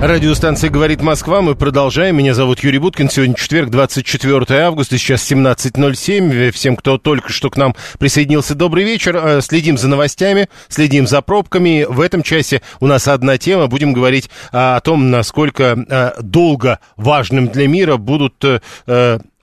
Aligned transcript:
Радиостанция 0.00 0.68
«Говорит 0.68 1.00
Москва». 1.00 1.40
Мы 1.40 1.54
продолжаем. 1.54 2.18
Меня 2.18 2.34
зовут 2.34 2.60
Юрий 2.60 2.78
Буткин. 2.78 3.08
Сегодня 3.08 3.34
четверг, 3.34 3.70
24 3.70 4.60
августа. 4.60 4.98
Сейчас 4.98 5.28
17.07. 5.32 6.50
Всем, 6.50 6.76
кто 6.76 6.98
только 6.98 7.32
что 7.32 7.48
к 7.48 7.56
нам 7.56 7.74
присоединился, 7.98 8.54
добрый 8.54 8.84
вечер. 8.84 9.16
Э, 9.16 9.40
Следим 9.40 9.78
за 9.78 9.88
новостями, 9.88 10.48
следим 10.68 11.06
за 11.06 11.22
пробками. 11.22 11.86
В 11.88 12.02
этом 12.02 12.22
часе 12.22 12.60
у 12.78 12.86
нас 12.86 13.08
одна 13.08 13.38
тема. 13.38 13.68
Будем 13.68 13.94
говорить 13.94 14.28
о 14.52 14.78
том, 14.80 15.10
насколько 15.10 15.86
э, 15.88 16.12
долго 16.20 16.78
важным 16.96 17.48
для 17.48 17.66
мира 17.66 17.96
будут... 17.96 18.44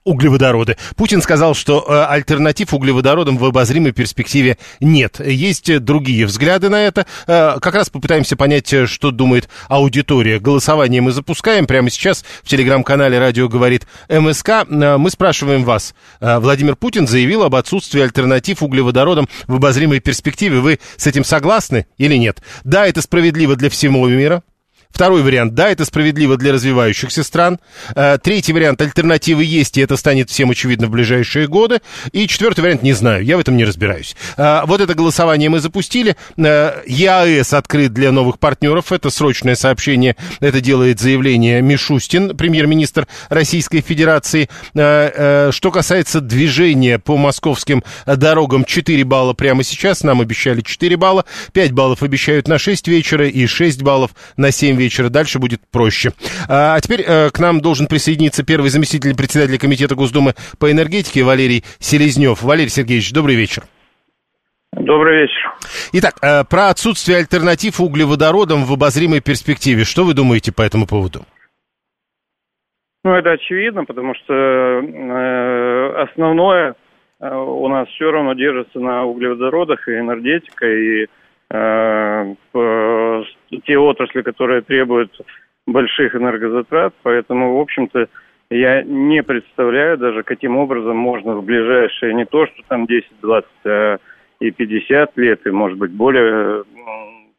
углеводороды. 0.03 0.77
Путин 0.95 1.21
сказал, 1.21 1.53
что 1.53 1.85
э, 1.87 2.05
альтернатив 2.13 2.73
углеводородам 2.73 3.37
в 3.37 3.45
обозримой 3.45 3.91
перспективе 3.91 4.57
нет. 4.79 5.19
Есть 5.19 5.69
э, 5.69 5.79
другие 5.79 6.25
взгляды 6.25 6.69
на 6.69 6.81
это. 6.81 7.05
Э, 7.27 7.57
как 7.59 7.75
раз 7.75 7.89
попытаемся 7.89 8.35
понять, 8.35 8.73
что 8.89 9.11
думает 9.11 9.49
аудитория. 9.67 10.39
Голосование 10.39 11.01
мы 11.01 11.11
запускаем 11.11 11.65
прямо 11.65 11.89
сейчас 11.89 12.25
в 12.43 12.49
телеграм-канале 12.49 13.19
«Радио 13.19 13.47
говорит 13.47 13.87
МСК». 14.09 14.65
Мы 14.69 15.09
спрашиваем 15.09 15.63
вас. 15.63 15.93
Владимир 16.19 16.75
Путин 16.75 17.07
заявил 17.07 17.43
об 17.43 17.55
отсутствии 17.55 18.01
альтернатив 18.01 18.63
углеводородам 18.63 19.27
в 19.47 19.55
обозримой 19.55 19.99
перспективе. 19.99 20.59
Вы 20.59 20.79
с 20.97 21.07
этим 21.07 21.23
согласны 21.23 21.87
или 21.97 22.15
нет? 22.15 22.41
Да, 22.63 22.87
это 22.87 23.01
справедливо 23.01 23.55
для 23.55 23.69
всего 23.69 24.07
мира. 24.07 24.43
Второй 24.93 25.23
вариант, 25.23 25.55
да, 25.55 25.69
это 25.69 25.85
справедливо 25.85 26.37
для 26.37 26.53
развивающихся 26.53 27.23
стран. 27.23 27.59
Э, 27.95 28.19
Третий 28.21 28.53
вариант, 28.53 28.79
альтернативы 28.79 29.43
есть, 29.43 29.75
и 29.79 29.81
это 29.81 29.97
станет 29.97 30.29
всем 30.29 30.51
очевидно 30.51 30.85
в 30.85 30.91
ближайшие 30.91 31.47
годы. 31.47 31.81
И 32.11 32.27
четвертый 32.27 32.61
вариант, 32.61 32.83
не 32.83 32.93
знаю, 32.93 33.25
я 33.25 33.37
в 33.37 33.39
этом 33.39 33.57
не 33.57 33.65
разбираюсь. 33.65 34.15
Э, 34.37 34.61
Вот 34.67 34.81
это 34.81 34.93
голосование 34.93 35.49
мы 35.49 35.61
запустили. 35.61 36.15
Э, 36.37 36.83
ЕАЭС 36.85 37.53
открыт 37.53 37.91
для 37.91 38.11
новых 38.11 38.37
партнеров. 38.37 38.91
Это 38.91 39.09
срочное 39.09 39.55
сообщение. 39.55 40.15
Это 40.39 40.61
делает 40.61 40.99
заявление 40.99 41.63
Мишустин, 41.63 42.37
премьер-министр 42.37 43.07
Российской 43.29 43.81
Федерации. 43.81 44.47
Что 44.73 45.71
касается 45.71 46.21
движения 46.21 46.99
по 46.99 47.17
московским 47.17 47.83
дорогам, 48.05 48.63
4 48.63 49.03
балла 49.05 49.33
прямо 49.33 49.63
сейчас. 49.63 50.03
Нам 50.03 50.21
обещали 50.21 50.61
4 50.61 50.97
балла. 50.97 51.25
5 51.53 51.71
баллов 51.71 52.03
обещают 52.03 52.47
на 52.47 52.59
6 52.59 52.87
вечера 52.87 53.27
и 53.27 53.47
6 53.47 53.81
баллов 53.81 54.11
на 54.37 54.51
7 54.51 54.75
вечера. 54.75 54.82
Дальше 55.09 55.39
будет 55.39 55.61
проще. 55.71 56.11
А 56.47 56.79
теперь 56.79 57.01
э, 57.01 57.29
к 57.29 57.39
нам 57.39 57.61
должен 57.61 57.87
присоединиться 57.87 58.43
первый 58.43 58.69
заместитель 58.69 59.15
председателя 59.15 59.57
Комитета 59.57 59.95
Госдумы 59.95 60.33
по 60.59 60.71
энергетике 60.71 61.23
Валерий 61.23 61.63
Селезнев. 61.79 62.41
Валерий 62.41 62.69
Сергеевич, 62.69 63.11
добрый 63.13 63.35
вечер. 63.35 63.63
Добрый 64.73 65.21
вечер. 65.21 65.53
Итак, 65.93 66.15
э, 66.21 66.43
про 66.49 66.69
отсутствие 66.69 67.19
альтернатив 67.19 67.79
углеводородам 67.79 68.65
в 68.65 68.73
обозримой 68.73 69.21
перспективе. 69.21 69.83
Что 69.83 70.03
вы 70.03 70.13
думаете 70.13 70.51
по 70.51 70.61
этому 70.61 70.87
поводу? 70.87 71.25
Ну, 73.03 73.13
это 73.13 73.31
очевидно, 73.31 73.83
потому 73.83 74.15
что 74.15 74.33
э, 74.33 76.03
основное 76.03 76.75
э, 77.19 77.35
у 77.35 77.67
нас 77.67 77.87
все 77.89 78.09
равно 78.09 78.33
держится 78.33 78.79
на 78.79 79.03
углеводородах 79.03 79.87
и 79.89 79.99
энергетика, 79.99 80.65
и 80.65 81.07
э, 81.51 82.35
те 83.61 83.77
отрасли, 83.77 84.21
которые 84.21 84.61
требуют 84.61 85.11
больших 85.65 86.15
энергозатрат, 86.15 86.93
поэтому, 87.03 87.57
в 87.57 87.61
общем-то, 87.61 88.07
я 88.49 88.83
не 88.83 89.23
представляю 89.23 89.97
даже, 89.97 90.23
каким 90.23 90.57
образом 90.57 90.97
можно 90.97 91.35
в 91.35 91.43
ближайшие, 91.43 92.13
не 92.13 92.25
то, 92.25 92.45
что 92.45 92.61
там 92.67 92.85
10, 92.85 93.07
20, 93.21 93.49
а 93.65 93.97
и 94.39 94.51
50 94.51 95.17
лет, 95.17 95.47
и, 95.47 95.51
может 95.51 95.77
быть, 95.77 95.91
более 95.91 96.63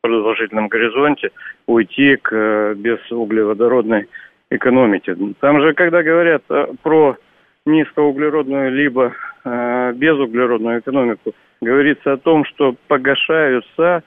продолжительном 0.04 0.69
горизонте 0.69 1.30
уйти 1.66 2.16
к 2.16 2.31
э, 2.31 2.75
безуглеводородной 2.75 4.06
экономике. 4.50 5.16
Там 5.41 5.62
же, 5.62 5.72
когда 5.72 6.02
говорят 6.02 6.42
э, 6.50 6.66
про 6.82 7.16
низкоуглеродную 7.64 8.70
либо 8.70 9.14
э, 9.44 9.92
безуглеродную 9.94 10.81
экономику, 10.81 11.34
говорится 11.62 12.12
о 12.12 12.16
том, 12.19 12.44
что 12.44 12.75
погашаются 12.86 14.02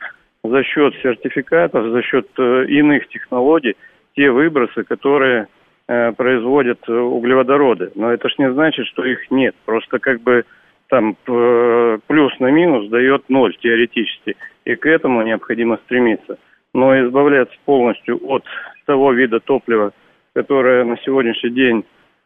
за 0.49 0.63
счет 0.63 0.93
сертификатов, 1.01 1.91
за 1.91 2.01
счет 2.01 2.27
э, 2.37 2.65
иных 2.67 3.07
технологий 3.09 3.75
те 4.15 4.31
выбросы, 4.31 4.83
которые 4.83 5.47
э, 5.87 6.11
производят 6.13 6.79
э, 6.87 6.93
углеводороды. 6.93 7.91
Но 7.95 8.11
это 8.11 8.29
ж 8.29 8.35
не 8.37 8.51
значит, 8.51 8.87
что 8.87 9.03
их 9.05 9.29
нет. 9.31 9.55
Просто 9.65 9.99
как 9.99 10.21
бы 10.21 10.45
там 10.89 11.17
плюс 11.25 12.39
на 12.39 12.49
минус 12.49 12.89
дает 12.89 13.27
ноль 13.27 13.53
теоретически. 13.57 14.37
И 14.63 14.75
к 14.75 14.85
этому 14.85 15.21
необходимо 15.21 15.77
стремиться. 15.83 16.37
Но 16.73 16.97
избавляться 17.05 17.57
полностью 17.65 18.19
от 18.23 18.45
того 18.85 19.11
вида 19.11 19.41
топлива, 19.41 19.91
которое 20.33 20.85
на 20.85 20.97
сегодняшний 20.99 21.49
день 21.49 21.83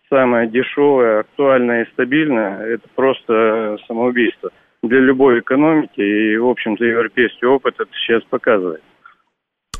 самое 0.09 0.47
дешевое, 0.47 1.21
актуальное 1.21 1.85
и 1.85 1.89
стабильное, 1.89 2.63
это 2.67 2.87
просто 2.93 3.79
самоубийство 3.87 4.51
для 4.83 4.99
любой 4.99 5.39
экономики. 5.39 6.01
И, 6.01 6.37
в 6.37 6.47
общем-то, 6.47 6.83
европейский 6.83 7.45
опыт 7.45 7.75
это 7.79 7.91
сейчас 7.93 8.23
показывает. 8.29 8.81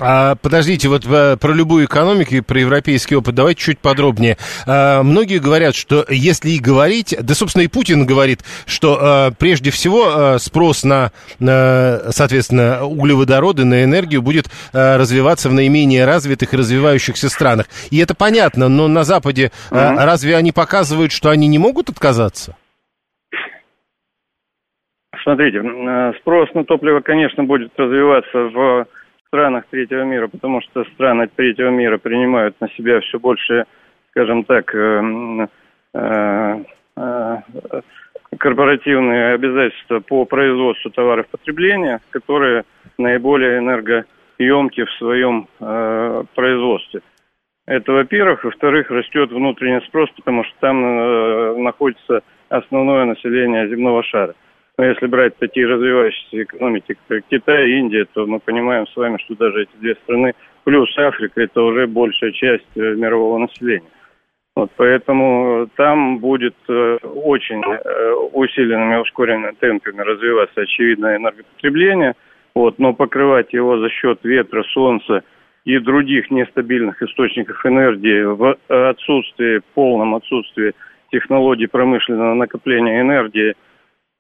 А, 0.04 0.34
подождите, 0.36 0.88
вот 0.88 1.06
э, 1.06 1.38
про 1.38 1.54
любую 1.54 1.86
экономику 1.86 2.34
и 2.34 2.42
про 2.42 2.60
европейский 2.60 3.16
опыт 3.16 3.36
давайте 3.36 3.62
чуть 3.62 3.80
подробнее. 3.80 4.38
А, 4.66 5.04
многие 5.04 5.38
говорят, 5.38 5.76
что 5.76 6.04
если 6.10 6.50
и 6.52 6.60
говорить, 6.60 7.16
да, 7.22 7.36
собственно, 7.36 7.62
и 7.64 7.68
Путин 7.68 8.08
говорит, 8.08 8.40
что 8.66 9.30
э, 9.30 9.32
прежде 9.38 9.70
всего 9.70 10.12
э, 10.12 10.40
спрос 10.40 10.84
на, 10.84 11.12
на, 11.38 12.02
соответственно, 12.10 12.84
углеводороды, 12.84 13.64
на 13.64 13.84
энергию 13.84 14.24
будет 14.24 14.48
э, 14.74 14.96
развиваться 14.98 15.50
в 15.50 15.54
наименее 15.54 16.06
развитых 16.06 16.56
и 16.56 16.58
развивающихся 16.58 17.30
странах. 17.30 17.68
И 17.92 18.00
это 18.00 18.16
понятно, 18.16 18.70
но 18.70 18.88
на 18.88 19.04
Западе 19.04 19.52
э, 19.70 19.76
разве 19.76 20.36
они 20.36 20.52
показывают, 20.52 21.12
что 21.12 21.30
они 21.30 21.46
не 21.46 21.60
могут 21.60 21.90
отказаться? 21.90 22.56
Смотрите, 25.24 25.60
э, 25.60 26.14
спрос 26.20 26.54
на 26.54 26.64
топливо, 26.64 27.02
конечно, 27.02 27.44
будет 27.44 27.72
развиваться 27.78 28.38
в 28.38 28.88
странах 29.28 29.66
третьего 29.70 30.04
мира, 30.04 30.28
потому 30.28 30.62
что 30.62 30.84
страны 30.96 31.30
третьего 31.36 31.70
мира 31.70 31.98
принимают 31.98 32.60
на 32.60 32.70
себя 32.70 33.00
все 33.02 33.20
больше, 33.20 33.66
скажем 34.12 34.44
так, 34.44 34.74
э, 34.74 35.48
э, 35.94 36.58
корпоративные 38.38 39.34
обязательства 39.34 40.00
по 40.00 40.26
производству 40.26 40.90
товаров 40.90 41.28
потребления, 41.28 42.02
которые 42.10 42.64
наиболее 42.98 43.60
энергоемки 43.60 44.86
в 44.86 44.92
своем 44.94 45.48
производстве. 46.36 47.02
Это, 47.68 47.92
во-первых. 47.92 48.44
Во-вторых, 48.44 48.90
растет 48.90 49.32
внутренний 49.32 49.82
спрос, 49.88 50.10
потому 50.16 50.44
что 50.44 50.54
там 50.60 51.64
находится 51.64 52.22
основное 52.50 53.06
население 53.06 53.68
земного 53.70 54.04
шара. 54.04 54.36
Но 54.78 54.86
если 54.86 55.06
брать 55.08 55.38
такие 55.38 55.68
развивающиеся 55.68 56.44
экономики, 56.44 56.96
как 57.08 57.24
Китай 57.30 57.70
и 57.70 57.80
Индия, 57.80 58.06
то 58.14 58.26
мы 58.26 58.40
понимаем 58.40 58.88
с 58.88 58.96
вами, 58.96 59.18
что 59.18 59.36
даже 59.36 59.64
эти 59.64 59.76
две 59.80 59.96
страны, 59.96 60.34
плюс 60.64 60.90
Африка, 60.98 61.42
это 61.42 61.62
уже 61.62 61.88
большая 61.88 62.32
часть 62.32 62.68
э, 62.76 62.80
мирового 62.96 63.38
населения. 63.38 63.90
Вот 64.56 64.70
поэтому 64.76 65.70
там 65.78 66.20
будет 66.20 66.56
э, 66.68 66.98
очень 67.04 67.62
э, 67.64 68.14
усиленными, 68.34 69.02
ускоренными 69.02 69.56
темпами 69.60 70.02
развиваться, 70.02 70.62
очевидно, 70.62 71.16
энергопотребление, 71.16 72.16
вот, 72.54 72.80
но 72.80 72.94
покрывать 72.94 73.54
его 73.54 73.78
за 73.78 73.90
счет 73.90 74.20
ветра, 74.24 74.64
солнца 74.74 75.24
и 75.64 75.78
других 75.78 76.32
нестабильных 76.32 77.02
источников 77.02 77.66
энергии 77.66 78.24
в 78.24 78.58
отсутствии, 78.68 79.62
полном 79.74 80.16
отсутствии 80.16 80.74
технологий 81.12 81.68
промышленного 81.68 82.34
накопления 82.34 83.02
энергии 83.02 83.56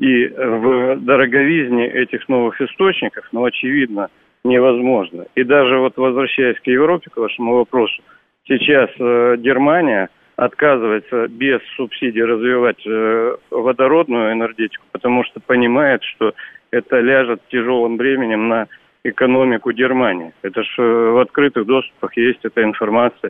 и 0.01 0.27
в 0.29 0.95
дороговизне 0.95 1.87
этих 1.87 2.27
новых 2.27 2.59
источников, 2.59 3.27
ну, 3.31 3.45
очевидно, 3.45 4.09
невозможно. 4.43 5.27
И 5.35 5.43
даже 5.43 5.77
вот 5.77 5.95
возвращаясь 5.95 6.59
к 6.59 6.65
Европе, 6.65 7.11
к 7.11 7.17
вашему 7.17 7.53
вопросу, 7.53 8.01
сейчас 8.47 8.89
э, 8.99 9.35
Германия 9.37 10.09
отказывается 10.37 11.27
без 11.27 11.59
субсидий 11.75 12.23
развивать 12.23 12.83
э, 12.87 13.35
водородную 13.51 14.33
энергетику, 14.33 14.83
потому 14.91 15.23
что 15.23 15.39
понимает, 15.39 16.01
что 16.15 16.33
это 16.71 16.99
ляжет 16.99 17.41
тяжелым 17.51 17.97
бременем 17.97 18.47
на 18.47 18.65
экономику 19.03 19.71
Германии. 19.71 20.33
Это 20.41 20.63
же 20.63 20.81
в 20.81 21.21
открытых 21.21 21.67
доступах 21.67 22.17
есть 22.17 22.39
эта 22.41 22.63
информация. 22.63 23.29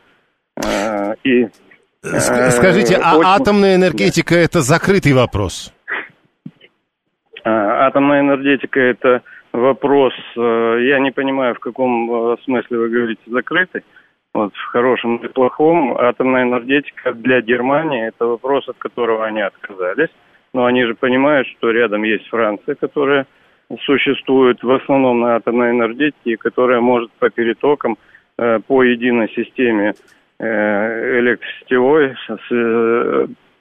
И 1.25 1.47
Скажите, 2.01 2.95
а 2.95 3.17
очень... 3.17 3.29
атомная 3.29 3.75
энергетика 3.75 4.33
да. 4.33 4.41
это 4.41 4.61
закрытый 4.61 5.13
вопрос? 5.13 5.71
А, 7.43 7.87
атомная 7.87 8.21
энергетика 8.21 8.79
это 8.79 9.23
вопрос, 9.51 10.13
э, 10.37 10.77
я 10.81 10.99
не 10.99 11.11
понимаю, 11.11 11.55
в 11.55 11.59
каком 11.59 12.33
э, 12.33 12.37
смысле 12.43 12.77
вы 12.77 12.89
говорите 12.89 13.21
закрытый, 13.27 13.83
вот 14.33 14.53
в 14.53 14.65
хорошем 14.67 15.17
или 15.17 15.27
плохом. 15.27 15.97
Атомная 15.97 16.43
энергетика 16.43 17.13
для 17.13 17.41
Германии 17.41 18.07
это 18.07 18.27
вопрос, 18.27 18.69
от 18.69 18.77
которого 18.77 19.25
они 19.25 19.41
отказались. 19.41 20.09
Но 20.53 20.65
они 20.65 20.83
же 20.83 20.93
понимают, 20.95 21.47
что 21.47 21.71
рядом 21.71 22.03
есть 22.03 22.27
Франция, 22.27 22.75
которая 22.75 23.25
существует 23.85 24.61
в 24.61 24.71
основном 24.71 25.21
на 25.21 25.37
атомной 25.37 25.71
энергетике, 25.71 26.37
которая 26.37 26.81
может 26.81 27.11
по 27.13 27.29
перетокам, 27.29 27.97
э, 28.37 28.59
по 28.67 28.83
единой 28.83 29.29
системе 29.29 29.93
электросетевой 30.39 32.15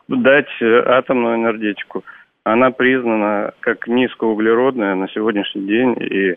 дать 0.09 0.49
атомную 0.63 1.37
энергетику 1.37 2.05
она 2.45 2.71
признана 2.71 3.53
как 3.61 3.87
низкоуглеродная 3.87 4.95
на 4.95 5.09
сегодняшний 5.09 5.63
день 5.63 5.97
и, 6.01 6.37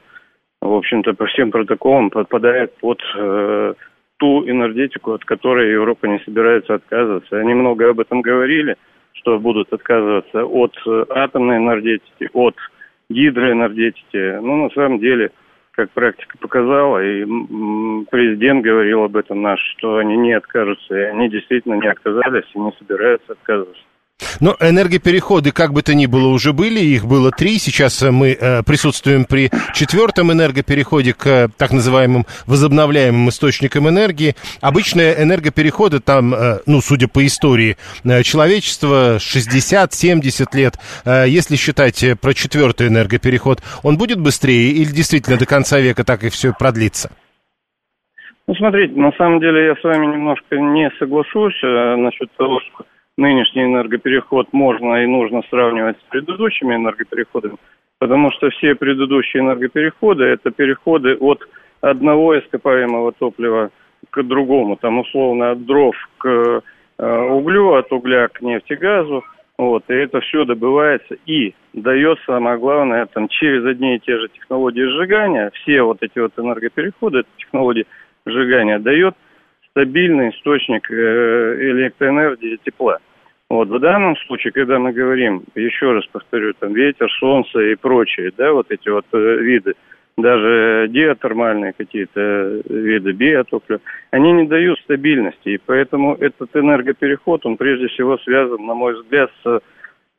в 0.62 0.74
общем-то, 0.74 1.14
по 1.14 1.26
всем 1.28 1.52
протоколам 1.52 2.10
подпадает 2.10 2.76
под 2.78 3.00
э, 3.16 3.74
ту 4.18 4.50
энергетику, 4.50 5.14
от 5.14 5.24
которой 5.26 5.72
Европа 5.72 6.06
не 6.06 6.20
собирается 6.20 6.76
отказываться. 6.76 7.38
Они 7.38 7.54
много 7.54 7.90
об 7.90 8.00
этом 8.00 8.22
говорили, 8.22 8.76
что 9.14 9.40
будут 9.40 9.72
отказываться 9.72 10.46
от 10.46 10.76
э, 10.86 11.06
атомной 11.10 11.58
энергетики, 11.58 12.30
от 12.34 12.56
гидроэнергетики. 13.10 14.40
Ну, 14.42 14.64
на 14.64 14.70
самом 14.72 15.00
деле, 15.00 15.32
как 15.72 15.90
практика 15.92 16.38
показала, 16.38 17.04
и 17.04 17.24
президент 18.12 18.64
говорил 18.64 19.04
об 19.04 19.16
этом 19.16 19.42
наш, 19.42 19.60
что 19.76 19.98
они 19.98 20.18
не 20.18 20.34
откажутся, 20.34 20.96
и 20.96 21.04
они 21.04 21.30
действительно 21.30 21.76
не 21.76 21.88
отказались 21.88 22.50
и 22.54 22.60
не 22.60 22.72
собираются 22.78 23.34
отказываться. 23.34 23.84
Но 24.40 24.56
энергопереходы, 24.60 25.52
как 25.52 25.74
бы 25.74 25.82
то 25.82 25.94
ни 25.94 26.06
было, 26.06 26.28
уже 26.28 26.54
были, 26.54 26.80
их 26.80 27.06
было 27.06 27.32
три. 27.32 27.58
Сейчас 27.58 28.02
мы 28.02 28.32
э, 28.32 28.64
присутствуем 28.64 29.26
при 29.26 29.50
четвертом 29.74 30.32
энергопереходе 30.32 31.14
к 31.14 31.28
э, 31.28 31.48
так 31.58 31.72
называемым 31.72 32.26
возобновляемым 32.48 33.30
источникам 33.30 33.88
энергии. 33.90 34.36
Обычные 34.62 35.22
энергопереходы 35.22 36.00
там, 36.00 36.34
э, 36.34 36.60
ну, 36.66 36.82
судя 36.82 37.08
по 37.08 37.26
истории 37.26 37.78
э, 38.04 38.24
человечества, 38.24 39.18
60-70 39.18 40.46
лет. 40.54 40.76
Э, 41.06 41.26
если 41.28 41.56
считать 41.56 42.04
э, 42.04 42.16
про 42.16 42.34
четвертый 42.34 42.88
энергопереход, 42.88 43.62
он 43.84 43.98
будет 43.98 44.20
быстрее 44.20 44.72
или 44.72 44.92
действительно 44.92 45.38
до 45.38 45.46
конца 45.46 45.80
века 45.80 46.04
так 46.04 46.24
и 46.24 46.30
все 46.30 46.54
продлится? 46.58 47.12
Ну, 48.46 48.56
смотрите, 48.56 49.00
на 49.00 49.12
самом 49.14 49.40
деле 49.40 49.68
я 49.68 49.76
с 49.76 49.84
вами 49.84 50.06
немножко 50.06 50.58
не 50.58 50.92
соглашусь 51.00 51.58
э, 51.64 51.96
насчет 51.96 52.30
того, 52.36 52.60
что 52.60 52.86
нынешний 53.18 53.64
энергопереход 53.64 54.52
можно 54.54 55.04
и 55.04 55.08
нужно 55.08 55.42
сравнивать 55.50 55.98
с 56.00 56.04
предыдущими 56.10 56.76
энергопереходами, 56.76 57.58
потому 58.00 58.32
что 58.32 58.50
все 58.50 58.76
предыдущие 58.76 59.44
энергопереходы– 59.44 60.24
это 60.26 60.52
переходы 60.52 61.16
от 61.16 61.42
одного 61.82 62.40
ископаемого 62.40 63.12
топлива 63.12 63.72
к 64.10 64.24
другому, 64.24 64.78
там 64.78 65.00
условно 65.00 65.52
от 65.52 65.66
дров 65.66 65.96
к 66.18 66.28
э, 66.28 67.30
углю, 67.30 67.74
от 67.74 67.92
угля 67.92 68.28
к 68.28 68.42
нефтегазу, 68.42 69.24
вот, 69.58 69.84
и 69.88 69.94
это 69.94 70.20
все 70.22 70.46
добывается 70.46 71.16
и 71.26 71.54
дает, 71.74 72.18
самое 72.26 72.58
главное, 72.58 73.06
там, 73.06 73.28
через 73.28 73.66
одни 73.66 73.96
и 73.96 74.00
те 74.00 74.18
же 74.18 74.28
технологии 74.30 74.84
сжигания, 74.84 75.52
все 75.54 75.84
вот 75.84 75.98
эти 76.02 76.18
вот 76.20 76.34
энергопереходы, 76.38 77.24
технологии 77.38 77.86
сжигания, 78.26 78.80
дает 78.80 79.16
стабильный 79.74 80.30
источник 80.30 80.90
э, 80.90 80.94
электроэнергии 80.94 82.54
и 82.54 82.60
тепла. 82.64 83.00
Вот, 83.50 83.68
в 83.70 83.80
данном 83.80 84.16
случае, 84.18 84.54
когда 84.54 84.80
мы 84.80 84.94
говорим, 84.94 85.44
еще 85.56 85.92
раз 85.92 86.06
повторю, 86.08 86.54
там 86.54 86.74
ветер, 86.74 87.12
солнце 87.20 87.60
и 87.72 87.76
прочие, 87.76 88.32
да, 88.38 88.54
вот 88.54 88.68
эти 88.70 88.90
вот 88.90 89.06
э, 89.12 89.18
виды, 89.18 89.74
даже 90.16 90.88
геотермальные 90.90 91.74
какие-то 91.74 92.62
виды 92.70 93.12
биотоплива, 93.14 93.82
они 94.12 94.32
не 94.32 94.48
дают 94.48 94.80
стабильности. 94.80 95.50
И 95.50 95.60
поэтому 95.64 96.16
этот 96.16 96.56
энергопереход, 96.56 97.46
он 97.46 97.58
прежде 97.58 97.88
всего 97.88 98.18
связан, 98.20 98.64
на 98.66 98.76
мой 98.76 98.94
взгляд, 98.94 99.32
с 99.44 99.62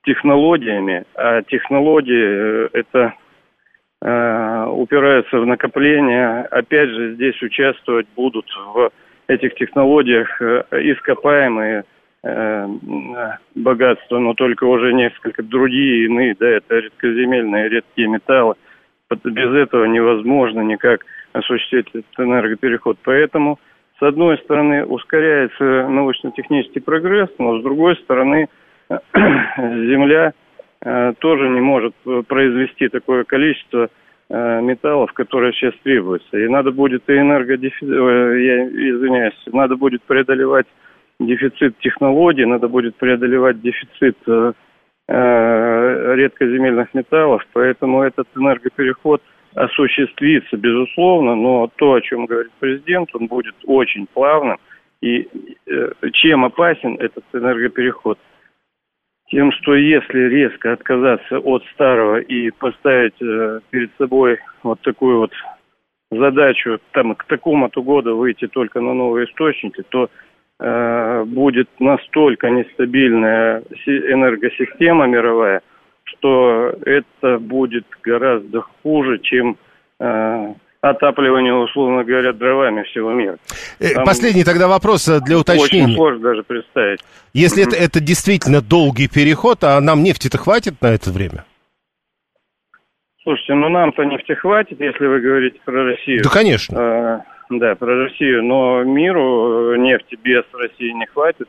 технологиями. 0.04 1.04
А 1.14 1.42
технологии 1.42 2.66
э, 2.66 2.68
это 2.72 3.14
э, 4.02 4.66
упираются 4.66 5.38
в 5.38 5.46
накопление. 5.46 6.40
Опять 6.50 6.90
же, 6.90 7.14
здесь 7.14 7.40
участвовать 7.40 8.08
будут 8.16 8.46
в 8.74 8.90
этих 9.28 9.54
технологиях 9.54 10.40
э, 10.40 10.64
ископаемые 10.72 11.84
э, 12.22 12.66
богатства, 13.54 14.18
но 14.18 14.34
только 14.34 14.64
уже 14.64 14.92
несколько 14.92 15.42
другие 15.42 16.06
иные, 16.06 16.36
да, 16.38 16.48
это 16.48 16.76
редкоземельные, 16.76 17.68
редкие 17.68 18.08
металлы. 18.08 18.54
Без 19.24 19.50
этого 19.54 19.84
невозможно 19.84 20.60
никак 20.60 21.04
осуществить 21.32 21.88
этот 21.88 22.18
энергопереход. 22.18 22.98
Поэтому, 23.04 23.58
с 23.98 24.02
одной 24.02 24.38
стороны, 24.38 24.84
ускоряется 24.84 25.88
научно-технический 25.88 26.80
прогресс, 26.80 27.28
но 27.38 27.60
с 27.60 27.62
другой 27.62 27.96
стороны, 27.96 28.48
Земля 28.88 30.32
э, 30.84 31.12
тоже 31.18 31.48
не 31.48 31.60
может 31.60 31.94
произвести 32.26 32.88
такое 32.88 33.24
количество 33.24 33.88
металлов, 34.30 35.12
которые 35.12 35.52
сейчас 35.52 35.74
требуются. 35.82 36.38
И 36.38 36.48
надо 36.48 36.70
будет 36.72 37.02
и 37.08 37.12
энергодефицит, 37.12 37.88
я 37.88 38.66
извиняюсь, 38.68 39.34
надо 39.52 39.76
будет 39.76 40.02
преодолевать 40.02 40.66
дефицит 41.20 41.78
технологий, 41.78 42.44
надо 42.44 42.68
будет 42.68 42.96
преодолевать 42.96 43.60
дефицит 43.60 44.16
э, 44.26 44.52
э, 45.08 46.14
редкоземельных 46.16 46.92
металлов, 46.94 47.46
поэтому 47.52 48.02
этот 48.02 48.26
энергопереход 48.34 49.22
осуществится, 49.54 50.56
безусловно, 50.56 51.36
но 51.36 51.70
то, 51.76 51.94
о 51.94 52.00
чем 52.00 52.26
говорит 52.26 52.50
президент, 52.58 53.14
он 53.14 53.26
будет 53.26 53.54
очень 53.64 54.06
плавным. 54.12 54.58
И 55.00 55.28
э, 55.66 55.92
чем 56.12 56.44
опасен 56.44 56.96
этот 56.98 57.24
энергопереход– 57.32 58.18
тем, 59.30 59.52
что 59.52 59.74
если 59.74 60.18
резко 60.28 60.72
отказаться 60.72 61.38
от 61.38 61.64
старого 61.74 62.18
и 62.18 62.50
поставить 62.50 63.20
э, 63.20 63.60
перед 63.70 63.90
собой 63.96 64.38
вот 64.62 64.80
такую 64.82 65.18
вот 65.18 65.32
задачу, 66.10 66.78
там 66.92 67.14
к 67.14 67.24
такому-то 67.24 67.82
году 67.82 68.16
выйти 68.16 68.46
только 68.46 68.80
на 68.80 68.94
новые 68.94 69.26
источники, 69.26 69.82
то 69.88 70.10
э, 70.60 71.24
будет 71.24 71.68
настолько 71.78 72.50
нестабильная 72.50 73.62
энергосистема 73.86 75.06
мировая, 75.06 75.62
что 76.04 76.74
это 76.84 77.38
будет 77.38 77.86
гораздо 78.02 78.60
хуже, 78.60 79.18
чем 79.18 79.56
э, 80.00 80.54
отапливание, 80.90 81.54
условно 81.54 82.04
говоря, 82.04 82.32
дровами 82.32 82.82
всего 82.82 83.12
мира. 83.12 83.38
Э, 83.80 83.94
Там 83.94 84.04
Последний 84.04 84.44
тогда 84.44 84.68
вопрос 84.68 85.08
э, 85.08 85.20
для 85.20 85.38
уточнения. 85.38 85.84
Очень 85.84 85.94
сложно 85.94 86.20
даже 86.20 86.42
представить. 86.42 87.00
Если 87.32 87.64
mm-hmm. 87.64 87.68
это, 87.68 87.76
это 87.76 88.00
действительно 88.00 88.60
долгий 88.60 89.08
переход, 89.08 89.64
а 89.64 89.80
нам 89.80 90.02
нефти-то 90.02 90.36
хватит 90.36 90.74
на 90.82 90.88
это 90.88 91.10
время? 91.10 91.44
Слушайте, 93.22 93.54
ну 93.54 93.70
нам-то 93.70 94.04
нефти 94.04 94.32
хватит, 94.32 94.78
если 94.80 95.06
вы 95.06 95.20
говорите 95.20 95.58
про 95.64 95.84
Россию. 95.84 96.22
Да, 96.22 96.28
конечно. 96.28 96.78
А, 96.78 97.20
да, 97.48 97.74
про 97.74 98.04
Россию, 98.04 98.44
но 98.44 98.84
миру 98.84 99.72
э, 99.72 99.78
нефти 99.78 100.18
без 100.22 100.44
России 100.52 100.90
не 100.90 101.06
хватит. 101.06 101.48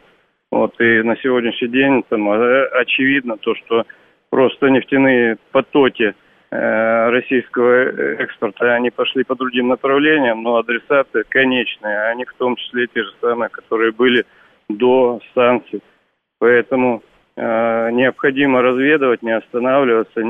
Вот, 0.49 0.79
и 0.79 1.01
на 1.01 1.17
сегодняшний 1.17 1.67
день 1.67 2.03
там 2.07 2.29
очевидно 2.29 3.35
то, 3.35 3.53
что 3.55 3.83
просто 4.29 4.67
нефтяные 4.67 5.35
потоки– 5.51 6.13
российского 6.51 7.89
экспорта, 8.21 8.75
они 8.75 8.89
пошли 8.89 9.23
по 9.23 9.35
другим 9.35 9.67
направлениям, 9.67 10.43
но 10.43 10.57
адресаты 10.57 11.23
конечные, 11.27 12.03
они 12.03 12.23
в 12.23 12.33
том 12.35 12.55
числе 12.55 12.87
те 12.87 13.03
же 13.03 13.11
самые, 13.19 13.49
которые 13.49 13.91
были 13.91 14.25
до 14.69 15.19
санкций. 15.33 15.81
Поэтому 16.39 17.01
э, 17.35 17.91
необходимо 17.91 18.61
разведывать, 18.61 19.21
не 19.21 19.31
останавливаться. 19.31 20.21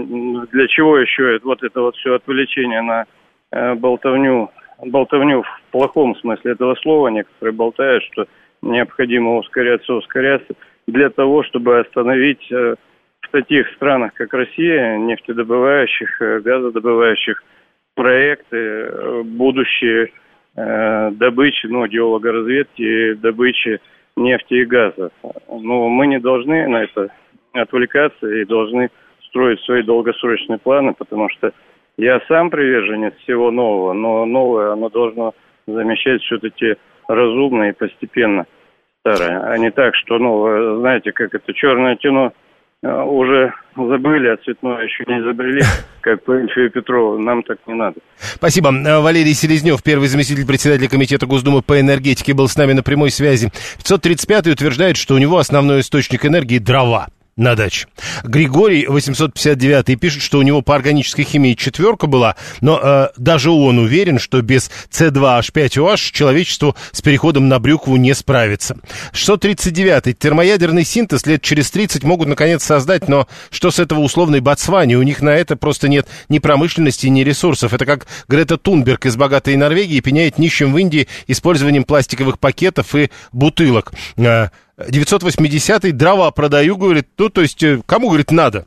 Для 0.52 0.68
чего 0.68 0.98
еще 0.98 1.40
вот 1.44 1.64
это 1.64 1.82
вот 1.82 1.96
все 1.96 2.16
отвлечение 2.16 2.82
на 2.82 3.06
э, 3.52 3.74
болтовню, 3.76 4.52
болтовню 4.84 5.44
в 5.44 5.62
плохом 5.72 6.16
смысле 6.18 6.52
этого 6.52 6.76
слова, 6.76 7.08
некоторые 7.10 7.54
болтают, 7.54 8.04
что 8.12 8.28
необходимо 8.62 9.38
ускоряться, 9.38 9.94
ускоряться, 9.94 10.54
для 10.88 11.10
того, 11.10 11.44
чтобы 11.44 11.80
остановить 11.80 12.52
э, 12.52 12.76
таких 13.36 13.68
странах, 13.76 14.14
как 14.14 14.34
Россия, 14.34 14.98
нефтедобывающих, 14.98 16.22
э, 16.22 16.40
газодобывающих 16.40 17.44
проекты, 17.94 18.56
э, 18.58 19.24
будущие 19.24 20.12
э, 20.56 21.12
добычи, 21.12 21.66
ну, 21.68 21.86
геологоразведки, 21.86 23.16
добычи 23.16 23.82
нефти 24.16 24.54
и 24.54 24.66
газа. 24.66 25.12
Но 25.50 25.90
мы 25.90 26.08
не 26.08 26.18
должны 26.18 26.66
на 26.70 26.84
это 26.84 27.10
отвлекаться 27.52 28.26
и 28.26 28.46
должны 28.46 28.90
строить 29.28 29.60
свои 29.64 29.84
долгосрочные 29.84 30.58
планы, 30.58 30.94
потому 30.94 31.28
что 31.30 31.52
я 31.98 32.22
сам 32.30 32.50
приверженец 32.50 33.16
всего 33.16 33.52
нового, 33.52 33.92
но 33.92 34.24
новое, 34.26 34.72
оно 34.72 34.88
должно 34.88 35.34
замещать 35.68 36.22
все-таки 36.22 36.76
разумно 37.10 37.64
и 37.64 37.74
постепенно 37.74 38.46
старое, 39.02 39.42
а 39.44 39.58
не 39.58 39.72
так, 39.72 39.94
что, 39.96 40.20
ну, 40.20 40.80
знаете, 40.80 41.12
как 41.12 41.36
это 41.36 41.54
черное 41.54 41.98
кино 41.98 42.32
уже 42.88 43.54
забыли, 43.76 44.28
а 44.28 44.38
цветное 44.38 44.84
еще 44.84 45.04
не 45.08 45.20
изобрели, 45.20 45.62
как 46.02 46.24
по 46.24 46.40
Ильфию 46.40 46.72
Петрову. 46.72 47.18
Нам 47.18 47.44
так 47.44 47.58
не 47.68 47.74
надо. 47.74 47.98
Спасибо. 48.18 48.70
Э, 48.70 49.00
Валерий 49.00 49.34
Селезнев, 49.34 49.84
первый 49.84 50.08
заместитель 50.08 50.46
председателя 50.46 50.88
Комитета 50.90 51.26
Госдумы 51.26 51.62
по 51.62 51.80
энергетике, 51.80 52.34
был 52.34 52.48
с 52.48 52.58
нами 52.58 52.74
на 52.74 52.84
прямой 52.84 53.12
связи. 53.12 53.52
535 53.78 54.48
утверждает, 54.48 54.98
что 54.98 55.16
у 55.16 55.18
него 55.18 55.38
основной 55.38 55.82
источник 55.82 56.26
энергии– 56.26 56.58
дрова 56.60 57.08
на 57.38 57.56
даче. 57.56 57.88
Григорий 58.24 58.88
859 58.88 60.00
пишет, 60.00 60.22
что 60.22 60.40
у 60.40 60.42
него 60.42 60.62
по 60.62 60.74
органической 60.74 61.24
химии 61.24 61.54
четверка 61.54 62.08
была, 62.08 62.38
но 62.62 62.80
э, 62.82 63.10
даже 63.18 63.52
он 63.52 63.78
уверен, 63.78 64.20
что 64.20 64.42
без 64.42 64.72
C2H5OH 64.90 66.14
человечеству 66.14 66.78
с 66.94 67.02
переходом 67.02 67.50
на 67.50 67.60
брюкву 67.60 67.98
не 67.98 68.14
справится. 68.16 68.78
639 69.12 70.18
термоядерный 70.18 70.86
синтез 70.86 71.26
лет 71.26 71.42
через 71.42 71.70
30 71.72 72.06
могут 72.06 72.30
наконец 72.30 72.64
создать, 72.64 73.10
но 73.10 73.28
что 73.52 73.70
с 73.70 73.80
этого 73.80 74.00
условной 74.00 74.40
Ботсвани? 74.40 74.96
У 74.96 75.04
них 75.04 75.22
на 75.22 75.32
это 75.32 75.58
просто 75.58 75.90
нет 75.90 76.08
ни 76.30 76.40
промышленности, 76.40 77.08
ни 77.08 77.22
ресурсов. 77.22 77.74
Это 77.74 77.86
как 77.86 78.08
Грета 78.30 78.58
Тунберг 78.58 79.08
из 79.08 79.18
богатой 79.18 79.58
Норвегии 79.58 80.00
пеняет 80.00 80.38
нищим 80.38 80.72
в 80.72 80.78
Индии 80.78 81.10
использованием 81.28 81.84
пластиковых 81.84 82.40
пакетов 82.40 82.96
и 82.96 83.12
бутылок. 83.34 83.92
Э, 84.78 84.90
980-й 84.90 85.92
дрова 85.92 86.32
продаю, 86.32 86.78
говорит, 86.78 87.08
ну, 87.18 87.30
то 87.30 87.42
есть, 87.42 87.62
э, 87.64 87.82
кому, 87.86 88.08
говорит, 88.08 88.32
надо? 88.32 88.66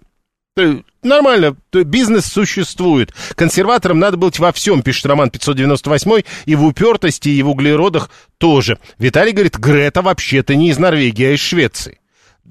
Нормально, 1.05 1.57
бизнес 1.73 2.27
существует. 2.27 3.15
Консерваторам 3.37 4.01
надо 4.01 4.17
быть 4.17 4.41
во 4.41 4.53
всем, 4.53 4.83
пишет 4.83 5.07
Роман 5.07 5.31
598, 5.31 6.23
и 6.47 6.55
в 6.57 6.65
упертости, 6.65 7.29
и 7.29 7.43
в 7.43 7.49
углеродах 7.49 8.11
тоже. 8.39 8.79
Виталий 8.99 9.33
говорит, 9.33 9.57
Грета 9.57 10.03
вообще-то 10.03 10.57
не 10.57 10.71
из 10.71 10.79
Норвегии, 10.79 11.27
а 11.27 11.35
из 11.35 11.41
Швеции. 11.41 12.01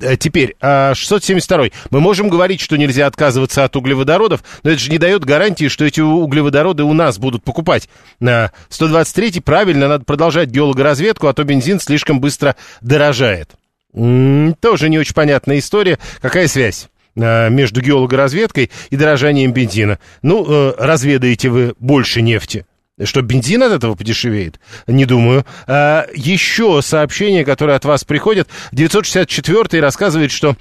Э, 0.02 0.16
теперь, 0.18 0.56
672. 0.62 1.66
А, 1.66 1.70
Мы 1.90 2.00
можем 2.00 2.30
говорить, 2.30 2.62
что 2.62 2.78
нельзя 2.78 3.08
отказываться 3.08 3.64
от 3.64 3.76
углеводородов, 3.76 4.44
но 4.64 4.72
это 4.72 4.80
же 4.80 4.92
не 4.92 4.98
дает 4.98 5.26
гарантии, 5.26 5.68
что 5.68 5.86
эти 5.86 6.02
углеводороды 6.02 6.84
у 6.84 6.94
нас 6.94 7.18
будут 7.18 7.44
покупать. 7.44 7.90
123. 8.20 9.40
Правильно, 9.42 9.88
надо 9.88 10.06
продолжать 10.06 10.50
геологоразведку, 10.50 11.28
а 11.28 11.34
то 11.34 11.44
бензин 11.44 11.80
слишком 11.80 12.20
быстро 12.20 12.56
дорожает. 12.82 13.52
Тоже 13.94 14.90
не 14.90 15.00
очень 15.00 15.16
понятная 15.16 15.60
история. 15.60 15.98
Какая 16.22 16.48
связь? 16.48 16.90
А, 17.20 17.50
между 17.50 17.82
геологоразведкой 17.82 18.72
и 18.90 18.96
дорожанием 18.96 19.52
бензина. 19.52 20.00
Ну, 20.22 20.46
э, 20.48 20.74
разведаете 20.78 21.50
вы 21.50 21.74
больше 21.80 22.22
нефти. 22.22 22.66
Что, 23.04 23.22
бензин 23.22 23.62
от 23.62 23.72
этого 23.72 23.96
подешевеет? 23.96 24.60
Не 24.88 25.06
думаю. 25.06 25.46
А, 25.68 26.08
еще 26.16 26.82
сообщение, 26.82 27.46
которое 27.46 27.78
от 27.78 27.86
вас 27.86 28.04
приходит. 28.04 28.50
964 28.72 29.82
рассказывает, 29.82 30.32
что 30.32 30.56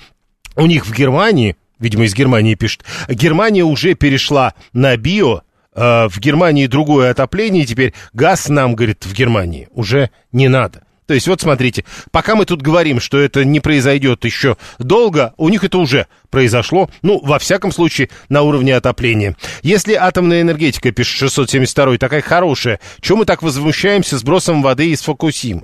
у 0.54 0.66
них 0.66 0.86
в 0.86 0.92
Германии, 0.92 1.56
видимо, 1.78 2.04
из 2.04 2.14
Германии 2.14 2.54
пишет, 2.54 2.84
Германия 3.08 3.64
уже 3.64 3.94
перешла 3.94 4.54
на 4.74 4.96
био, 4.98 5.42
а, 5.72 6.08
в 6.08 6.18
Германии 6.18 6.66
другое 6.66 7.10
отопление, 7.10 7.64
теперь 7.64 7.94
газ 8.12 8.48
нам, 8.48 8.74
говорит, 8.74 9.06
в 9.06 9.14
Германии 9.14 9.68
уже 9.72 10.10
не 10.32 10.48
надо. 10.48 10.85
То 11.06 11.14
есть, 11.14 11.28
вот 11.28 11.40
смотрите, 11.40 11.84
пока 12.10 12.34
мы 12.34 12.44
тут 12.44 12.62
говорим, 12.62 13.00
что 13.00 13.18
это 13.18 13.44
не 13.44 13.60
произойдет 13.60 14.24
еще 14.24 14.56
долго, 14.78 15.34
у 15.36 15.48
них 15.48 15.64
это 15.64 15.78
уже 15.78 16.06
произошло, 16.30 16.90
ну, 17.02 17.20
во 17.22 17.38
всяком 17.38 17.72
случае, 17.72 18.10
на 18.28 18.42
уровне 18.42 18.74
отопления. 18.74 19.36
Если 19.62 19.94
атомная 19.94 20.42
энергетика, 20.42 20.90
пишет 20.90 21.18
672 21.18 21.98
такая 21.98 22.22
хорошая, 22.22 22.80
чего 23.00 23.18
мы 23.18 23.24
так 23.24 23.42
возмущаемся 23.42 24.18
сбросом 24.18 24.62
воды 24.62 24.90
из 24.90 25.02
Фукусимы? 25.02 25.62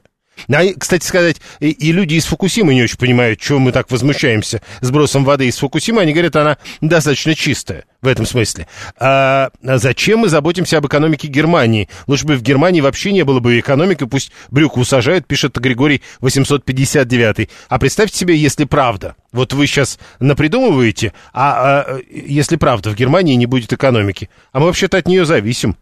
А, 0.49 0.63
кстати 0.79 1.05
сказать, 1.05 1.37
и, 1.61 1.93
люди 1.93 2.15
из 2.15 2.25
Фукусимы 2.27 2.75
не 2.75 2.83
очень 2.83 2.99
понимают, 2.99 3.41
чего 3.41 3.59
мы 3.59 3.73
так 3.73 3.91
возмущаемся 3.91 4.63
сбросом 4.81 5.25
воды 5.25 5.47
из 5.47 5.59
Фукусимы. 5.59 6.03
Они 6.03 6.13
говорят, 6.13 6.37
она 6.37 6.59
достаточно 6.81 7.35
чистая 7.35 7.85
в 8.01 8.09
этом 8.09 8.27
смысле. 8.27 8.67
А, 8.99 9.51
зачем 9.63 10.21
мы 10.21 10.29
заботимся 10.29 10.79
об 10.79 10.87
экономике 10.87 11.29
Германии? 11.29 11.89
Лучше 12.07 12.27
бы 12.27 12.37
в 12.37 12.43
Германии 12.43 12.81
вообще 12.81 13.13
не 13.13 13.25
было 13.25 13.41
бы 13.41 13.59
экономики, 13.59 14.05
пусть 14.05 14.33
брюку 14.51 14.85
сажают, 14.85 15.27
пишет 15.27 15.57
Григорий 15.59 16.03
859. 16.21 17.49
А 17.69 17.79
представьте 17.79 18.19
себе, 18.19 18.37
если 18.37 18.65
правда. 18.65 19.17
Вот 19.33 19.53
вы 19.53 19.67
сейчас 19.67 19.99
напридумываете, 20.21 21.13
а, 21.33 21.85
а 21.87 21.99
если 22.11 22.57
правда, 22.57 22.91
в 22.91 22.95
Германии 22.95 23.35
не 23.35 23.47
будет 23.47 23.73
экономики. 23.73 24.29
А 24.53 24.61
мы 24.61 24.67
вообще-то 24.67 24.99
от 24.99 25.07
нее 25.07 25.25
зависим. 25.25 25.77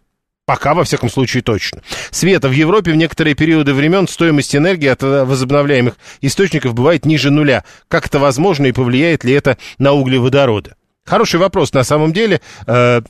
Пока, 0.51 0.75
во 0.75 0.83
всяком 0.83 1.09
случае, 1.09 1.45
точно. 1.45 1.81
Света, 2.11 2.49
в 2.49 2.53
Европе 2.53 2.91
в 2.91 2.97
некоторые 2.97 3.37
периоды 3.37 3.73
времен 3.73 4.09
стоимость 4.09 4.57
энергии 4.57 4.89
от 4.89 5.01
э, 5.01 5.23
возобновляемых 5.23 5.95
источников 6.23 6.75
бывает 6.75 7.07
ниже 7.07 7.31
нуля. 7.31 7.63
Как 7.87 8.07
это 8.07 8.19
возможно 8.19 8.67
и 8.67 8.73
повлияет 8.73 9.23
ли 9.23 9.33
это 9.33 9.59
на 9.79 9.93
углеводороды? 9.93 10.75
Хороший 11.05 11.39
вопрос 11.39 11.73
на 11.73 11.85
самом 11.85 12.13
деле. 12.13 12.41
Э, 12.67 13.01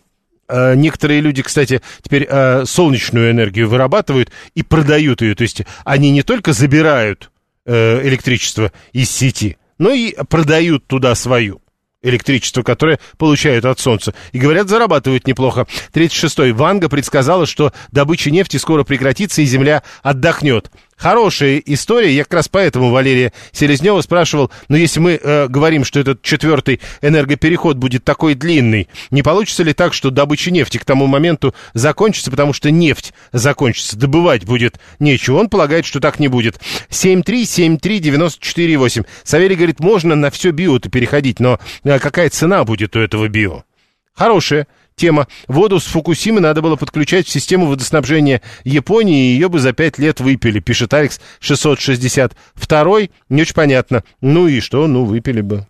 э, 0.50 0.74
некоторые 0.74 1.22
люди, 1.22 1.40
кстати, 1.40 1.80
теперь 2.02 2.28
солнечную 2.66 3.30
энергию 3.30 3.70
вырабатывают 3.70 4.30
и 4.54 4.62
продают 4.62 5.22
ее. 5.22 5.34
То 5.34 5.44
есть 5.44 5.62
они 5.86 6.10
не 6.10 6.22
только 6.22 6.52
забирают 6.52 7.30
электричество 7.64 8.70
из 8.92 9.10
сети, 9.10 9.56
но 9.78 9.92
и 9.92 10.14
продают 10.28 10.86
туда 10.86 11.14
свою 11.14 11.62
электричество, 12.02 12.62
которое 12.62 12.98
получают 13.18 13.64
от 13.64 13.78
солнца. 13.78 14.14
И, 14.32 14.38
говорят, 14.38 14.68
зарабатывают 14.68 15.26
неплохо. 15.26 15.66
36-й. 15.92 16.52
Ванга 16.52 16.88
предсказала, 16.88 17.46
что 17.46 17.72
добыча 17.90 18.30
нефти 18.30 18.56
скоро 18.56 18.84
прекратится 18.84 19.42
и 19.42 19.44
Земля 19.44 19.82
отдохнет. 20.02 20.70
Хорошая 21.00 21.62
история. 21.64 22.12
Я 22.12 22.24
как 22.24 22.34
раз 22.34 22.48
поэтому 22.48 22.90
Валерия 22.90 23.32
Селезнева 23.52 24.02
спрашивал, 24.02 24.50
ну, 24.68 24.76
если 24.76 25.00
мы 25.00 25.12
э, 25.12 25.48
говорим, 25.48 25.82
что 25.82 25.98
этот 25.98 26.20
четвертый 26.20 26.82
энергопереход 27.00 27.78
будет 27.78 28.04
такой 28.04 28.34
длинный, 28.34 28.86
не 29.10 29.22
получится 29.22 29.62
ли 29.62 29.72
так, 29.72 29.94
что 29.94 30.10
добыча 30.10 30.50
нефти 30.50 30.76
к 30.76 30.84
тому 30.84 31.06
моменту 31.06 31.54
закончится, 31.72 32.30
потому 32.30 32.52
что 32.52 32.70
нефть 32.70 33.14
закончится, 33.32 33.96
добывать 33.96 34.44
будет 34.44 34.78
нечего. 34.98 35.38
Он 35.38 35.48
полагает, 35.48 35.86
что 35.86 36.00
так 36.00 36.20
не 36.20 36.28
будет. 36.28 36.60
7373948. 36.90 39.06
Савелий 39.24 39.56
говорит, 39.56 39.80
можно 39.80 40.14
на 40.16 40.30
все 40.30 40.50
био-то 40.50 40.90
переходить, 40.90 41.40
но 41.40 41.58
э, 41.82 41.98
какая 41.98 42.28
цена 42.28 42.62
будет 42.64 42.94
у 42.94 43.00
этого 43.00 43.26
био? 43.26 43.64
Хорошая 44.12 44.66
тема. 45.00 45.26
Воду 45.48 45.80
с 45.80 45.86
Фукусимы 45.86 46.40
надо 46.40 46.60
было 46.60 46.76
подключать 46.76 47.26
в 47.26 47.30
систему 47.30 47.66
водоснабжения 47.66 48.42
Японии, 48.64 49.30
и 49.30 49.32
ее 49.32 49.48
бы 49.48 49.58
за 49.58 49.72
пять 49.72 49.98
лет 49.98 50.20
выпили, 50.20 50.60
пишет 50.60 50.92
Алекс 50.94 51.20
662. 51.40 53.00
Не 53.30 53.42
очень 53.42 53.54
понятно. 53.54 54.04
Ну 54.20 54.46
и 54.46 54.60
что? 54.60 54.86
Ну, 54.86 55.04
выпили 55.04 55.40
бы. 55.40 55.66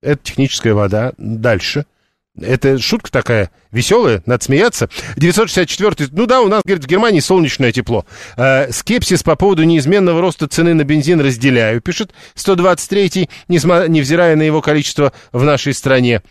Это 0.00 0.22
техническая 0.22 0.74
вода. 0.74 1.12
Дальше. 1.18 1.84
Это 2.40 2.78
шутка 2.78 3.12
такая 3.12 3.50
веселая, 3.72 4.22
надо 4.24 4.42
смеяться. 4.42 4.88
964 5.16 6.08
ну 6.12 6.24
да, 6.26 6.40
у 6.40 6.48
нас, 6.48 6.62
говорит, 6.64 6.84
в 6.84 6.88
Германии 6.88 7.20
солнечное 7.20 7.72
тепло. 7.72 8.06
Э, 8.38 8.72
скепсис 8.72 9.22
по 9.22 9.36
поводу 9.36 9.64
неизменного 9.64 10.20
роста 10.22 10.48
цены 10.48 10.72
на 10.72 10.84
бензин 10.84 11.20
разделяю, 11.20 11.82
пишет 11.82 12.12
123 12.34 13.28
невзирая 13.48 14.36
на 14.36 14.42
его 14.42 14.62
количество 14.62 15.12
в 15.32 15.42
нашей 15.44 15.74
стране. 15.74 16.22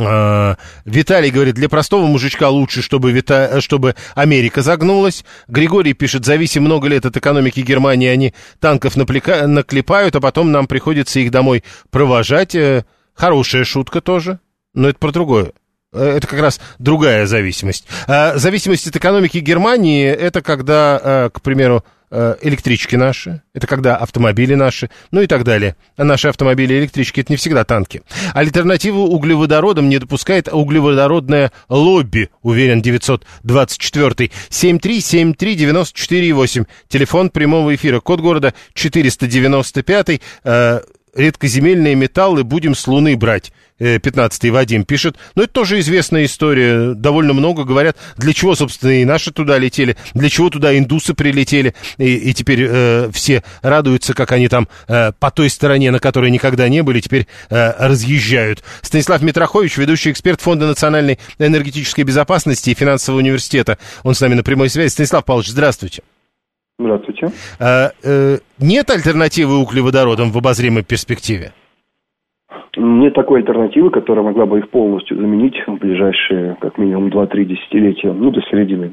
А, 0.00 0.56
Виталий 0.84 1.30
говорит, 1.30 1.56
для 1.56 1.68
простого 1.68 2.06
мужичка 2.06 2.48
лучше, 2.50 2.82
чтобы, 2.82 3.10
Вита... 3.10 3.60
чтобы 3.60 3.96
Америка 4.14 4.62
загнулась. 4.62 5.24
Григорий 5.48 5.92
пишет, 5.92 6.24
зависим 6.24 6.62
много 6.62 6.86
лет 6.86 7.04
от 7.04 7.16
экономики 7.16 7.60
Германии, 7.60 8.06
они 8.06 8.32
танков 8.60 8.96
наплека... 8.96 9.48
наклепают, 9.48 10.14
а 10.14 10.20
потом 10.20 10.52
нам 10.52 10.68
приходится 10.68 11.18
их 11.18 11.32
домой 11.32 11.64
провожать. 11.90 12.54
Э, 12.54 12.84
хорошая 13.12 13.64
шутка 13.64 14.00
тоже, 14.00 14.38
но 14.72 14.88
это 14.88 15.00
про 15.00 15.10
другое. 15.10 15.52
Э, 15.92 16.16
это 16.18 16.28
как 16.28 16.38
раз 16.38 16.60
другая 16.78 17.26
зависимость. 17.26 17.88
Зависимость 18.06 18.86
от 18.86 18.94
экономики 18.94 19.38
Германии, 19.38 20.06
это 20.06 20.42
когда, 20.42 21.00
э, 21.02 21.30
к 21.30 21.42
примеру, 21.42 21.82
Э, 21.82 21.97
электрички 22.10 22.96
наши, 22.96 23.42
это 23.54 23.66
когда 23.66 23.96
автомобили 23.96 24.54
наши, 24.54 24.90
ну 25.10 25.20
и 25.20 25.26
так 25.26 25.44
далее. 25.44 25.76
А 25.96 26.04
наши 26.04 26.28
автомобили 26.28 26.78
электрички 26.78 27.20
это 27.20 27.32
не 27.32 27.36
всегда 27.36 27.64
танки. 27.64 28.02
Альтернативу 28.34 29.02
углеводородам 29.02 29.88
не 29.88 29.98
допускает 29.98 30.48
углеводородное 30.50 31.52
лобби, 31.68 32.30
уверен 32.42 32.82
924 32.82 34.30
7373948. 34.50 36.66
Телефон 36.88 37.30
прямого 37.30 37.74
эфира, 37.74 38.00
код 38.00 38.20
города 38.20 38.54
495 38.74 40.20
э, 40.44 40.80
редкоземельные 41.18 41.94
металлы 41.94 42.44
будем 42.44 42.74
с 42.74 42.86
Луны 42.86 43.16
брать. 43.16 43.52
15-й 43.78 44.50
Вадим 44.50 44.84
пишет. 44.84 45.16
Но 45.34 45.44
это 45.44 45.52
тоже 45.52 45.78
известная 45.80 46.24
история. 46.24 46.94
Довольно 46.94 47.32
много 47.32 47.64
говорят, 47.64 47.96
для 48.16 48.32
чего, 48.32 48.54
собственно, 48.54 48.90
и 48.90 49.04
наши 49.04 49.30
туда 49.32 49.58
летели, 49.58 49.96
для 50.14 50.28
чего 50.28 50.50
туда 50.50 50.76
индусы 50.76 51.14
прилетели. 51.14 51.74
И, 51.96 52.16
и 52.16 52.34
теперь 52.34 52.66
э, 52.68 53.10
все 53.12 53.42
радуются, 53.62 54.14
как 54.14 54.32
они 54.32 54.48
там 54.48 54.68
э, 54.88 55.12
по 55.18 55.30
той 55.30 55.50
стороне, 55.50 55.90
на 55.90 56.00
которой 56.00 56.30
никогда 56.30 56.68
не 56.68 56.82
были, 56.82 57.00
теперь 57.00 57.26
э, 57.50 57.72
разъезжают. 57.78 58.62
Станислав 58.82 59.22
Митрохович, 59.22 59.76
ведущий 59.76 60.10
эксперт 60.10 60.40
Фонда 60.40 60.66
национальной 60.66 61.18
энергетической 61.38 62.02
безопасности 62.02 62.70
и 62.70 62.74
финансового 62.74 63.20
университета. 63.20 63.78
Он 64.02 64.14
с 64.14 64.20
нами 64.20 64.34
на 64.34 64.42
прямой 64.42 64.70
связи. 64.70 64.90
Станислав 64.90 65.24
Павлович, 65.24 65.50
здравствуйте. 65.50 66.02
Здравствуйте. 66.80 67.26
А, 67.58 67.90
э, 68.04 68.36
нет 68.60 68.88
альтернативы 68.88 69.58
углеводородам 69.58 70.30
в 70.30 70.38
обозримой 70.38 70.84
перспективе? 70.84 71.50
Нет 72.76 73.14
такой 73.14 73.40
альтернативы, 73.40 73.90
которая 73.90 74.24
могла 74.24 74.46
бы 74.46 74.60
их 74.60 74.70
полностью 74.70 75.16
заменить 75.16 75.56
в 75.66 75.74
ближайшие, 75.74 76.56
как 76.60 76.78
минимум, 76.78 77.08
2-3 77.08 77.44
десятилетия, 77.46 78.12
ну, 78.12 78.30
до 78.30 78.40
середины 78.42 78.92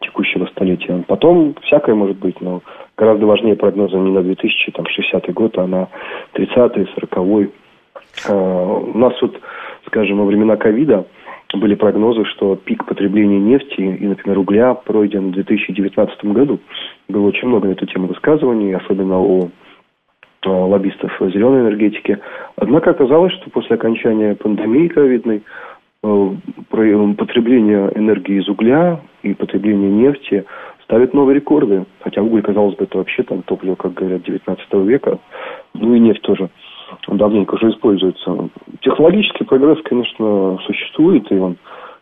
текущего 0.00 0.46
столетия. 0.46 1.02
Потом 1.08 1.56
всякое 1.62 1.96
может 1.96 2.18
быть, 2.18 2.40
но 2.40 2.62
гораздо 2.96 3.26
важнее 3.26 3.56
прогнозы 3.56 3.96
не 3.96 4.12
на 4.12 4.22
2060 4.22 5.34
год, 5.34 5.58
а 5.58 5.66
на 5.66 5.88
30-й, 6.34 6.86
40-й. 6.96 7.50
А, 8.28 8.32
у 8.32 8.96
нас 8.96 9.14
вот, 9.20 9.40
скажем, 9.88 10.18
во 10.18 10.24
времена 10.24 10.54
ковида 10.54 11.04
были 11.56 11.74
прогнозы, 11.74 12.24
что 12.24 12.56
пик 12.56 12.84
потребления 12.84 13.38
нефти 13.38 13.80
и, 13.80 14.06
например, 14.06 14.38
угля 14.38 14.74
пройден 14.74 15.28
в 15.28 15.32
2019 15.32 16.24
году. 16.26 16.60
Было 17.08 17.28
очень 17.28 17.48
много 17.48 17.68
на 17.68 17.72
эту 17.72 17.86
тему 17.86 18.06
высказываний, 18.08 18.74
особенно 18.74 19.20
у 19.20 19.50
э, 20.44 20.48
лоббистов 20.48 21.12
зеленой 21.20 21.62
энергетики. 21.62 22.18
Однако 22.56 22.90
оказалось, 22.90 23.32
что 23.34 23.50
после 23.50 23.76
окончания 23.76 24.34
пандемии 24.34 24.88
ковидной 24.88 25.42
э, 26.02 26.30
потребление 26.70 27.90
энергии 27.94 28.40
из 28.40 28.48
угля 28.48 29.00
и 29.22 29.34
потребление 29.34 29.90
нефти 29.90 30.44
ставит 30.84 31.14
новые 31.14 31.36
рекорды. 31.36 31.84
Хотя 32.00 32.22
уголь, 32.22 32.42
казалось 32.42 32.76
бы, 32.76 32.84
это 32.84 32.98
вообще 32.98 33.22
там 33.22 33.42
топливо, 33.42 33.74
как 33.74 33.94
говорят, 33.94 34.22
19 34.22 34.72
века. 34.86 35.18
Ну 35.74 35.94
и 35.94 36.00
нефть 36.00 36.22
тоже 36.22 36.50
давненько 37.08 37.54
уже 37.54 37.70
используется. 37.70 38.48
Технологический 38.80 39.44
прогресс, 39.44 39.78
конечно, 39.84 40.58
существует, 40.66 41.30
и 41.30 41.36
он 41.36 41.56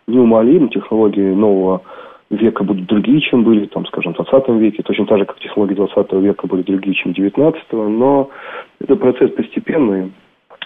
неумолим. 0.06 0.68
Технологии 0.68 1.32
нового 1.32 1.82
века 2.30 2.64
будут 2.64 2.87
другие, 2.87 3.20
чем 3.20 3.44
были, 3.44 3.66
там, 3.66 3.87
скажем, 3.87 4.14
в 4.14 4.16
20 4.16 4.49
веке, 4.61 4.82
точно 4.82 5.06
так 5.06 5.18
же, 5.18 5.25
как 5.26 5.38
технологии 5.38 5.75
20 5.75 6.12
века 6.14 6.46
были 6.46 6.62
другие, 6.62 6.94
чем 6.94 7.12
19 7.12 7.62
но 7.72 8.30
это 8.80 8.96
процесс 8.96 9.30
постепенный. 9.32 10.12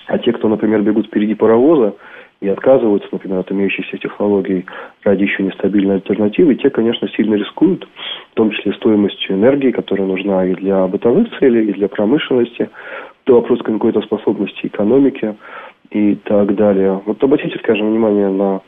А 0.06 0.18
те, 0.18 0.32
кто, 0.32 0.48
например, 0.48 0.82
бегут 0.82 1.06
впереди 1.06 1.34
паровоза 1.34 1.94
и 2.40 2.48
отказываются, 2.48 3.08
например, 3.10 3.40
от 3.40 3.50
имеющихся 3.50 3.96
технологий 3.98 4.66
ради 5.02 5.22
еще 5.22 5.42
нестабильной 5.42 5.96
альтернативы, 5.96 6.54
те, 6.54 6.70
конечно, 6.70 7.08
сильно 7.08 7.34
рискуют, 7.34 7.88
в 8.30 8.34
том 8.34 8.50
числе 8.50 8.72
стоимостью 8.74 9.36
энергии, 9.36 9.70
которая 9.70 10.06
нужна 10.06 10.44
и 10.46 10.54
для 10.54 10.86
бытовых 10.86 11.28
целей, 11.38 11.70
и 11.70 11.72
для 11.72 11.88
промышленности 11.88 12.68
это 13.26 13.34
вопрос 13.34 13.60
конкурентоспособности 13.62 14.68
экономики 14.68 15.34
и 15.90 16.14
так 16.14 16.54
далее. 16.54 17.02
Вот 17.06 17.22
обратите, 17.24 17.58
скажем, 17.58 17.90
внимание 17.90 18.28
на 18.28 18.60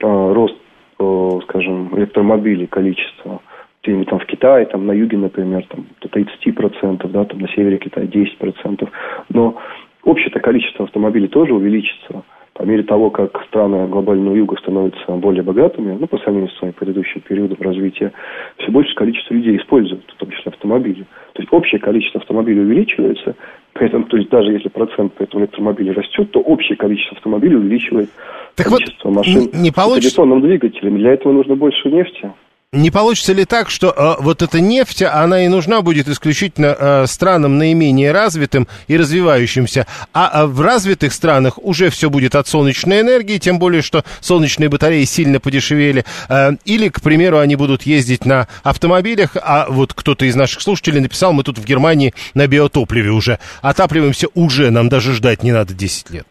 э, 0.00 0.32
рост, 0.32 0.56
э, 0.98 1.38
скажем, 1.44 1.94
электромобилей, 1.98 2.66
количество. 2.66 3.42
Где-нибудь 3.82 4.08
там 4.08 4.18
в 4.18 4.26
Китае, 4.26 4.64
там 4.66 4.86
на 4.86 4.92
юге, 4.92 5.18
например, 5.18 5.66
там 5.68 5.86
до 6.00 6.08
30%, 6.08 7.08
да, 7.08 7.24
там 7.26 7.40
на 7.40 7.48
севере 7.48 7.76
Китая 7.76 8.06
10%. 8.06 8.88
Но 9.28 9.56
общее 10.02 10.30
количество 10.30 10.86
автомобилей 10.86 11.28
тоже 11.28 11.52
увеличится 11.52 12.22
по 12.60 12.64
мере 12.64 12.82
того, 12.82 13.08
как 13.08 13.42
страны 13.48 13.88
глобального 13.88 14.34
юга 14.34 14.54
становятся 14.60 15.12
более 15.12 15.42
богатыми, 15.42 15.96
ну, 15.98 16.06
по 16.06 16.18
сравнению 16.18 16.50
с 16.50 16.58
своим 16.58 16.74
предыдущим 16.74 17.22
периодом 17.22 17.56
развития, 17.58 18.12
все 18.58 18.70
большее 18.70 18.94
количество 18.96 19.32
людей 19.32 19.56
используют, 19.56 20.04
в 20.06 20.16
том 20.18 20.30
числе 20.30 20.52
автомобили. 20.52 21.06
То 21.32 21.40
есть 21.40 21.50
общее 21.54 21.80
количество 21.80 22.20
автомобилей 22.20 22.60
увеличивается, 22.60 23.34
поэтому, 23.72 24.04
то 24.04 24.18
есть 24.18 24.28
даже 24.28 24.52
если 24.52 24.68
процент 24.68 25.14
по 25.14 25.22
этому 25.22 25.44
электромобилю 25.44 25.94
растет, 25.94 26.32
то 26.32 26.40
общее 26.40 26.76
количество 26.76 27.16
автомобилей 27.16 27.56
увеличивает 27.56 28.10
так 28.56 28.66
количество 28.66 29.08
вот 29.08 29.16
машин 29.16 29.48
не 29.54 29.70
получится... 29.70 30.10
с 30.10 30.14
традиционным 30.14 30.42
двигателем. 30.42 30.98
Для 30.98 31.14
этого 31.14 31.32
нужно 31.32 31.56
больше 31.56 31.88
нефти. 31.88 32.30
Не 32.72 32.92
получится 32.92 33.32
ли 33.32 33.44
так, 33.44 33.68
что 33.68 33.88
э, 33.88 34.22
вот 34.22 34.42
эта 34.42 34.60
нефть, 34.60 35.02
она 35.02 35.44
и 35.44 35.48
нужна 35.48 35.82
будет 35.82 36.06
исключительно 36.06 36.76
э, 36.78 37.06
странам 37.06 37.58
наименее 37.58 38.12
развитым 38.12 38.68
и 38.86 38.96
развивающимся, 38.96 39.88
а 40.14 40.44
э, 40.44 40.46
в 40.46 40.60
развитых 40.60 41.12
странах 41.12 41.58
уже 41.58 41.90
все 41.90 42.10
будет 42.10 42.36
от 42.36 42.46
солнечной 42.46 43.00
энергии, 43.00 43.38
тем 43.38 43.58
более, 43.58 43.82
что 43.82 44.04
солнечные 44.20 44.68
батареи 44.68 45.02
сильно 45.02 45.40
подешевели, 45.40 46.04
э, 46.28 46.50
или, 46.64 46.88
к 46.90 47.02
примеру, 47.02 47.38
они 47.38 47.56
будут 47.56 47.82
ездить 47.82 48.24
на 48.24 48.46
автомобилях, 48.62 49.36
а 49.42 49.66
вот 49.68 49.92
кто-то 49.92 50.24
из 50.24 50.36
наших 50.36 50.60
слушателей 50.60 51.00
написал, 51.00 51.32
мы 51.32 51.42
тут 51.42 51.58
в 51.58 51.64
Германии 51.64 52.14
на 52.34 52.46
биотопливе 52.46 53.10
уже 53.10 53.40
отапливаемся 53.62 54.28
уже, 54.36 54.70
нам 54.70 54.88
даже 54.88 55.12
ждать 55.12 55.42
не 55.42 55.50
надо 55.50 55.74
10 55.74 56.10
лет. 56.12 56.26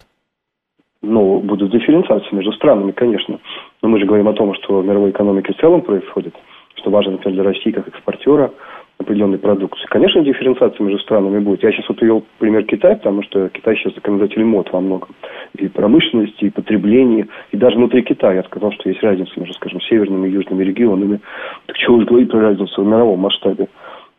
Ну, 1.02 1.41
будут 1.41 1.69
дифференциации 1.73 2.34
между 2.34 2.54
странами, 2.54 2.93
конечно. 2.93 3.39
Но 3.82 3.89
мы 3.89 4.00
же 4.00 4.06
говорим 4.06 4.28
о 4.28 4.34
том, 4.34 4.54
что 4.56 4.80
в 4.80 4.86
мировой 4.86 5.12
экономике 5.12 5.54
в 5.54 5.58
целом 5.58 5.82
происходит, 5.82 6.36
что 6.76 6.89
важно, 6.89 7.13
например, 7.13 7.36
для 7.36 7.44
России 7.44 7.72
как 7.72 7.88
экспортера 7.88 8.52
определенной 9.00 9.38
продукции. 9.38 9.86
Конечно, 9.89 10.22
дифференциация 10.22 10.84
между 10.84 11.02
странами 11.02 11.39
будет. 11.39 11.63
Я 11.63 11.72
сейчас 11.72 11.88
вот 11.88 11.98
привел 11.98 12.26
пример 12.38 12.63
Китая, 12.65 12.96
потому 12.96 13.24
что 13.24 13.48
Китай 13.50 13.78
сейчас 13.78 13.96
законодатель 13.96 14.44
мод 14.44 14.70
во 14.74 14.82
многом. 14.82 15.15
И 15.58 15.70
промышленности, 15.70 16.46
и 16.46 16.50
потребления, 16.50 17.28
и 17.52 17.58
даже 17.58 17.78
внутри 17.78 18.04
Китая. 18.04 18.36
Я 18.36 18.44
сказал, 18.44 18.74
что 18.74 18.89
есть 18.89 19.02
разница 19.02 19.32
между, 19.38 19.54
скажем, 19.56 19.80
северными 19.82 20.28
и 20.28 20.32
южными 20.32 20.63
регионами. 20.63 21.22
Так 21.68 21.78
чего 21.78 21.96
уж 21.96 22.06
говорить 22.06 22.30
про 22.30 22.42
разницу 22.42 22.84
в 22.84 22.86
мировом 22.86 23.20
масштабе. 23.20 23.70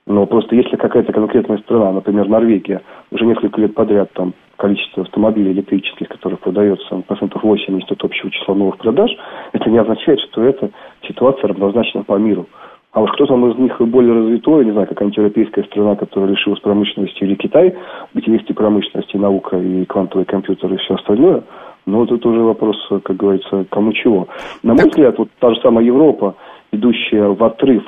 Но 0.07 0.27
просто 0.27 0.57
если 0.57 0.77
какая-то 0.77 1.13
конкретная 1.13 1.59
страна, 1.59 1.93
например, 1.93 2.29
Норвегия, 2.29 2.83
уже 3.11 3.25
несколько 3.25 3.61
лет 3.61 3.75
подряд 3.75 4.13
там 4.15 4.35
количество 4.57 5.03
автомобилей 5.05 5.53
электрических, 5.53 6.09
которых 6.09 6.41
продается 6.41 6.97
процентов 7.07 7.43
80 7.43 7.91
от 7.91 8.05
общего 8.05 8.31
числа 8.31 8.55
новых 8.55 8.79
продаж, 8.79 9.11
это 9.53 9.71
не 9.71 9.79
означает, 9.79 10.21
что 10.21 10.43
эта 10.43 10.71
ситуация 11.07 11.49
равнозначна 11.49 12.03
по 12.03 12.19
миру. 12.19 12.47
А 12.93 13.01
вот 13.01 13.13
кто 13.13 13.27
там 13.27 13.49
из 13.49 13.57
них 13.57 13.81
более 13.81 14.15
развитой, 14.15 14.65
не 14.65 14.73
знаю, 14.73 14.89
какая-нибудь 14.89 15.17
европейская 15.17 15.63
страна, 15.65 15.95
которая 15.95 16.31
лишилась 16.31 16.59
промышленности, 16.61 17.23
или 17.23 17.37
Китай, 17.37 17.75
где 18.15 18.33
есть 18.33 18.51
и 18.51 18.53
промышленность, 18.53 19.15
и 19.15 19.19
наука, 19.19 19.57
и 19.59 19.85
квантовые 19.85 20.27
компьютеры, 20.27 20.75
и 20.75 20.79
все 20.79 20.95
остальное, 20.95 21.45
но 21.87 21.99
вот 21.99 22.11
это 22.11 22.29
уже 22.29 22.41
вопрос, 22.41 22.77
как 23.05 23.17
говорится, 23.17 23.65
кому 23.71 23.93
чего. 23.93 24.29
На 24.63 24.75
мой 24.75 24.87
взгляд, 24.87 25.19
вот 25.19 25.29
та 25.39 25.55
же 25.55 25.61
самая 25.61 25.85
Европа, 25.85 26.35
идущая 26.73 27.29
в 27.29 27.43
отрыв 27.45 27.85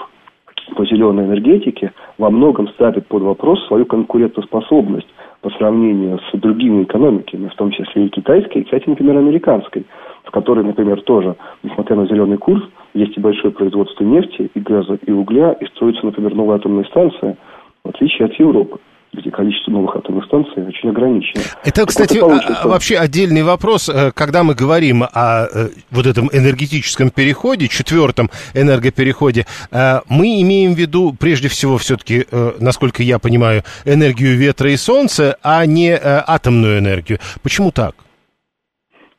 по 0.77 0.85
зеленой 0.85 1.25
энергетике, 1.25 1.93
во 2.19 2.31
многом 2.31 2.69
ставит 2.69 3.07
под 3.07 3.23
вопрос 3.23 3.65
свою 3.67 3.87
конкурентоспособность 3.87 5.09
по 5.41 5.51
сравнению 5.51 6.19
с 6.19 6.39
другими 6.39 6.85
экономиками, 6.85 7.49
в 7.49 7.55
том 7.55 7.71
числе 7.71 8.07
и 8.07 8.09
китайской, 8.09 8.59
и, 8.59 8.65
кстати, 8.65 8.89
например, 8.89 9.17
американской, 9.17 9.85
в 10.25 10.31
которой, 10.31 10.65
например, 10.65 11.03
тоже, 11.03 11.35
несмотря 11.63 11.97
на 11.97 12.07
зеленый 12.07 12.39
курс, 12.39 12.63
есть 12.95 13.17
и 13.17 13.21
большое 13.21 13.53
производство 13.53 14.05
нефти, 14.05 14.51
и 14.55 14.61
газа, 14.61 14.99
и 15.05 15.11
угля, 15.11 15.53
и 15.53 15.67
строится, 15.67 16.07
например, 16.07 16.35
новая 16.35 16.57
атомная 16.57 16.85
станция, 16.85 17.37
в 17.85 17.89
отличие 17.89 18.27
от 18.27 18.35
Европы 18.35 18.79
где 19.13 19.31
количество 19.31 19.71
новых 19.71 19.95
атомных 19.95 20.25
станций 20.25 20.67
очень 20.67 20.89
ограничено. 20.89 21.43
Это, 21.65 21.85
кстати, 21.85 22.19
а, 22.19 22.67
вообще 22.67 22.97
отдельный 22.97 23.43
вопрос, 23.43 23.89
э, 23.91 24.11
когда 24.15 24.43
мы 24.43 24.55
говорим 24.55 25.03
о 25.03 25.45
э, 25.45 25.69
вот 25.91 26.07
этом 26.07 26.29
энергетическом 26.33 27.11
переходе, 27.11 27.69
четвертом 27.69 28.31
энергопереходе, 28.55 29.45
э, 29.71 30.01
мы 30.09 30.41
имеем 30.41 30.73
в 30.73 30.79
виду 30.79 31.13
прежде 31.19 31.49
всего 31.49 31.77
все-таки, 31.77 32.25
насколько 32.61 33.03
я 33.03 33.19
понимаю, 33.19 33.63
энергию 33.85 34.37
ветра 34.39 34.71
и 34.71 34.77
солнца, 34.77 35.37
а 35.43 35.67
не 35.67 35.95
атомную 35.95 36.79
энергию. 36.79 37.19
Почему 37.43 37.71
так? 37.71 37.95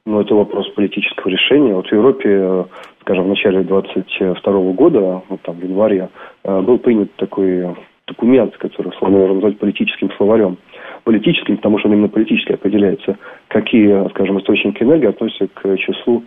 Ну, 0.05 0.21
это 0.21 0.33
вопрос 0.33 0.67
политического 0.75 1.29
решения. 1.29 1.73
Вот 1.73 1.87
в 1.87 1.91
Европе, 1.91 2.65
скажем, 3.01 3.25
в 3.25 3.27
начале 3.27 3.61
22 3.63 4.73
года, 4.73 5.21
вот 5.29 5.41
там 5.43 5.55
в 5.55 5.63
январе, 5.63 6.09
был 6.43 6.77
принят 6.79 7.13
такой 7.15 7.75
документ, 8.07 8.55
который 8.57 8.89
условно 8.89 9.17
можно 9.17 9.35
назвать 9.35 9.59
политическим 9.59 10.11
словарем. 10.11 10.57
Политическим, 11.03 11.57
потому 11.57 11.79
что 11.79 11.89
он 11.89 11.95
именно 11.95 12.09
политически 12.09 12.53
определяется, 12.53 13.17
какие, 13.47 14.09
скажем, 14.09 14.39
источники 14.39 14.83
энергии 14.83 15.07
относятся 15.07 15.47
к 15.47 15.77
числу 15.77 16.23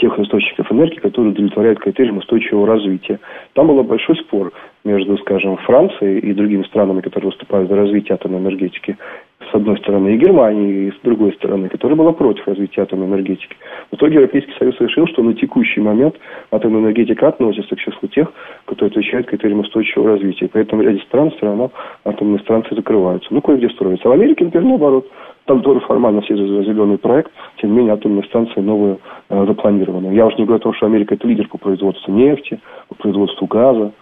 тех 0.00 0.18
источников 0.18 0.72
энергии, 0.72 1.00
которые 1.00 1.32
удовлетворяют 1.32 1.80
критериям 1.80 2.18
устойчивого 2.18 2.66
развития. 2.66 3.20
Там 3.52 3.66
был 3.66 3.82
большой 3.82 4.16
спор 4.16 4.52
между, 4.84 5.18
скажем, 5.18 5.56
Францией 5.58 6.18
и 6.18 6.32
другими 6.32 6.62
странами, 6.64 7.02
которые 7.02 7.30
выступают 7.30 7.68
за 7.68 7.76
развитие 7.76 8.14
атомной 8.14 8.38
энергетики, 8.38 8.96
с 9.52 9.54
одной 9.54 9.76
стороны, 9.78 10.14
и 10.14 10.16
Германией, 10.16 10.88
и 10.88 10.90
с 10.90 11.00
другой 11.02 11.32
стороны, 11.34 11.68
которая 11.68 11.96
была 11.96 12.12
против 12.12 12.46
развития 12.48 12.82
атомной 12.82 13.06
энергетики. 13.06 13.54
В 13.90 13.96
итоге 13.96 14.14
Европейский 14.14 14.52
Союз 14.58 14.80
решил, 14.80 15.06
что 15.06 15.22
на 15.22 15.34
текущий 15.34 15.80
момент 15.80 16.16
атомная 16.50 16.80
энергетика 16.80 17.28
относится 17.28 17.76
к 17.76 17.78
числу 17.78 18.08
тех, 18.08 18.32
которые 18.64 18.90
отвечают 18.90 19.26
критериям 19.26 19.60
устойчивого 19.60 20.12
развития. 20.12 20.48
Поэтому 20.52 20.82
в 20.82 20.86
ряде 20.86 21.00
стран 21.02 21.30
все 21.32 21.46
равно 21.46 21.70
атомные 22.04 22.40
станции 22.40 22.74
закрываются. 22.74 23.28
Ну, 23.30 23.42
кое-где 23.42 23.68
строятся. 23.68 24.08
А 24.08 24.10
в 24.10 24.12
Америке, 24.12 24.44
например, 24.44 24.68
наоборот. 24.68 25.06
Там 25.44 25.60
тоже 25.62 25.80
формально 25.80 26.20
все 26.20 26.36
за 26.36 26.62
зеленый 26.62 26.98
проект, 26.98 27.32
тем 27.56 27.70
не 27.70 27.78
менее 27.78 27.94
атомные 27.94 28.22
станции 28.24 28.60
новые 28.60 28.98
э, 29.28 29.44
запланированы. 29.44 30.14
Я 30.14 30.26
уже 30.26 30.36
не 30.36 30.44
говорю 30.44 30.60
о 30.60 30.62
том, 30.62 30.74
что 30.74 30.86
Америка 30.86 31.14
это 31.14 31.26
лидер 31.26 31.48
по 31.48 31.58
производству 31.58 32.12
нефти, 32.12 32.60
по 32.88 32.94
производству 32.94 33.48
газа. 33.48 33.92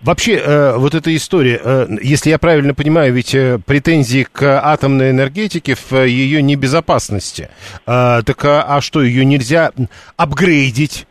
Вообще, 0.00 0.34
э, 0.36 0.76
вот 0.76 0.94
эта 0.94 1.14
история, 1.14 1.60
э, 1.62 1.86
если 2.02 2.30
я 2.30 2.38
правильно 2.38 2.74
понимаю, 2.74 3.12
ведь 3.12 3.34
э, 3.34 3.58
претензии 3.64 4.26
к 4.30 4.42
атомной 4.42 5.10
энергетике 5.10 5.74
в 5.74 6.04
ее 6.04 6.42
небезопасности. 6.42 7.48
Так 7.84 8.44
а, 8.44 8.64
а 8.68 8.80
что, 8.80 9.02
ее 9.02 9.24
нельзя 9.24 9.72
апгрейдить? 10.16 11.06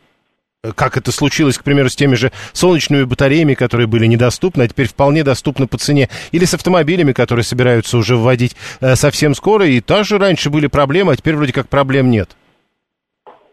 как 0.75 0.95
это 0.95 1.11
случилось, 1.11 1.57
к 1.57 1.63
примеру, 1.63 1.89
с 1.89 1.95
теми 1.95 2.13
же 2.13 2.31
солнечными 2.53 3.05
батареями, 3.05 3.55
которые 3.55 3.87
были 3.87 4.05
недоступны, 4.05 4.61
а 4.61 4.67
теперь 4.67 4.87
вполне 4.87 5.23
доступны 5.23 5.65
по 5.65 5.79
цене, 5.79 6.07
или 6.31 6.45
с 6.45 6.53
автомобилями, 6.53 7.13
которые 7.13 7.43
собираются 7.43 7.97
уже 7.97 8.15
вводить 8.15 8.55
совсем 8.93 9.33
скоро, 9.33 9.65
и 9.65 9.81
тоже 9.81 10.19
раньше 10.19 10.51
были 10.51 10.67
проблемы, 10.67 11.13
а 11.13 11.15
теперь 11.15 11.35
вроде 11.35 11.51
как 11.51 11.67
проблем 11.67 12.11
нет. 12.11 12.37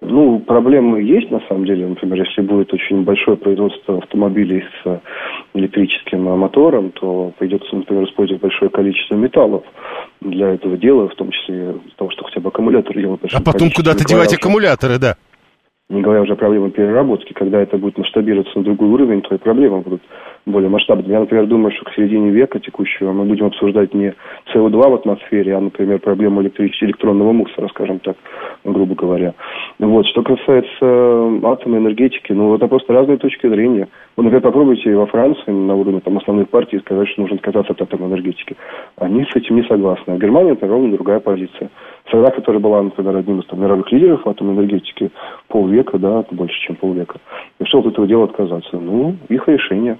Ну, 0.01 0.39
проблемы 0.41 1.03
есть, 1.03 1.31
на 1.31 1.41
самом 1.49 1.67
деле. 1.67 1.87
Например, 1.87 2.25
если 2.25 2.43
будет 2.43 2.73
очень 2.73 3.03
большое 3.03 3.37
производство 3.37 3.99
автомобилей 3.99 4.65
с 4.83 5.01
электрическим 5.55 6.23
мотором, 6.23 6.93
то 6.93 7.33
придется, 7.39 7.75
например, 7.75 8.05
использовать 8.05 8.41
большое 8.41 8.71
количество 8.71 9.17
металлов 9.17 9.65
для 10.21 10.51
этого 10.51 10.77
дела, 10.77 11.09
в 11.09 11.15
том 11.17 11.31
числе 11.33 11.73
для 11.73 11.93
того, 11.97 12.11
чтобы 12.11 12.29
хотя 12.29 12.41
бы 12.41 12.49
аккумуляторы 12.49 13.01
делать. 13.01 13.21
А 13.33 13.43
потом 13.43 13.71
куда-то 13.71 14.05
девать 14.05 14.35
аккумуляторы, 14.35 14.99
да 14.99 15.17
не 15.91 16.03
говоря 16.03 16.21
уже 16.21 16.35
о 16.35 16.37
проблемах 16.37 16.75
переработки, 16.75 17.33
когда 17.33 17.63
это 17.63 17.79
будет 17.79 17.97
масштабироваться 17.97 18.59
на 18.59 18.65
другой 18.65 18.89
уровень, 18.89 19.23
то 19.23 19.35
и 19.35 19.39
проблемы 19.39 19.81
будут 19.81 20.03
более 20.45 20.69
масштабными. 20.69 21.13
Я, 21.13 21.21
например, 21.21 21.47
думаю, 21.47 21.73
что 21.73 21.87
к 21.87 21.95
середине 21.95 22.31
века 22.31 22.61
текущего 22.61 23.13
мы 23.13 23.25
будем 23.25 23.47
обсуждать 23.47 23.95
не 23.95 24.15
СО2 24.55 24.71
в 24.91 24.95
атмосфере, 24.95 25.57
а, 25.57 25.61
например, 25.61 25.99
проблему 25.99 26.43
электронного 26.43 27.33
мусора, 27.33 27.69
скажем 27.69 28.01
так, 28.01 28.17
грубо 28.65 28.95
говоря. 28.95 29.35
Вот. 29.79 30.07
Что 30.09 30.23
касается 30.23 31.49
атомной 31.49 31.79
энергетики, 31.79 32.33
ну, 32.33 32.55
это 32.55 32.69
просто 32.69 32.93
разные 32.93 33.17
точки 33.17 33.49
зрения. 33.49 33.89
Вот, 34.17 34.25
например, 34.25 34.43
попробуйте 34.43 34.95
во 34.95 35.07
Франции 35.07 35.51
на 35.51 35.75
уровне 35.75 36.01
там, 36.01 36.19
основной 36.19 36.45
партии 36.45 36.79
сказать, 36.79 37.09
что 37.09 37.23
нужно 37.23 37.37
отказаться 37.37 37.73
от 37.73 37.81
атомной 37.81 38.09
энергетики. 38.09 38.57
Они 38.97 39.25
с 39.25 39.35
этим 39.35 39.57
не 39.57 39.63
согласны. 39.63 40.13
А 40.13 40.17
в 40.17 40.19
Германии 40.19 40.53
это 40.53 40.67
ровно 40.67 40.93
другая 40.93 41.21
позиция. 41.21 41.71
Страна, 42.09 42.31
которая 42.31 42.61
была, 42.61 42.83
например, 42.83 43.17
одним 43.17 43.41
из 43.41 43.47
там, 43.47 43.61
мировых 43.61 43.91
лидеров 43.93 44.27
атомной 44.27 44.55
энергетики 44.55 45.11
полвека, 45.49 45.99
да, 45.99 46.25
больше, 46.31 46.57
чем 46.67 46.77
полвека, 46.77 47.19
решил 47.59 47.81
от 47.81 47.87
этого 47.87 48.07
дела 48.07 48.25
отказаться. 48.25 48.77
Ну, 48.77 49.17
их 49.29 49.47
решение. 49.47 49.99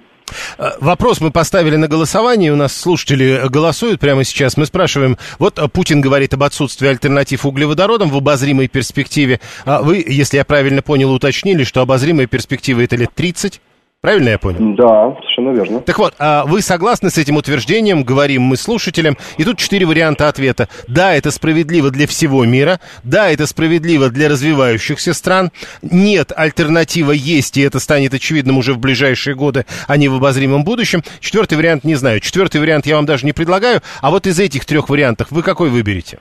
Э, 0.57 0.71
вопрос 0.81 1.21
мы 1.21 1.31
поставили 1.31 1.75
на 1.75 1.87
голосование, 1.87 2.51
у 2.51 2.55
нас 2.55 2.75
слушатели 2.75 3.41
голосуют 3.49 3.99
прямо 3.99 4.23
сейчас. 4.23 4.57
Мы 4.57 4.65
спрашиваем, 4.65 5.17
вот 5.37 5.59
Путин 5.73 6.01
говорит 6.01 6.33
об 6.33 6.43
отсутствии 6.43 6.87
альтернатив 6.87 7.45
углеводородам 7.45 8.09
в 8.09 8.17
обозримой 8.17 8.67
перспективе. 8.67 9.39
А 9.65 9.81
вы, 9.81 10.03
если 10.05 10.37
я 10.37 10.45
правильно 10.45 10.81
понял, 10.81 11.11
уточнили, 11.13 11.63
что 11.63 11.81
обозримая 11.81 12.27
перспектива 12.27 12.81
это 12.81 12.95
лет 12.95 13.11
30? 13.13 13.61
Правильно 14.01 14.29
я 14.29 14.39
понял? 14.39 14.75
Да, 14.77 15.13
совершенно 15.19 15.49
верно. 15.49 15.81
Так 15.81 15.99
вот, 15.99 16.13
а 16.19 16.45
вы 16.45 16.61
согласны 16.61 17.09
с 17.09 17.17
этим 17.17 17.35
утверждением, 17.35 18.05
говорим 18.05 18.43
мы 18.43 18.55
слушателям, 18.55 19.17
и 19.37 19.43
тут 19.43 19.57
четыре 19.57 19.85
варианта 19.85 20.29
ответа. 20.29 20.69
Да, 20.87 21.13
это 21.13 21.31
справедливо 21.31 21.91
для 21.91 22.07
всего 22.07 22.45
мира, 22.45 22.79
да, 23.03 23.29
это 23.29 23.45
справедливо 23.45 24.09
для 24.09 24.29
развивающихся 24.29 25.13
стран, 25.13 25.51
нет, 25.81 26.31
альтернатива 26.33 27.11
есть, 27.11 27.57
и 27.57 27.61
это 27.61 27.79
станет 27.79 28.13
очевидным 28.13 28.57
уже 28.57 28.73
в 28.73 28.79
ближайшие 28.79 29.35
годы, 29.35 29.65
а 29.85 29.97
не 29.97 30.07
в 30.07 30.15
обозримом 30.15 30.63
будущем. 30.63 31.03
Четвертый 31.19 31.57
вариант 31.57 31.83
не 31.83 31.95
знаю. 31.95 32.21
Четвертый 32.21 32.61
вариант 32.61 32.85
я 32.85 32.95
вам 32.95 33.05
даже 33.05 33.25
не 33.25 33.33
предлагаю, 33.33 33.81
а 34.01 34.11
вот 34.11 34.27
из 34.27 34.39
этих 34.39 34.63
трех 34.63 34.87
вариантов 34.87 35.27
вы 35.29 35.43
какой 35.43 35.69
выберете? 35.69 36.19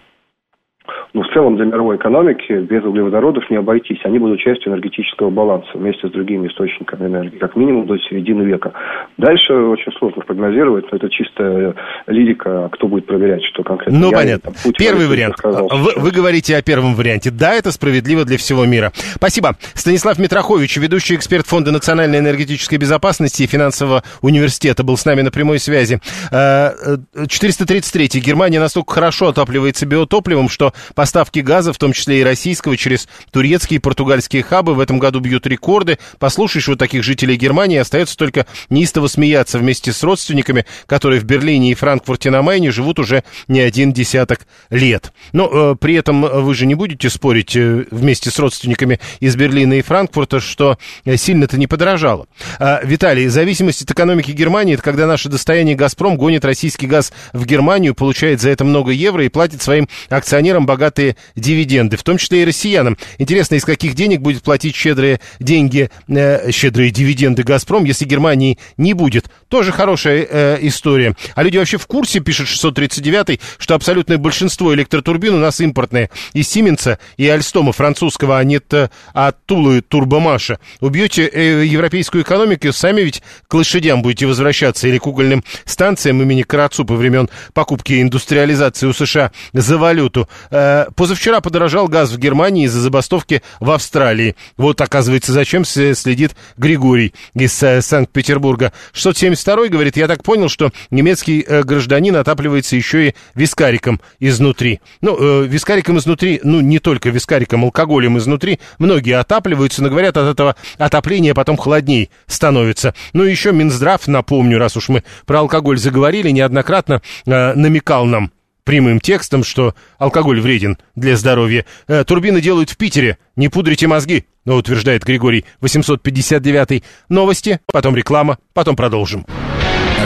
Ну, 1.19 1.25
в 1.25 1.35
целом 1.35 1.57
для 1.57 1.65
мировой 1.65 1.97
экономики 1.97 2.53
без 2.61 2.85
углеводородов 2.85 3.51
не 3.51 3.57
обойтись. 3.57 3.99
Они 4.05 4.21
будут 4.21 4.39
частью 4.39 4.71
энергетического 4.71 5.31
баланса 5.31 5.69
вместе 5.75 6.07
с 6.07 6.13
другими 6.13 6.47
источниками 6.47 7.09
энергии, 7.09 7.39
как 7.39 7.57
минимум 7.57 7.89
до 7.89 7.99
середины 7.99 8.43
века. 8.43 8.73
Дальше 9.17 9.53
очень 9.53 9.91
сложно 9.99 10.23
прогнозировать, 10.23 10.85
но 10.93 10.97
это 10.97 11.11
чистая 11.11 11.75
лирика, 12.07 12.69
кто 12.71 12.87
будет 12.87 13.07
проверять, 13.07 13.43
что 13.53 13.65
конкретно. 13.65 13.99
Ну, 13.99 14.13
я, 14.13 14.17
понятно. 14.17 14.53
Там, 14.63 14.73
Первый 14.79 15.09
вариант. 15.09 15.39
Сказал, 15.39 15.69
вы, 15.69 15.91
вы 15.97 16.13
говорите 16.13 16.57
о 16.57 16.63
первом 16.63 16.95
варианте. 16.95 17.33
Да, 17.33 17.53
это 17.53 17.73
справедливо 17.73 18.25
для 18.25 18.39
всего 18.39 18.65
мира. 18.65 18.93
Спасибо. 19.17 19.57
Станислав 19.75 20.21
Митрохович, 20.21 20.77
ведущий 20.77 21.17
эксперт 21.17 21.49
Фонда 21.49 21.73
национальной 21.73 22.21
энергетической 22.21 22.77
безопасности 22.77 23.43
и 23.43 23.49
финансового 23.49 24.05
университета, 24.23 24.85
был 24.85 24.97
с 24.97 25.05
нами 25.05 25.23
на 25.23 25.33
прямой 25.33 25.59
связи. 25.59 25.99
433. 26.31 28.05
Э, 28.05 28.19
Германия 28.21 28.61
настолько 28.61 28.95
хорошо 28.95 29.27
отапливается 29.27 29.85
биотопливом, 29.85 30.49
что 30.49 30.73
Поставки 31.09 31.39
газа, 31.39 31.73
в 31.73 31.79
том 31.79 31.95
числе 31.95 32.21
и 32.21 32.23
российского, 32.23 32.77
через 32.77 33.09
турецкие 33.31 33.79
и 33.79 33.81
португальские 33.81 34.43
хабы 34.43 34.75
в 34.75 34.79
этом 34.79 34.99
году 34.99 35.21
бьют 35.21 35.47
рекорды. 35.47 35.97
Послушаешь 36.19 36.69
вот 36.69 36.79
таких 36.79 37.03
жителей 37.03 37.37
Германии, 37.37 37.79
остается 37.79 38.15
только 38.15 38.45
неистово 38.69 39.07
смеяться 39.07 39.59
вместе 39.59 39.95
с 39.95 40.03
родственниками, 40.03 40.67
которые 40.85 41.19
в 41.23 41.25
Берлине 41.25 41.71
и 41.71 41.75
Франкфурте 41.75 42.29
на 42.29 42.43
Майне 42.43 42.71
живут 42.71 42.99
уже 42.99 43.25
не 43.47 43.61
один 43.61 43.95
десяток 43.95 44.41
лет. 44.69 45.15
Но 45.33 45.49
э, 45.51 45.77
при 45.81 45.95
этом 45.95 46.21
вы 46.21 46.55
же 46.55 46.67
не 46.67 46.75
будете 46.75 47.09
спорить 47.09 47.57
э, 47.57 47.87
вместе 47.91 48.31
с 48.31 48.39
родственниками 48.39 49.01
из 49.21 49.35
Берлина 49.35 49.79
и 49.79 49.81
Франкфурта, 49.81 50.41
что 50.41 50.77
э, 51.07 51.17
сильно-то 51.17 51.57
не 51.57 51.67
подорожало. 51.67 52.27
Э, 52.59 52.81
Виталий, 52.85 53.29
зависимость 53.29 53.81
от 53.81 53.91
экономики 53.91 54.33
Германии, 54.33 54.75
это 54.75 54.83
когда 54.83 55.07
наше 55.07 55.31
достояние 55.31 55.75
«Газпром» 55.75 56.19
гонит 56.19 56.45
российский 56.45 56.87
газ 56.87 57.15
в 57.33 57.47
Германию, 57.47 57.95
получает 57.95 58.43
за 58.43 58.51
это 58.51 58.67
много 58.67 58.93
евро 58.93 59.25
и 59.25 59.31
платит 59.31 59.63
своим 59.63 59.89
акционерам 60.11 60.67
богатым 60.67 60.88
богатые 60.89 61.17
дивиденды, 61.37 61.97
в 61.97 62.03
том 62.03 62.17
числе 62.17 62.43
и 62.43 62.45
россиянам. 62.45 62.97
Интересно, 63.19 63.57
из 63.57 63.65
каких 63.65 63.95
денег 63.95 64.21
будет 64.21 64.43
платить 64.43 64.75
щедрые 64.75 65.21
деньги, 65.39 65.91
э, 66.09 66.51
щедрые 66.51 66.91
дивиденды 66.91 67.43
«Газпром», 67.43 67.85
если 67.85 68.07
Германии 68.07 68.59
не 68.79 68.95
будет? 68.95 69.27
Тоже 69.49 69.71
хорошая 69.71 70.27
э, 70.29 70.59
история. 70.63 71.15
А 71.35 71.43
люди 71.43 71.59
вообще 71.59 71.77
в 71.77 71.87
курсе, 71.87 72.21
пишет 72.21 72.49
639 72.49 73.41
что 73.59 73.75
абсолютное 73.75 74.17
большинство 74.17 74.75
электротурбин 74.75 75.35
у 75.35 75.39
нас 75.39 75.61
импортные. 75.61 76.11
Из 76.33 76.49
Сименса 76.49 76.99
и 77.19 77.29
Альстома 77.29 77.73
французского, 77.73 78.39
а 78.39 78.45
нет 78.45 78.73
от 78.73 78.91
а 79.15 79.33
Тулы 79.33 79.83
Турбомаша. 79.83 80.59
Убьете 80.81 81.27
э, 81.27 81.65
европейскую 81.65 82.23
экономику, 82.23 82.73
сами 82.73 83.03
ведь 83.03 83.23
к 83.47 83.55
лошадям 83.55 84.03
будете 84.03 84.27
возвращаться 84.27 84.89
или 84.89 84.99
к 84.99 85.07
угольным 85.07 85.45
станциям 85.65 86.23
имени 86.23 86.43
Карацупа 86.43 86.95
времен 86.95 87.29
покупки 87.53 87.93
и 87.95 88.03
индустриализации 88.03 88.87
у 88.87 88.93
США 88.93 89.33
за 89.53 89.77
валюту. 89.79 90.29
Э, 90.51 90.78
позавчера 90.95 91.41
подорожал 91.41 91.89
газ 91.89 92.11
в 92.11 92.19
Германии 92.19 92.65
из-за 92.65 92.81
забастовки 92.81 93.43
в 93.61 93.71
Австралии. 93.71 94.37
Вот, 94.57 94.81
оказывается, 94.81 95.33
зачем 95.33 95.65
следит 95.65 96.35
Григорий 96.57 97.15
из 97.35 97.63
э, 97.63 97.83
Санкт-Петербурга. 97.83 98.73
672 98.93 99.69
говорит, 99.69 99.97
я 99.97 100.07
так 100.07 100.23
понял, 100.23 100.49
что 100.49 100.71
немецкий 100.91 101.45
э, 101.47 101.63
гражданин 101.63 102.17
отапливается 102.17 102.77
еще 102.77 103.09
и 103.09 103.15
вискариком 103.35 104.01
изнутри. 104.21 104.81
Ну, 105.01 105.17
э, 105.19 105.47
вискариком 105.47 105.99
изнутри, 105.99 106.41
ну, 106.43 106.61
не 106.61 106.79
только 106.79 107.11
вискариком, 107.11 107.65
алкоголем 107.65 108.19
изнутри. 108.19 108.59
Многие 108.79 109.19
отапливаются, 109.19 109.83
но 109.83 109.91
говорят, 109.91 110.17
от 110.17 110.29
этого 110.29 110.57
отопления 110.79 111.35
потом 111.35 111.57
холодней 111.57 112.11
становится. 112.27 112.95
Ну, 113.13 113.25
еще 113.25 113.53
Минздрав, 113.53 114.07
напомню, 114.07 114.59
раз 114.59 114.77
уж 114.77 114.89
мы 114.89 115.05
про 115.27 115.41
алкоголь 115.41 115.79
заговорили, 115.79 116.31
неоднократно 116.31 117.03
э, 117.27 117.55
намекал 117.55 118.07
нам 118.07 118.31
прямым 118.69 119.01
текстом, 119.01 119.45
что 119.45 119.75
алкоголь 119.97 120.43
вреден 120.43 120.77
для 120.95 121.17
здоровья. 121.17 121.65
Э, 121.87 122.05
турбины 122.05 122.43
делают 122.43 122.69
в 122.69 122.77
Питере. 122.77 123.17
Не 123.35 123.49
пудрите 123.49 123.87
мозги, 123.87 124.27
утверждает 124.45 125.05
Григорий 125.05 125.47
859. 125.63 126.83
Новости, 127.09 127.61
потом 127.73 127.97
реклама, 127.97 128.37
потом 128.53 128.77
продолжим. 128.77 129.25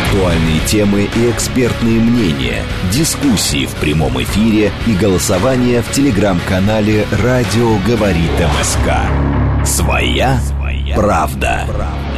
Актуальные 0.07 0.61
темы 0.69 1.09
и 1.13 1.31
экспертные 1.33 1.99
мнения, 1.99 2.63
дискуссии 2.93 3.67
в 3.67 3.75
прямом 3.81 4.23
эфире 4.23 4.71
и 4.87 4.95
голосование 4.95 5.83
в 5.83 5.91
телеграм-канале 5.91 7.05
«Радио 7.21 7.79
говорит 7.79 8.31
МСК». 8.61 9.67
Своя, 9.67 10.39
Своя 10.39 10.95
правда. 10.95 11.65
правда. 11.67 12.12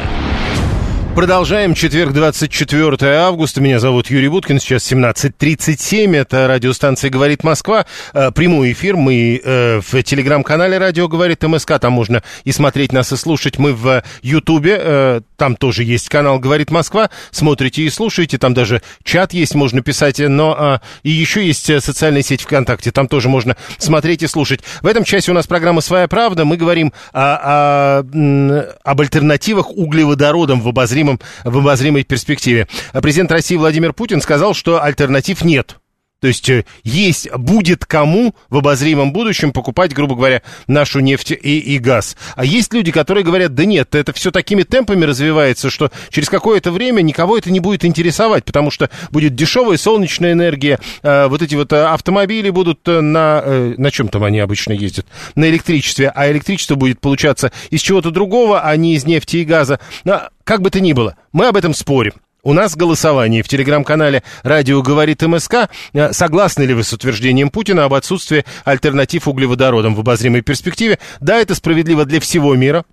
Продолжаем. 1.15 1.75
Четверг, 1.75 2.13
24 2.13 3.13
августа. 3.19 3.61
Меня 3.61 3.79
зовут 3.79 4.11
Юрий 4.11 4.27
Буткин. 4.27 4.59
Сейчас 4.59 4.91
17.37. 4.91 6.17
Это 6.17 6.49
радиостанция 6.49 7.09
«Говорит 7.09 7.45
Москва». 7.45 7.87
Э, 8.13 8.33
прямой 8.33 8.73
эфир. 8.73 8.97
Мы 8.97 9.41
э, 9.43 9.81
в 9.81 10.03
телеграм-канале 10.03 10.77
«Радио 10.77 11.07
говорит 11.07 11.45
МСК». 11.45 11.79
Там 11.79 11.93
можно 11.93 12.25
и 12.43 12.51
смотреть 12.51 12.93
нас, 12.93 13.13
и 13.13 13.17
слушать. 13.17 13.59
Мы 13.59 13.75
в 13.75 14.03
Ютубе. 14.23 14.77
Э, 14.77 15.21
там 15.37 15.55
тоже 15.55 15.85
есть 15.85 16.09
канал 16.09 16.41
«Говорит 16.41 16.73
Москва». 16.73 17.11
Смотрите 17.31 17.83
и 17.83 17.91
слушайте. 17.91 18.37
Там 18.37 18.53
даже 18.53 18.83
чат 19.05 19.33
есть, 19.33 19.55
можно 19.55 19.83
писать. 19.83 20.19
Но 20.19 20.81
и 21.05 21.11
еще 21.11 21.47
есть 21.47 21.67
социальная 21.81 22.23
сеть 22.23 22.43
ВКонтакте. 22.43 22.91
Там 22.91 23.07
тоже 23.07 23.29
можно 23.29 23.57
смотреть 23.79 24.25
и 24.25 24.27
слушать. 24.27 24.63
В 24.83 24.87
этом 24.89 25.05
часе 25.05 25.31
у 25.31 25.35
нас 25.35 25.47
программа 25.47 25.81
«Своя 25.81 26.09
правда». 26.09 26.45
Мы 26.45 26.57
говорим 26.57 26.93
о, 27.13 28.01
о, 28.03 28.75
об 28.83 29.01
альтернативах 29.01 29.71
углеводородам 29.71 30.61
в 30.61 30.67
обозримом 30.69 31.04
обозримом, 31.05 31.21
в 31.45 31.59
обозримой 31.59 32.05
перспективе. 32.05 32.69
Президент 32.93 33.31
России 33.31 33.57
Владимир 33.57 33.93
Путин 33.93 34.21
сказал, 34.21 34.55
что 34.55 34.83
альтернатив 34.83 35.45
нет. 35.45 35.77
То 36.25 36.29
есть 36.29 36.49
э, 36.49 36.65
есть, 36.85 37.31
будет 37.37 37.85
кому 37.85 38.35
в 38.49 38.57
обозримом 38.57 39.13
будущем 39.13 39.53
покупать, 39.53 39.93
грубо 39.93 40.15
говоря, 40.15 40.41
нашу 40.67 41.01
нефть 41.01 41.33
и, 41.33 41.59
и 41.59 41.79
газ. 41.79 42.17
А 42.35 42.47
есть 42.47 42.73
люди, 42.73 42.93
которые 42.93 43.25
говорят, 43.25 43.55
да 43.55 43.67
нет, 43.67 43.95
это 43.95 44.15
все 44.15 44.31
такими 44.31 44.63
темпами 44.63 45.05
развивается, 45.05 45.69
что 45.69 45.93
через 46.09 46.31
какое-то 46.31 46.73
время 46.73 47.03
никого 47.03 47.37
это 47.37 47.51
не 47.51 47.61
будет 47.61 47.85
интересовать, 47.85 48.47
потому 48.47 48.71
что 48.71 48.89
будет 49.11 49.35
дешевая 49.35 49.77
солнечная 49.77 50.33
энергия, 50.33 50.81
э, 51.03 51.27
вот 51.27 51.43
эти 51.43 51.57
вот 51.57 51.75
э, 51.75 51.85
автомобили 51.85 52.49
будут 52.49 52.81
на, 52.87 53.43
на 53.77 53.91
чем 53.91 54.09
там 54.09 54.25
они 54.25 54.39
обычно 54.39 54.73
ездят, 54.73 55.05
на 55.35 55.51
электричестве, 55.51 56.09
а 56.09 56.33
электричество 56.33 56.75
будет 56.75 57.03
получаться 57.03 57.53
из 57.69 57.83
чего-то 57.83 58.11
другого, 58.11 58.63
а 58.63 58.75
не 58.79 58.95
из 58.95 59.05
нефти 59.05 59.37
и 59.37 59.45
газа. 59.45 59.79
Но, 60.05 60.23
как 60.45 60.63
бы 60.63 60.71
то 60.71 60.81
ни 60.81 60.95
было, 60.95 61.17
мы 61.33 61.49
об 61.49 61.57
этом 61.59 61.75
спорим. 61.75 62.15
У 62.45 62.53
нас 62.53 62.77
голосование 62.77 63.43
в 63.43 63.49
телеграм-канале 63.49 64.23
«Радио 64.43 64.83
говорит 64.83 65.23
МСК». 65.23 65.71
Э, 65.95 66.13
согласны 66.13 66.65
ли 66.65 66.75
вы 66.75 66.85
с 66.85 66.93
утверждением 66.93 67.49
Путина 67.49 67.87
об 67.87 67.95
отсутствии 67.95 68.45
альтернатив 68.67 69.27
углеводородам 69.27 69.95
в 69.95 70.01
обозримой 70.01 70.43
перспективе? 70.43 70.99
Да, 71.21 71.39
это 71.39 71.55
справедливо 71.55 72.05
для 72.05 72.21
всего 72.21 72.55
мира. 72.55 72.85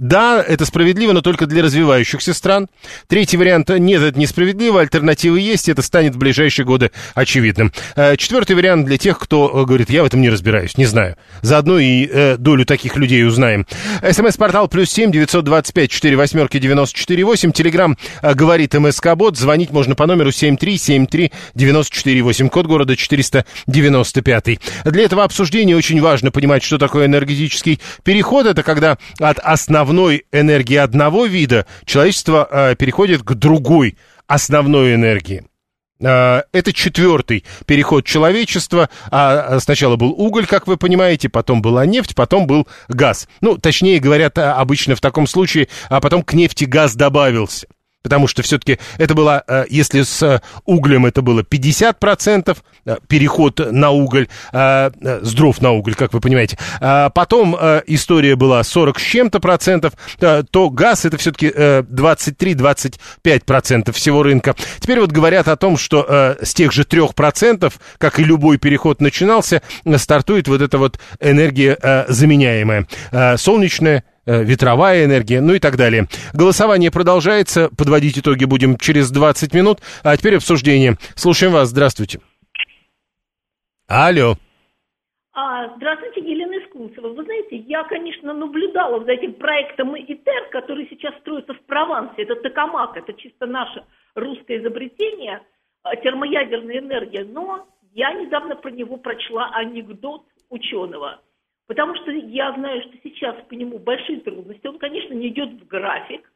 Да, 0.00 0.42
это 0.42 0.64
справедливо, 0.64 1.12
но 1.12 1.20
только 1.20 1.44
для 1.44 1.62
развивающихся 1.62 2.32
стран. 2.32 2.68
Третий 3.06 3.36
вариант– 3.36 3.68
нет, 3.68 4.00
это 4.00 4.18
несправедливо, 4.18 4.80
альтернативы 4.80 5.40
есть, 5.40 5.68
это 5.68 5.82
станет 5.82 6.14
в 6.14 6.18
ближайшие 6.18 6.64
годы 6.64 6.90
очевидным. 7.14 7.70
Э, 7.96 8.16
четвертый 8.16 8.56
вариант 8.56 8.86
для 8.86 8.96
тех, 8.96 9.18
кто 9.18 9.50
э, 9.52 9.66
говорит, 9.66 9.90
я 9.90 10.02
в 10.02 10.06
этом 10.06 10.22
не 10.22 10.30
разбираюсь, 10.30 10.78
не 10.78 10.86
знаю. 10.86 11.16
Заодно 11.42 11.78
и 11.78 12.08
э, 12.10 12.36
долю 12.38 12.64
таких 12.64 12.96
людей 12.96 13.26
узнаем. 13.26 13.66
СМС-портал 14.02 14.68
плюс 14.68 14.90
семь 14.90 15.12
девятьсот 15.12 15.44
двадцать 15.44 15.74
пять 15.74 15.90
четыре 15.90 16.16
восьмерки 16.16 16.58
девяносто 16.58 16.98
четыре 16.98 17.24
восемь. 17.24 17.52
Телеграмм 17.52 17.98
говорит 18.22 18.72
МСК-бот. 18.72 19.36
Звонить 19.36 19.70
можно 19.70 19.94
по 19.94 20.06
номеру 20.06 20.32
семь 20.32 20.56
три 20.56 20.78
семь 20.78 21.06
три 21.06 21.30
девяносто 21.54 21.94
четыре 21.94 22.22
восемь. 22.22 22.48
Код 22.48 22.66
города 22.66 22.96
четыреста 22.96 23.44
девяносто 23.66 24.22
пятый. 24.22 24.60
Для 24.86 25.04
этого 25.04 25.24
обсуждения 25.24 25.76
очень 25.76 26.00
важно 26.00 26.30
понимать, 26.30 26.62
что 26.62 26.78
такое 26.78 27.04
энергетический 27.04 27.80
переход. 28.02 28.46
Это 28.46 28.62
когда 28.62 28.96
от 29.18 29.38
основного 29.40 29.89
основной 29.90 30.24
энергии 30.30 30.76
одного 30.76 31.26
вида 31.26 31.66
человечество 31.84 32.46
э, 32.48 32.76
переходит 32.76 33.24
к 33.24 33.34
другой 33.34 33.98
основной 34.28 34.94
энергии. 34.94 35.42
Э, 36.00 36.42
это 36.52 36.72
четвертый 36.72 37.44
переход 37.66 38.04
человечества. 38.04 38.88
А, 39.10 39.56
а 39.56 39.60
сначала 39.60 39.96
был 39.96 40.10
уголь, 40.12 40.46
как 40.46 40.68
вы 40.68 40.76
понимаете, 40.76 41.28
потом 41.28 41.60
была 41.60 41.86
нефть, 41.86 42.14
потом 42.14 42.46
был 42.46 42.68
газ. 42.88 43.26
Ну, 43.40 43.58
точнее 43.58 43.98
говорят 43.98 44.38
обычно 44.38 44.94
в 44.94 45.00
таком 45.00 45.26
случае, 45.26 45.66
а 45.88 46.00
потом 46.00 46.22
к 46.22 46.34
нефти 46.34 46.66
газ 46.66 46.94
добавился. 46.94 47.66
Потому 48.02 48.26
что 48.28 48.42
все-таки 48.42 48.78
это 48.96 49.14
было, 49.14 49.44
э, 49.46 49.66
если 49.68 50.00
с 50.02 50.40
углем 50.64 51.04
это 51.04 51.20
было 51.20 51.42
50%, 51.42 52.56
э, 52.86 52.96
переход 53.08 53.60
на 53.72 53.90
уголь, 53.90 54.28
э, 54.52 54.90
с 55.22 55.34
дров 55.34 55.60
на 55.60 55.72
уголь, 55.72 55.94
как 55.94 56.14
вы 56.14 56.20
понимаете, 56.20 56.56
потом 57.14 57.54
история 57.86 58.36
была 58.36 58.62
40 58.62 58.98
с 58.98 59.02
чем-то 59.02 59.40
процентов, 59.40 59.92
то 60.18 60.70
газ 60.70 61.04
это 61.04 61.18
все-таки 61.18 61.48
23-25% 61.48 63.92
всего 63.92 64.22
рынка. 64.22 64.54
Теперь 64.78 65.00
вот 65.00 65.10
говорят 65.10 65.48
о 65.48 65.56
том, 65.56 65.76
что 65.76 66.36
с 66.40 66.54
тех 66.54 66.72
же 66.72 66.84
3%, 66.84 67.74
как 67.98 68.18
и 68.18 68.24
любой 68.24 68.56
переход 68.58 69.00
начинался, 69.00 69.62
стартует 69.96 70.48
вот 70.48 70.62
эта 70.62 70.78
вот 70.78 70.98
энергия 71.20 72.06
заменяемая. 72.08 72.86
Солнечная, 73.36 73.98
Э, 73.98 74.02
ветровая 74.38 75.04
энергия, 75.04 75.40
ну 75.40 75.54
и 75.54 75.58
так 75.58 75.76
далее. 75.76 76.06
Голосование 76.32 76.90
продолжается. 76.90 77.70
Подводить 77.76 78.18
итоги 78.18 78.44
будем 78.44 78.76
через 78.76 79.10
20 79.10 79.54
минут. 79.54 79.78
А 80.02 80.16
теперь 80.16 80.36
обсуждение. 80.36 80.96
Слушаем 81.14 81.52
вас. 81.52 81.68
Здравствуйте. 81.68 82.20
Алло. 83.88 84.36
А, 85.32 85.74
здравствуйте, 85.76 86.20
Елена 86.20 86.64
Искунцева. 86.64 87.08
Вы 87.08 87.24
знаете, 87.24 87.56
я, 87.56 87.84
конечно, 87.84 88.32
наблюдала 88.32 89.04
за 89.04 89.12
этим 89.12 89.34
проектом 89.34 89.96
ИТЕР, 89.96 90.50
который 90.50 90.86
сейчас 90.90 91.14
строится 91.20 91.54
в 91.54 91.60
Провансе. 91.66 92.22
Это 92.22 92.36
Токамак, 92.36 92.96
это 92.96 93.12
чисто 93.14 93.46
наше 93.46 93.84
русское 94.14 94.58
изобретение, 94.58 95.40
а, 95.82 95.96
термоядерная 95.96 96.78
энергия. 96.78 97.24
Но 97.24 97.66
я 97.94 98.12
недавно 98.12 98.56
про 98.56 98.70
него 98.70 98.96
прочла 98.96 99.50
анекдот 99.54 100.24
ученого– 100.50 101.20
Потому 101.70 101.94
что 101.94 102.10
я 102.10 102.52
знаю, 102.54 102.82
что 102.82 102.98
сейчас 103.04 103.36
по 103.48 103.54
нему 103.54 103.78
большие 103.78 104.18
трудности. 104.22 104.66
Он, 104.66 104.76
конечно, 104.80 105.14
не 105.14 105.28
идет 105.28 105.50
в 105.50 105.68
график. 105.68 106.28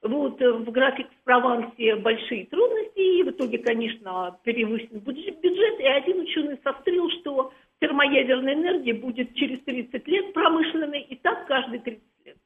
Вот 0.00 0.40
э, 0.40 0.52
в 0.52 0.70
график 0.70 1.06
в 1.06 1.24
Провансе 1.24 1.96
большие 1.96 2.46
трудности, 2.46 2.98
и 2.98 3.22
в 3.24 3.28
итоге, 3.28 3.58
конечно, 3.58 4.38
перевысен 4.42 5.00
бюджет, 5.00 5.80
и 5.80 5.84
один 5.84 6.20
ученый 6.20 6.58
сострил, 6.64 7.10
что 7.20 7.52
термоядерная 7.78 8.54
энергия 8.54 8.94
будет 8.94 9.34
через 9.34 9.60
30 9.64 10.08
лет 10.08 10.32
промышленной, 10.32 11.02
и 11.10 11.16
так 11.16 11.46
каждые 11.46 11.80
30 11.80 12.02
лет. 12.24 12.36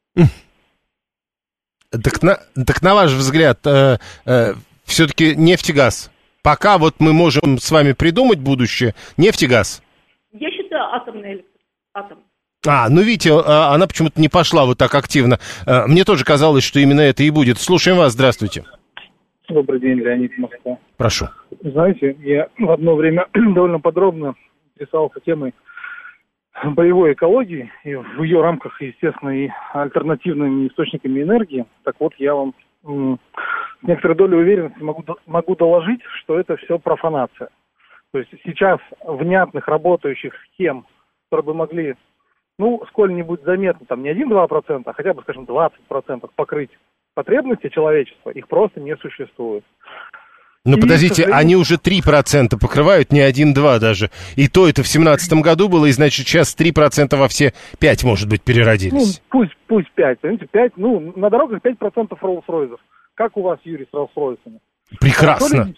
Так 1.90 2.20
на, 2.24 2.38
так 2.66 2.82
на 2.82 2.94
ваш 2.96 3.12
взгляд, 3.12 3.64
э, 3.64 3.98
э, 4.26 4.54
все-таки 4.82 5.36
нефть 5.36 5.70
и 5.70 5.72
газ. 5.72 6.10
Пока 6.42 6.78
вот 6.78 6.94
мы 6.98 7.12
можем 7.12 7.58
с 7.58 7.70
вами 7.70 7.92
придумать 7.92 8.40
будущее, 8.40 8.96
нефть 9.16 9.44
и 9.44 9.46
газ. 9.46 9.84
Я 10.32 10.50
считаю 10.50 10.82
атомная 10.82 11.34
электроэнергия 11.34 11.57
атом. 11.98 12.18
А, 12.66 12.88
ну 12.90 13.02
видите, 13.02 13.30
а, 13.32 13.74
она 13.74 13.86
почему-то 13.86 14.20
не 14.20 14.28
пошла 14.28 14.66
вот 14.66 14.78
так 14.78 14.94
активно. 14.94 15.38
А, 15.66 15.86
мне 15.86 16.04
тоже 16.04 16.24
казалось, 16.24 16.64
что 16.64 16.80
именно 16.80 17.00
это 17.00 17.22
и 17.22 17.30
будет. 17.30 17.58
Слушаем 17.58 17.98
вас, 17.98 18.12
здравствуйте. 18.12 18.64
Добрый 19.48 19.80
день, 19.80 19.98
Леонид 19.98 20.36
Москва. 20.36 20.78
Прошу. 20.96 21.26
Знаете, 21.62 22.16
я 22.20 22.48
в 22.58 22.70
одно 22.70 22.96
время 22.96 23.26
довольно 23.32 23.80
подробно 23.80 24.34
интересовался 24.74 25.20
темой 25.20 25.54
боевой 26.64 27.12
экологии 27.12 27.70
и 27.84 27.94
в 27.94 28.22
ее 28.22 28.42
рамках, 28.42 28.82
естественно, 28.82 29.30
и 29.30 29.48
альтернативными 29.72 30.66
источниками 30.66 31.22
энергии. 31.22 31.66
Так 31.84 31.94
вот, 32.00 32.14
я 32.18 32.34
вам 32.34 32.54
с 32.82 33.18
некоторой 33.82 34.16
долей 34.16 34.36
уверенности 34.36 34.82
могу, 34.82 35.04
могу 35.26 35.54
доложить, 35.54 36.00
что 36.20 36.38
это 36.38 36.56
все 36.56 36.78
профанация. 36.78 37.48
То 38.12 38.18
есть 38.18 38.30
сейчас 38.44 38.80
внятных 39.04 39.68
работающих 39.68 40.32
схем 40.46 40.86
которые 41.30 41.46
бы 41.46 41.54
могли, 41.54 41.94
ну, 42.58 42.82
сколь-нибудь 42.88 43.42
заметно, 43.42 43.86
там, 43.86 44.02
не 44.02 44.10
1-2%, 44.10 44.82
а 44.84 44.92
хотя 44.92 45.14
бы, 45.14 45.22
скажем, 45.22 45.44
20% 45.44 45.70
покрыть 46.34 46.70
потребности 47.14 47.68
человечества, 47.68 48.30
их 48.30 48.48
просто 48.48 48.80
не 48.80 48.96
существует. 48.96 49.64
Ну, 50.64 50.76
и, 50.76 50.80
подождите, 50.80 51.22
сожалению... 51.22 51.38
они 51.38 51.56
уже 51.56 51.76
3% 51.76 52.58
покрывают, 52.60 53.12
не 53.12 53.20
1-2 53.20 53.78
даже. 53.78 54.10
И 54.36 54.48
то 54.48 54.68
это 54.68 54.82
в 54.82 54.90
2017 54.90 55.32
году 55.42 55.68
было, 55.68 55.86
и 55.86 55.92
значит 55.92 56.26
сейчас 56.26 56.56
3% 56.58 57.16
во 57.16 57.28
все 57.28 57.54
5, 57.78 58.04
может 58.04 58.28
быть, 58.28 58.42
переродились. 58.42 59.20
Ну, 59.32 59.38
пусть, 59.40 59.56
пусть 59.66 59.90
5, 59.92 60.20
понимаете, 60.20 60.46
5, 60.46 60.72
ну, 60.76 61.12
на 61.16 61.30
дорогах 61.30 61.60
5% 61.62 62.08
Rolls-Royce. 62.20 62.76
Как 63.14 63.36
у 63.36 63.42
вас, 63.42 63.58
Юрий, 63.64 63.86
с 63.90 63.94
Rolls-Royce? 63.94 64.60
Прекрасно. 65.00 65.74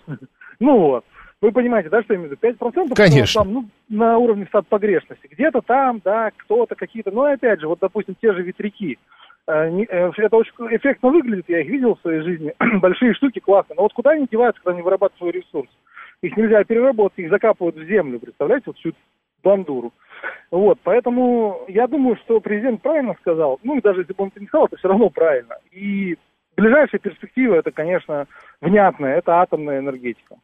Ну 0.60 0.78
вот. 0.78 1.04
Вы 1.42 1.52
понимаете, 1.52 1.88
да, 1.88 2.02
что 2.02 2.12
я 2.12 2.18
имею 2.18 2.36
в 2.36 2.42
виду? 2.42 2.66
5% 2.66 2.94
Конечно. 2.94 3.42
Там, 3.42 3.52
ну, 3.52 3.64
на 3.88 4.18
уровне 4.18 4.44
стат 4.46 4.66
погрешности. 4.66 5.26
Где-то 5.30 5.62
там, 5.62 6.00
да, 6.04 6.30
кто-то, 6.36 6.74
какие-то. 6.74 7.10
Но 7.10 7.22
опять 7.22 7.60
же, 7.60 7.68
вот, 7.68 7.78
допустим, 7.80 8.14
те 8.20 8.34
же 8.34 8.42
ветряки. 8.42 8.98
Э, 9.46 9.70
э, 9.70 10.10
это 10.18 10.36
очень 10.36 10.52
эффектно 10.70 11.08
выглядит, 11.08 11.48
я 11.48 11.60
их 11.60 11.68
видел 11.68 11.94
в 11.94 12.00
своей 12.02 12.20
жизни. 12.20 12.54
Большие 12.80 13.14
штуки 13.14 13.38
классные. 13.38 13.76
Но 13.76 13.84
вот 13.84 13.94
куда 13.94 14.10
они 14.10 14.26
деваются, 14.30 14.60
когда 14.62 14.74
они 14.74 14.82
вырабатывают 14.82 15.18
свой 15.18 15.32
ресурс? 15.32 15.70
Их 16.22 16.36
нельзя 16.36 16.62
переработать, 16.64 17.18
их 17.18 17.30
закапывают 17.30 17.76
в 17.76 17.86
землю, 17.86 18.20
представляете, 18.20 18.64
вот 18.66 18.76
всю 18.76 18.92
бандуру. 19.42 19.94
Вот, 20.50 20.78
поэтому 20.82 21.62
я 21.68 21.86
думаю, 21.86 22.16
что 22.16 22.40
президент 22.40 22.82
правильно 22.82 23.14
сказал. 23.20 23.58
Ну, 23.62 23.78
и 23.78 23.80
даже 23.80 24.00
если 24.00 24.12
бы 24.12 24.24
он 24.24 24.28
это 24.28 24.40
не 24.40 24.46
сказал, 24.46 24.66
это 24.66 24.76
все 24.76 24.88
равно 24.88 25.08
правильно. 25.08 25.54
И 25.72 26.18
ближайшая 26.58 26.98
перспектива, 26.98 27.54
это, 27.54 27.70
конечно, 27.70 28.26
внятная, 28.60 29.16
это 29.16 29.40
атомная 29.40 29.78
энергетика 29.78 30.36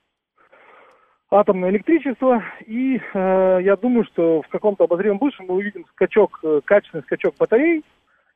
атомное 1.30 1.70
электричество, 1.70 2.42
и 2.66 3.00
э, 3.14 3.58
я 3.62 3.76
думаю, 3.76 4.04
что 4.04 4.42
в 4.42 4.48
каком-то 4.48 4.84
обозримом 4.84 5.18
будущем 5.18 5.46
мы 5.48 5.54
увидим 5.54 5.84
скачок, 5.92 6.38
э, 6.42 6.60
качественный 6.64 7.02
скачок 7.04 7.34
батарей, 7.38 7.82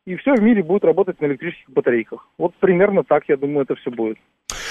и 0.07 0.17
все 0.17 0.35
в 0.35 0.41
мире 0.41 0.63
будет 0.63 0.85
работать 0.85 1.21
на 1.21 1.27
электрических 1.27 1.71
батарейках. 1.71 2.27
Вот 2.39 2.55
примерно 2.57 3.05
так, 3.05 3.25
я 3.29 3.37
думаю, 3.37 3.63
это 3.63 3.77
все 3.77 3.91
будет. 3.91 4.19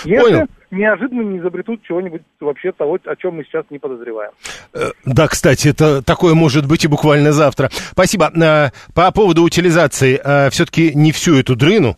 Если 0.04 0.20
Понял. 0.22 0.48
неожиданно 0.72 1.22
не 1.22 1.40
изобретут 1.40 1.84
чего-нибудь 1.84 2.24
вообще 2.40 2.72
того, 2.72 2.98
о 3.04 3.16
чем 3.16 3.36
мы 3.36 3.44
сейчас 3.44 3.66
не 3.70 3.80
подозреваем. 3.80 4.32
Э, 4.74 4.92
да, 5.06 5.28
кстати, 5.28 5.70
это 5.70 6.04
такое 6.04 6.34
может 6.34 6.68
быть 6.68 6.84
и 6.84 6.88
буквально 6.88 7.32
завтра. 7.32 7.70
Спасибо. 7.72 8.32
Э, 8.36 8.72
по 8.94 9.12
поводу 9.12 9.44
утилизации, 9.44 10.20
все-таки 10.50 10.94
не 10.94 11.12
всю 11.14 11.38
эту 11.38 11.56
дрыну, 11.56 11.96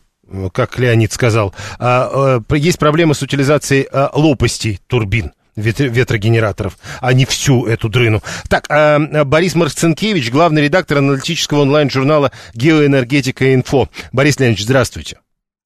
как 0.54 0.78
Леонид 0.78 1.12
сказал, 1.12 1.54
а, 1.78 2.40
есть 2.52 2.80
проблемы 2.80 3.14
с 3.16 3.22
утилизацией 3.22 3.88
лопастей 4.14 4.80
турбин 4.88 5.34
ветрогенераторов, 5.56 6.78
а 7.02 7.14
не 7.14 7.26
всю 7.26 7.66
эту 7.66 7.90
дрыну. 7.90 8.22
Так, 8.50 8.70
э, 8.70 9.24
Борис 9.24 9.56
Марцинкевич, 9.56 10.32
главный 10.32 10.64
редактор 10.64 11.00
аналитического 11.00 11.62
онлайн-журнала 11.62 12.32
«Геоэнергетика 12.54 13.54
Инфо». 13.54 13.90
Борис 14.14 14.40
Леонидович, 14.40 14.66
здравствуйте. 14.66 15.18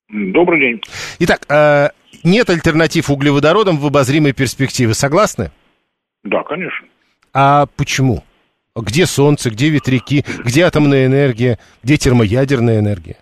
Добрый 0.09 0.59
день. 0.59 0.81
Итак, 1.19 1.45
э, 1.49 1.89
нет 2.23 2.49
альтернатив 2.49 3.09
углеводородам 3.09 3.77
в 3.77 3.85
обозримой 3.85 4.33
перспективе, 4.33 4.93
согласны? 4.93 5.51
Да, 6.23 6.43
конечно. 6.43 6.87
А 7.33 7.67
почему? 7.75 8.23
Где 8.75 9.05
солнце, 9.05 9.51
где 9.51 9.69
ветряки, 9.69 10.23
где 10.43 10.63
атомная 10.63 11.05
энергия, 11.05 11.59
где 11.83 11.97
термоядерная 11.97 12.79
энергия? 12.79 13.17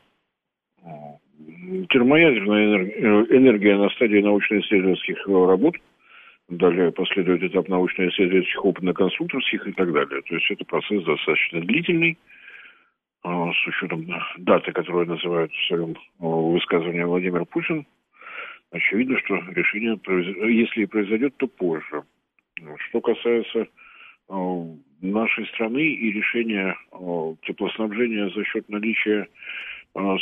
Термоядерная 1.89 2.65
энергия, 2.65 3.37
энергия 3.37 3.75
на 3.75 3.89
стадии 3.89 4.21
научно-исследовательских 4.21 5.27
работ. 5.27 5.75
Далее 6.49 6.91
последует 6.91 7.41
этап 7.41 7.69
научно-исследовательских, 7.69 8.65
опытно-конструкторских 8.65 9.67
и 9.67 9.71
так 9.71 9.91
далее. 9.93 10.21
То 10.23 10.35
есть 10.35 10.51
это 10.51 10.65
процесс 10.65 11.03
достаточно 11.03 11.61
длительный, 11.61 12.17
а, 13.23 13.51
с 13.53 13.67
учетом 13.67 14.05
даты, 14.37 14.73
которую 14.73 15.07
называют 15.07 15.51
в 15.53 15.67
своем 15.67 15.95
высказывании 16.19 17.03
Владимир 17.03 17.45
Путин. 17.45 17.85
Очевидно, 18.71 19.17
что 19.19 19.35
решение, 19.51 19.97
если 20.53 20.83
и 20.83 20.85
произойдет, 20.85 21.37
то 21.37 21.47
позже. 21.47 22.03
Что 22.89 22.99
касается 22.99 23.67
а, 24.27 24.65
нашей 25.01 25.47
страны 25.47 25.81
и 25.81 26.11
решения 26.11 26.75
а, 26.91 27.35
теплоснабжения 27.43 28.29
за 28.29 28.43
счет 28.43 28.67
наличия 28.69 29.27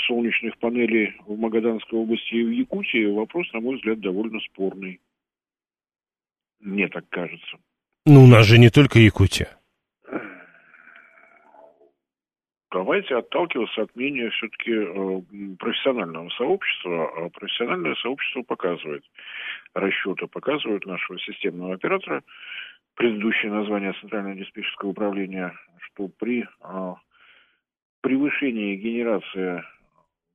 солнечных 0.05 0.57
панелей 0.57 1.15
в 1.25 1.39
Магаданской 1.39 1.97
области 1.97 2.35
и 2.35 2.43
в 2.43 2.51
Якутии, 2.51 3.05
вопрос, 3.05 3.51
на 3.53 3.61
мой 3.61 3.77
взгляд, 3.77 4.01
довольно 4.01 4.41
спорный. 4.41 4.99
Мне 6.61 6.87
так 6.87 7.07
кажется. 7.09 7.57
Ну, 8.05 8.23
у 8.23 8.27
нас 8.27 8.45
же 8.45 8.57
не 8.57 8.69
только 8.69 8.99
Якутия. 8.99 9.49
Давайте 12.71 13.17
отталкиваться 13.17 13.81
от 13.81 13.95
мнения 13.97 14.29
все-таки 14.29 14.71
э, 14.71 15.55
профессионального 15.59 16.29
сообщества. 16.29 17.11
А 17.17 17.29
профессиональное 17.29 17.95
сообщество 17.95 18.43
показывает, 18.43 19.03
расчеты 19.73 20.27
показывают 20.27 20.85
нашего 20.85 21.19
системного 21.19 21.73
оператора, 21.73 22.23
предыдущее 22.95 23.51
название 23.51 23.93
Центрального 23.99 24.35
диспетчерского 24.35 24.91
управления, 24.91 25.53
что 25.79 26.07
при 26.17 26.43
э, 26.43 26.93
превышении 27.99 28.77
генерации 28.77 29.63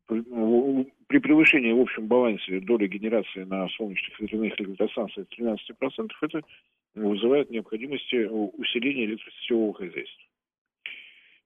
при 0.07 1.19
превышении 1.19 1.73
в 1.73 1.81
общем 1.81 2.07
балансе 2.07 2.61
доли 2.61 2.87
генерации 2.87 3.45
на 3.45 3.69
солнечных 3.71 4.19
ветряных 4.21 4.61
электростанциях 4.61 5.27
13% 5.37 6.11
это 6.23 6.41
вызывает 6.95 7.51
необходимость 7.51 8.13
усиления 8.13 9.05
электросетевого 9.07 9.75
хозяйства. 9.75 10.25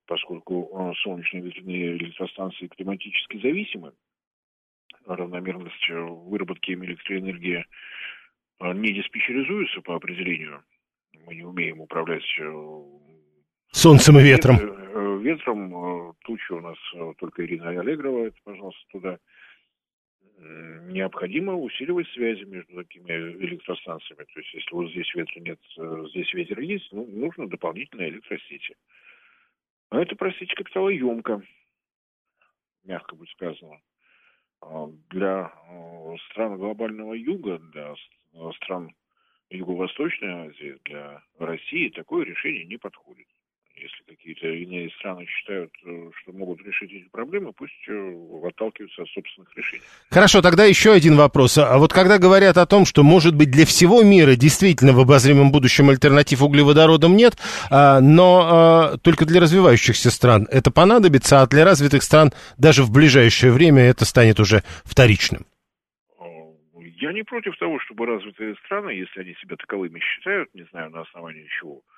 Поскольку 0.05 0.69
э, 0.73 0.93
солнечные 1.03 1.43
ветряные 1.43 1.97
электростанции 1.97 2.67
климатически 2.67 3.39
зависимы, 3.41 3.93
равномерность 5.05 5.89
э, 5.89 5.99
выработки 5.99 6.71
им 6.71 6.83
электроэнергии 6.83 7.65
э, 8.59 8.73
не 8.73 8.93
диспетчеризуется 8.93 9.81
по 9.81 9.95
определению. 9.95 10.63
Мы 11.25 11.35
не 11.35 11.43
умеем 11.43 11.79
управлять 11.79 12.23
солнцем 13.71 14.19
и 14.19 14.23
ветром. 14.23 14.57
Ветром 15.21 16.15
тучи 16.21 16.51
у 16.51 16.61
нас 16.61 16.77
только 17.17 17.45
Ирина 17.45 17.69
Аллегрова, 17.69 18.25
это, 18.25 18.37
пожалуйста, 18.43 18.81
туда 18.91 19.19
необходимо 20.87 21.55
усиливать 21.55 22.07
связи 22.09 22.43
между 22.43 22.75
такими 22.75 23.11
электростанциями. 23.11 24.23
То 24.23 24.39
есть, 24.39 24.53
если 24.53 24.73
вот 24.73 24.89
здесь 24.89 25.13
ветра 25.13 25.39
нет, 25.39 25.59
э, 25.77 26.05
здесь 26.09 26.33
ветер 26.33 26.59
есть, 26.59 26.91
ну, 26.91 27.05
нужно 27.05 27.47
дополнительные 27.47 28.09
электросети. 28.09 28.75
А 29.89 29.99
это, 29.99 30.15
простите, 30.15 30.55
капиталоемко, 30.55 31.41
мягко 32.83 33.15
будет 33.15 33.29
сказано. 33.29 33.79
А 34.61 34.87
для 35.09 35.53
э, 35.69 36.15
стран 36.29 36.57
глобального 36.57 37.13
юга, 37.13 37.59
для 37.59 37.93
стран 38.55 38.95
Юго-Восточной 39.49 40.47
Азии, 40.47 40.79
для 40.85 41.23
России 41.37 41.89
такое 41.89 42.25
решение 42.25 42.65
не 42.65 42.77
подходит 42.77 43.27
если 43.81 44.03
какие-то 44.07 44.47
иные 44.47 44.89
страны 44.99 45.25
считают, 45.25 45.71
э, 45.85 46.09
что 46.21 46.31
могут 46.33 46.61
решить 46.61 46.91
эти 46.91 47.09
проблемы, 47.09 47.51
пусть 47.53 47.73
э, 47.87 48.13
отталкиваются 48.47 49.01
от 49.01 49.09
собственных 49.09 49.55
решений. 49.55 49.83
Хорошо, 50.09 50.41
тогда 50.41 50.65
еще 50.65 50.93
один 50.93 51.15
вопрос. 51.15 51.57
А 51.57 51.77
вот 51.77 51.91
когда 51.91 52.17
говорят 52.17 52.57
о 52.57 52.65
том, 52.65 52.85
что, 52.85 53.03
может 53.03 53.35
быть, 53.35 53.49
для 53.49 53.65
всего 53.65 54.03
мира 54.03 54.35
действительно 54.35 54.93
в 54.93 54.99
обозримом 54.99 55.51
будущем 55.51 55.89
альтернатив 55.89 56.41
углеводородам 56.43 57.15
нет, 57.15 57.35
а, 57.69 57.99
но 57.99 58.41
а, 58.43 58.97
только 58.97 59.25
для 59.25 59.41
развивающихся 59.41 60.11
стран 60.11 60.47
это 60.51 60.71
понадобится, 60.71 61.41
а 61.41 61.47
для 61.47 61.65
развитых 61.65 62.03
стран 62.03 62.31
даже 62.57 62.83
в 62.83 62.91
ближайшее 62.91 63.51
время 63.51 63.81
это 63.83 64.05
станет 64.05 64.39
уже 64.39 64.63
вторичным? 64.83 65.45
Я 67.01 67.13
не 67.13 67.23
против 67.23 67.57
того, 67.57 67.79
чтобы 67.79 68.05
развитые 68.05 68.55
страны, 68.63 68.91
если 68.91 69.21
они 69.21 69.35
себя 69.41 69.55
таковыми 69.55 69.99
считают, 69.99 70.53
не 70.53 70.65
знаю 70.71 70.91
на 70.91 71.01
основании 71.01 71.47
чего, 71.59 71.81
Э, 71.81 71.90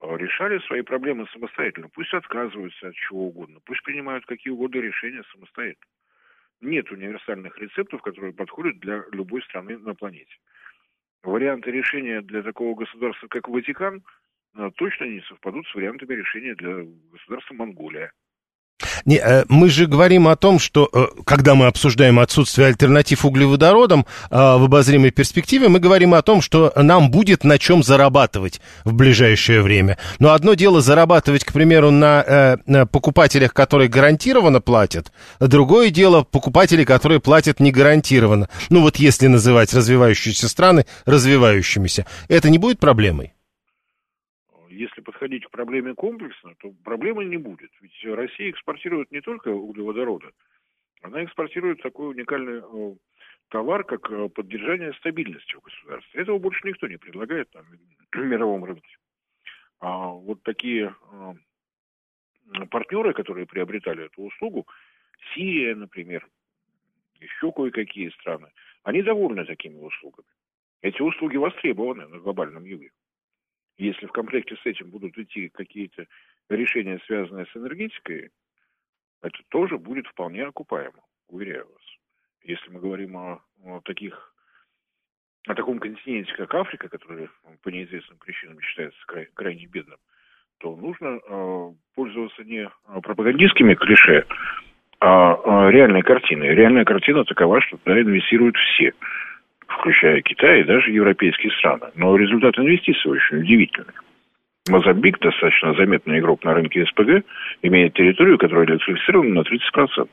решали 0.00 0.58
свои 0.60 0.82
проблемы 0.82 1.26
самостоятельно. 1.32 1.88
Пусть 1.88 2.12
отказываются 2.12 2.88
от 2.88 2.94
чего 2.94 3.28
угодно, 3.28 3.60
пусть 3.64 3.82
принимают 3.82 4.26
какие 4.26 4.52
угодно 4.52 4.80
решения 4.80 5.22
самостоятельно. 5.32 5.86
Нет 6.60 6.90
универсальных 6.90 7.58
рецептов, 7.58 8.00
которые 8.02 8.32
подходят 8.32 8.78
для 8.78 9.04
любой 9.12 9.42
страны 9.42 9.78
на 9.78 9.94
планете. 9.94 10.34
Варианты 11.22 11.70
решения 11.70 12.22
для 12.22 12.42
такого 12.42 12.74
государства, 12.74 13.26
как 13.28 13.48
Ватикан, 13.48 14.02
э, 14.56 14.70
точно 14.76 15.04
не 15.04 15.20
совпадут 15.22 15.66
с 15.68 15.74
вариантами 15.74 16.14
решения 16.14 16.54
для 16.54 16.84
государства 17.12 17.54
Монголия. 17.54 18.12
Не, 19.04 19.16
э, 19.18 19.44
мы 19.48 19.70
же 19.70 19.86
говорим 19.86 20.28
о 20.28 20.36
том, 20.36 20.58
что 20.58 20.88
э, 20.92 21.06
когда 21.24 21.54
мы 21.54 21.66
обсуждаем 21.66 22.18
отсутствие 22.18 22.68
альтернатив 22.68 23.24
углеводородам 23.24 24.06
э, 24.30 24.36
в 24.36 24.64
обозримой 24.64 25.10
перспективе, 25.10 25.68
мы 25.68 25.78
говорим 25.78 26.12
о 26.12 26.22
том, 26.22 26.42
что 26.42 26.72
нам 26.76 27.10
будет 27.10 27.44
на 27.44 27.58
чем 27.58 27.82
зарабатывать 27.82 28.60
в 28.84 28.92
ближайшее 28.92 29.62
время. 29.62 29.96
Но 30.18 30.32
одно 30.32 30.54
дело 30.54 30.80
зарабатывать, 30.80 31.44
к 31.44 31.52
примеру, 31.52 31.90
на, 31.90 32.58
на 32.66 32.86
покупателях, 32.86 33.54
которые 33.54 33.88
гарантированно 33.88 34.60
платят, 34.60 35.12
другое 35.40 35.90
дело 35.90 36.22
покупатели, 36.22 36.84
которые 36.84 37.20
платят 37.20 37.60
не 37.60 37.72
гарантированно. 37.72 38.48
Ну 38.70 38.82
вот 38.82 38.96
если 38.96 39.26
называть 39.26 39.72
развивающиеся 39.72 40.48
страны 40.48 40.86
развивающимися, 41.06 42.06
это 42.28 42.50
не 42.50 42.58
будет 42.58 42.78
проблемой? 42.78 43.35
Если 44.76 45.00
подходить 45.00 45.44
к 45.46 45.50
проблеме 45.50 45.94
комплексно, 45.94 46.54
то 46.58 46.72
проблемы 46.84 47.24
не 47.24 47.36
будет. 47.36 47.70
Ведь 47.80 48.04
Россия 48.04 48.50
экспортирует 48.50 49.10
не 49.10 49.20
только 49.20 49.48
углеводороды, 49.48 50.30
она 51.02 51.24
экспортирует 51.24 51.82
такой 51.82 52.10
уникальный 52.10 52.62
э, 52.62 52.96
товар, 53.48 53.84
как 53.84 54.10
э, 54.10 54.28
поддержание 54.28 54.92
стабильности 54.94 55.54
в 55.54 55.60
государстве. 55.60 56.22
Этого 56.22 56.38
больше 56.38 56.66
никто 56.66 56.86
не 56.88 56.96
предлагает 56.96 57.48
на 57.54 57.64
мировом 58.18 58.64
рынке. 58.64 58.96
А 59.80 60.08
вот 60.08 60.42
такие 60.42 60.94
э, 61.12 61.34
партнеры, 62.70 63.12
которые 63.12 63.46
приобретали 63.46 64.06
эту 64.06 64.22
услугу, 64.22 64.66
Сирия, 65.34 65.74
например, 65.74 66.26
еще 67.20 67.52
кое-какие 67.52 68.10
страны, 68.10 68.50
они 68.82 69.02
довольны 69.02 69.44
такими 69.44 69.78
услугами. 69.78 70.28
Эти 70.82 71.00
услуги 71.02 71.36
востребованы 71.36 72.06
на 72.06 72.18
глобальном 72.18 72.64
юге. 72.64 72.90
Если 73.78 74.06
в 74.06 74.12
комплекте 74.12 74.56
с 74.56 74.66
этим 74.66 74.90
будут 74.90 75.16
идти 75.18 75.48
какие-то 75.50 76.06
решения, 76.48 77.00
связанные 77.06 77.46
с 77.46 77.56
энергетикой, 77.56 78.30
это 79.22 79.38
тоже 79.48 79.78
будет 79.78 80.06
вполне 80.06 80.44
окупаемо, 80.44 81.02
уверяю 81.28 81.66
вас. 81.66 81.82
Если 82.42 82.70
мы 82.70 82.80
говорим 82.80 83.16
о, 83.16 83.42
о 83.64 83.80
таких 83.80 84.32
о 85.46 85.54
таком 85.54 85.78
континенте, 85.78 86.32
как 86.34 86.54
Африка, 86.54 86.88
который 86.88 87.28
по 87.62 87.68
неизвестным 87.68 88.18
причинам 88.18 88.60
считается 88.60 88.98
край, 89.06 89.28
крайне 89.34 89.66
бедным, 89.66 89.98
то 90.58 90.74
нужно 90.74 91.20
э, 91.22 91.72
пользоваться 91.94 92.42
не 92.42 92.68
пропагандистскими 93.02 93.74
клише, 93.74 94.26
а, 94.98 95.34
а 95.34 95.70
реальной 95.70 96.02
картиной. 96.02 96.48
Реальная 96.48 96.84
картина 96.84 97.24
такова, 97.24 97.60
что 97.60 97.76
туда 97.76 98.00
инвестируют 98.00 98.56
все 98.56 98.92
включая 99.68 100.20
Китай 100.22 100.60
и 100.60 100.64
даже 100.64 100.90
европейские 100.90 101.52
страны. 101.52 101.86
Но 101.94 102.16
результат 102.16 102.58
инвестиций 102.58 103.10
очень 103.10 103.38
удивительный. 103.38 103.94
Мозамбик, 104.68 105.20
достаточно 105.20 105.74
заметный 105.74 106.18
игрок 106.18 106.42
на 106.44 106.54
рынке 106.54 106.84
СПГ, 106.86 107.24
имеет 107.62 107.94
территорию, 107.94 108.38
которая 108.38 108.66
электрифицирована 108.66 109.34
на 109.34 109.40
30%. 109.40 110.08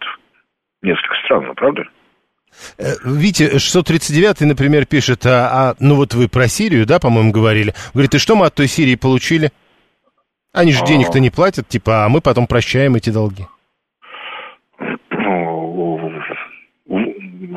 Несколько 0.84 1.16
странно, 1.26 1.54
правда? 1.56 1.86
Э, 2.78 2.94
Витя 3.04 3.58
639, 3.58 4.42
например, 4.42 4.86
пишет, 4.86 5.26
а, 5.26 5.72
а, 5.72 5.76
ну 5.80 5.96
вот 5.96 6.14
вы 6.14 6.28
про 6.28 6.48
Сирию, 6.48 6.86
да, 6.86 7.00
по-моему, 7.00 7.32
говорили. 7.32 7.74
Говорит, 7.94 8.14
и 8.14 8.20
что 8.20 8.36
мы 8.36 8.46
от 8.46 8.54
той 8.54 8.68
Сирии 8.68 8.96
получили? 8.96 9.52
Они 10.52 10.72
же 10.72 10.84
а... 10.84 10.86
денег-то 10.86 11.20
не 11.20 11.32
платят, 11.32 11.68
типа, 11.68 12.06
а 12.06 12.10
мы 12.10 12.22
потом 12.22 12.46
прощаем 12.46 12.96
эти 12.96 13.10
долги. 13.10 13.48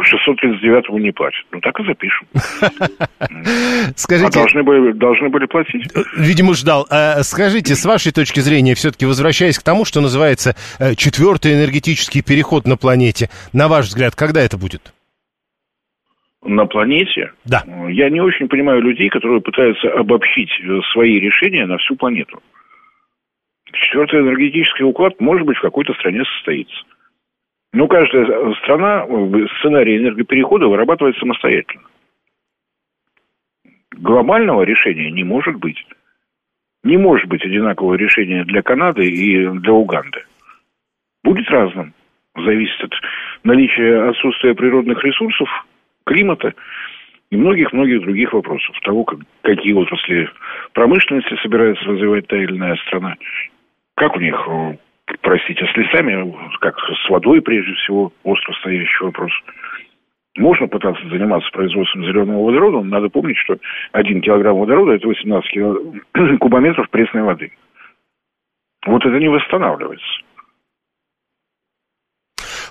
639 0.06 0.88
не 1.00 1.12
платят. 1.12 1.44
Ну, 1.52 1.60
так 1.60 1.78
и 1.80 1.84
запишем. 1.84 2.26
Скажите... 3.96 4.28
А 4.28 4.42
должны 4.42 4.62
были, 4.62 4.92
должны 4.92 5.28
были 5.28 5.46
платить? 5.46 5.86
Видимо, 6.16 6.54
ждал. 6.54 6.86
А, 6.90 7.22
скажите, 7.22 7.74
с 7.74 7.84
вашей 7.84 8.12
точки 8.12 8.40
зрения, 8.40 8.74
все-таки 8.74 9.06
возвращаясь 9.06 9.58
к 9.58 9.62
тому, 9.62 9.84
что 9.84 10.00
называется 10.00 10.54
э, 10.78 10.94
четвертый 10.94 11.54
энергетический 11.54 12.22
переход 12.22 12.66
на 12.66 12.76
планете, 12.76 13.28
на 13.52 13.68
ваш 13.68 13.86
взгляд, 13.86 14.14
когда 14.14 14.40
это 14.40 14.56
будет? 14.56 14.92
на 16.48 16.66
планете. 16.66 17.32
Да. 17.44 17.64
Я 17.88 18.08
не 18.08 18.20
очень 18.20 18.48
понимаю 18.48 18.80
людей, 18.80 19.08
которые 19.08 19.40
пытаются 19.40 19.90
обобщить 19.90 20.50
э, 20.62 20.80
свои 20.92 21.18
решения 21.18 21.66
на 21.66 21.76
всю 21.78 21.96
планету. 21.96 22.40
Четвертый 23.72 24.20
энергетический 24.20 24.84
уклад, 24.84 25.20
может 25.20 25.46
быть, 25.46 25.56
в 25.56 25.62
какой-то 25.62 25.92
стране 25.94 26.22
состоится. 26.36 26.84
Но 27.76 27.88
каждая 27.88 28.54
страна 28.54 29.04
э, 29.06 29.46
сценарий 29.58 29.98
энергоперехода 29.98 30.66
вырабатывает 30.66 31.14
самостоятельно. 31.18 31.84
Глобального 33.90 34.62
решения 34.62 35.10
не 35.10 35.24
может 35.24 35.56
быть. 35.56 35.76
Не 36.84 36.96
может 36.96 37.28
быть 37.28 37.44
одинакового 37.44 37.96
решения 37.96 38.44
для 38.44 38.62
Канады 38.62 39.06
и 39.06 39.46
для 39.46 39.72
Уганды. 39.74 40.24
Будет 41.22 41.50
разным. 41.50 41.92
Зависит 42.34 42.82
от 42.82 42.94
наличия 43.44 44.08
отсутствия 44.08 44.54
природных 44.54 45.04
ресурсов, 45.04 45.46
климата 46.06 46.54
и 47.30 47.36
многих-многих 47.36 48.00
других 48.00 48.32
вопросов. 48.32 48.74
Того, 48.84 49.04
как, 49.04 49.18
какие 49.42 49.74
отрасли 49.74 50.30
промышленности 50.72 51.36
собирается 51.42 51.84
развивать 51.84 52.26
та 52.26 52.38
или 52.38 52.56
иная 52.56 52.76
страна. 52.86 53.16
Как 53.96 54.16
у 54.16 54.20
них 54.20 54.48
простите, 55.20 55.66
с 55.66 55.76
лесами, 55.76 56.34
как 56.60 56.78
с 56.78 57.10
водой 57.10 57.40
прежде 57.40 57.72
всего, 57.74 58.12
остро 58.24 58.52
стоящий 58.54 59.04
вопрос. 59.04 59.32
Можно 60.36 60.68
пытаться 60.68 61.02
заниматься 61.08 61.50
производством 61.50 62.04
зеленого 62.04 62.44
водорода, 62.44 62.76
но 62.78 62.84
надо 62.84 63.08
помнить, 63.08 63.38
что 63.38 63.56
один 63.92 64.20
килограмм 64.20 64.58
водорода– 64.58 64.92
это 64.94 65.08
18 65.08 65.50
кило... 65.50 65.78
кубометров 66.38 66.90
пресной 66.90 67.22
воды. 67.22 67.52
Вот 68.86 69.04
это 69.04 69.18
не 69.18 69.28
восстанавливается. 69.28 70.06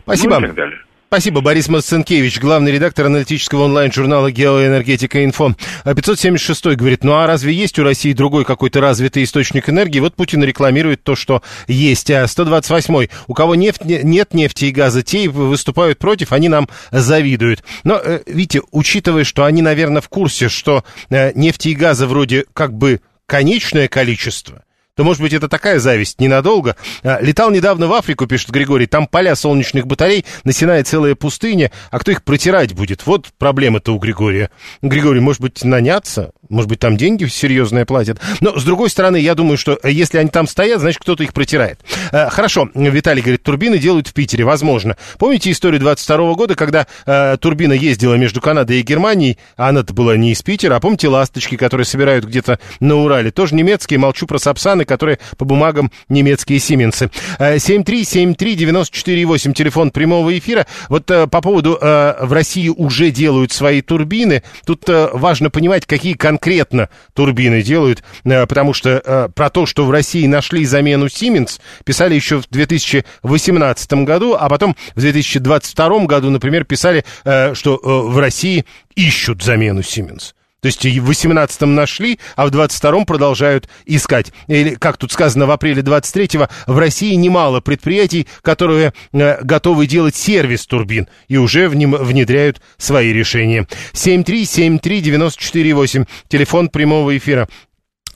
Спасибо. 0.03 0.35
Ну 0.35 0.45
и 0.45 0.47
так 0.47 0.55
далее. 0.55 0.79
Спасибо, 1.15 1.39
Борис 1.39 1.69
Марцинкевич, 1.69 2.41
главный 2.41 2.73
редактор 2.73 3.05
аналитического 3.05 3.63
онлайн-журнала 3.63 4.33
«Геоэнергетика 4.33 5.23
Инфо». 5.23 5.55
576 5.85 6.75
говорит, 6.75 7.05
ну 7.05 7.13
а 7.13 7.25
разве 7.25 7.53
есть 7.53 7.79
у 7.79 7.83
России 7.83 8.11
другой 8.11 8.43
какой-то 8.43 8.81
развитый 8.81 9.23
источник 9.23 9.69
энергии? 9.69 10.01
Вот 10.01 10.15
Путин 10.15 10.43
рекламирует 10.43 11.03
то, 11.03 11.15
что 11.15 11.41
есть. 11.69 12.11
128 12.27 13.07
у 13.27 13.33
кого 13.33 13.55
нефть, 13.55 13.85
нет 13.85 14.33
нефти 14.33 14.65
и 14.65 14.71
газа, 14.71 15.03
те 15.03 15.29
выступают 15.29 15.99
против, 15.99 16.33
они 16.33 16.49
нам 16.49 16.67
завидуют. 16.91 17.63
Но, 17.85 17.95
э, 17.95 18.19
видите, 18.25 18.61
учитывая, 18.71 19.23
что 19.23 19.45
они, 19.45 19.61
наверное, 19.61 20.01
в 20.01 20.09
курсе, 20.09 20.49
что 20.49 20.83
э, 21.09 21.31
нефти 21.33 21.69
и 21.69 21.75
газа 21.75 22.07
вроде 22.07 22.43
как 22.51 22.73
бы 22.73 22.99
конечное 23.25 23.87
количество, 23.87 24.64
то, 24.95 25.03
может 25.03 25.21
быть, 25.21 25.33
это 25.33 25.47
такая 25.47 25.79
зависть 25.79 26.19
ненадолго. 26.19 26.75
А, 27.03 27.19
летал 27.21 27.51
недавно 27.51 27.87
в 27.87 27.93
Африку, 27.93 28.27
пишет 28.27 28.49
Григорий, 28.49 28.87
там 28.87 29.07
поля 29.07 29.35
солнечных 29.35 29.87
батарей, 29.87 30.25
насеная 30.43 30.83
целая 30.83 31.15
пустыня, 31.15 31.71
а 31.91 31.99
кто 31.99 32.11
их 32.11 32.23
протирать 32.23 32.73
будет? 32.73 33.05
Вот 33.05 33.29
проблема-то 33.37 33.93
у 33.93 33.99
Григория. 33.99 34.49
Григорий, 34.81 35.19
может 35.19 35.41
быть, 35.41 35.63
наняться? 35.63 36.31
Может 36.49 36.69
быть, 36.69 36.79
там 36.79 36.97
деньги 36.97 37.25
серьезные 37.25 37.85
платят. 37.85 38.19
Но, 38.41 38.57
с 38.59 38.63
другой 38.63 38.89
стороны, 38.89 39.17
я 39.17 39.35
думаю, 39.35 39.57
что 39.57 39.79
э, 39.81 39.91
если 39.91 40.17
они 40.17 40.29
там 40.29 40.47
стоят, 40.47 40.79
значит, 40.79 41.01
кто-то 41.01 41.23
их 41.23 41.33
протирает. 41.33 41.79
Э, 42.11 42.29
хорошо, 42.29 42.69
Виталий 42.73 43.21
говорит, 43.21 43.43
турбины 43.43 43.77
делают 43.77 44.07
в 44.07 44.13
Питере, 44.13 44.43
возможно. 44.43 44.95
Помните 45.17 45.51
историю 45.51 45.79
22 45.81 46.33
года, 46.33 46.55
когда 46.55 46.87
э, 47.05 47.37
турбина 47.39 47.73
ездила 47.73 48.15
между 48.15 48.41
Канадой 48.41 48.79
и 48.79 48.83
Германией, 48.83 49.37
а 49.57 49.69
она-то 49.69 49.93
была 49.93 50.17
не 50.17 50.31
из 50.31 50.41
Питера, 50.43 50.75
а 50.75 50.79
помните 50.79 51.07
ласточки, 51.07 51.57
которые 51.57 51.85
собирают 51.85 52.25
где-то 52.25 52.59
на 52.79 52.95
Урале? 52.95 53.31
Тоже 53.31 53.55
немецкие, 53.55 53.99
молчу 53.99 54.27
про 54.27 54.37
Сапсаны, 54.37 54.85
которые 54.85 55.19
по 55.37 55.45
бумагам 55.45 55.91
немецкие 56.09 56.59
Сименсы. 56.59 57.09
Э, 57.39 57.55
7373948, 57.57 59.53
телефон 59.53 59.91
прямого 59.91 60.37
эфира. 60.37 60.67
Вот 60.89 61.09
э, 61.09 61.27
по 61.27 61.41
поводу 61.41 61.77
э, 61.81 62.15
в 62.21 62.31
России 62.33 62.69
уже 62.69 63.11
делают 63.11 63.51
свои 63.51 63.81
турбины, 63.81 64.43
тут 64.65 64.87
э, 64.87 65.09
важно 65.13 65.49
понимать, 65.49 65.85
какие 65.85 66.13
конкретные 66.13 66.34
конкретно 66.35 66.89
турбины 67.13 67.61
делают, 67.61 68.03
э, 68.25 68.45
потому 68.45 68.73
что 68.73 69.01
э, 69.03 69.29
про 69.33 69.49
то, 69.49 69.65
что 69.65 69.85
в 69.85 69.91
России 69.91 70.27
нашли 70.27 70.65
замену 70.65 71.07
Siemens, 71.07 71.59
писали 71.83 72.13
еще 72.13 72.41
в 72.41 72.47
2018 72.49 73.93
году, 74.05 74.35
а 74.37 74.49
потом 74.49 74.75
в 74.95 74.99
2022 74.99 76.05
году, 76.05 76.29
например, 76.29 76.65
писали, 76.65 77.05
э, 77.23 77.53
что 77.53 77.79
в 77.81 78.19
России 78.19 78.65
ищут 78.95 79.43
замену 79.43 79.81
Siemens. 79.81 80.34
То 80.65 80.69
есть 80.69 80.83
в 80.83 81.11
18-м 81.11 81.75
нашли, 81.75 82.17
а 82.35 82.47
в 82.47 82.49
22-м 82.49 83.05
продолжают 83.05 83.69
искать. 83.85 84.33
Или, 84.47 84.73
как 84.73 84.97
тут 84.97 85.11
сказано, 85.11 85.45
в 85.45 85.51
апреле 85.51 85.83
23-го 85.83 86.47
в 86.65 86.79
России 86.79 87.13
немало 87.13 87.59
предприятий, 87.59 88.25
которые 88.41 88.91
э, 89.13 89.43
готовы 89.43 89.85
делать 89.85 90.15
сервис 90.15 90.65
турбин 90.65 91.07
и 91.27 91.37
уже 91.37 91.69
в 91.69 91.75
нем 91.75 91.91
внедряют 91.91 92.63
свои 92.79 93.13
решения. 93.13 93.67
7373948, 93.93 96.07
телефон 96.29 96.69
прямого 96.69 97.15
эфира. 97.15 97.47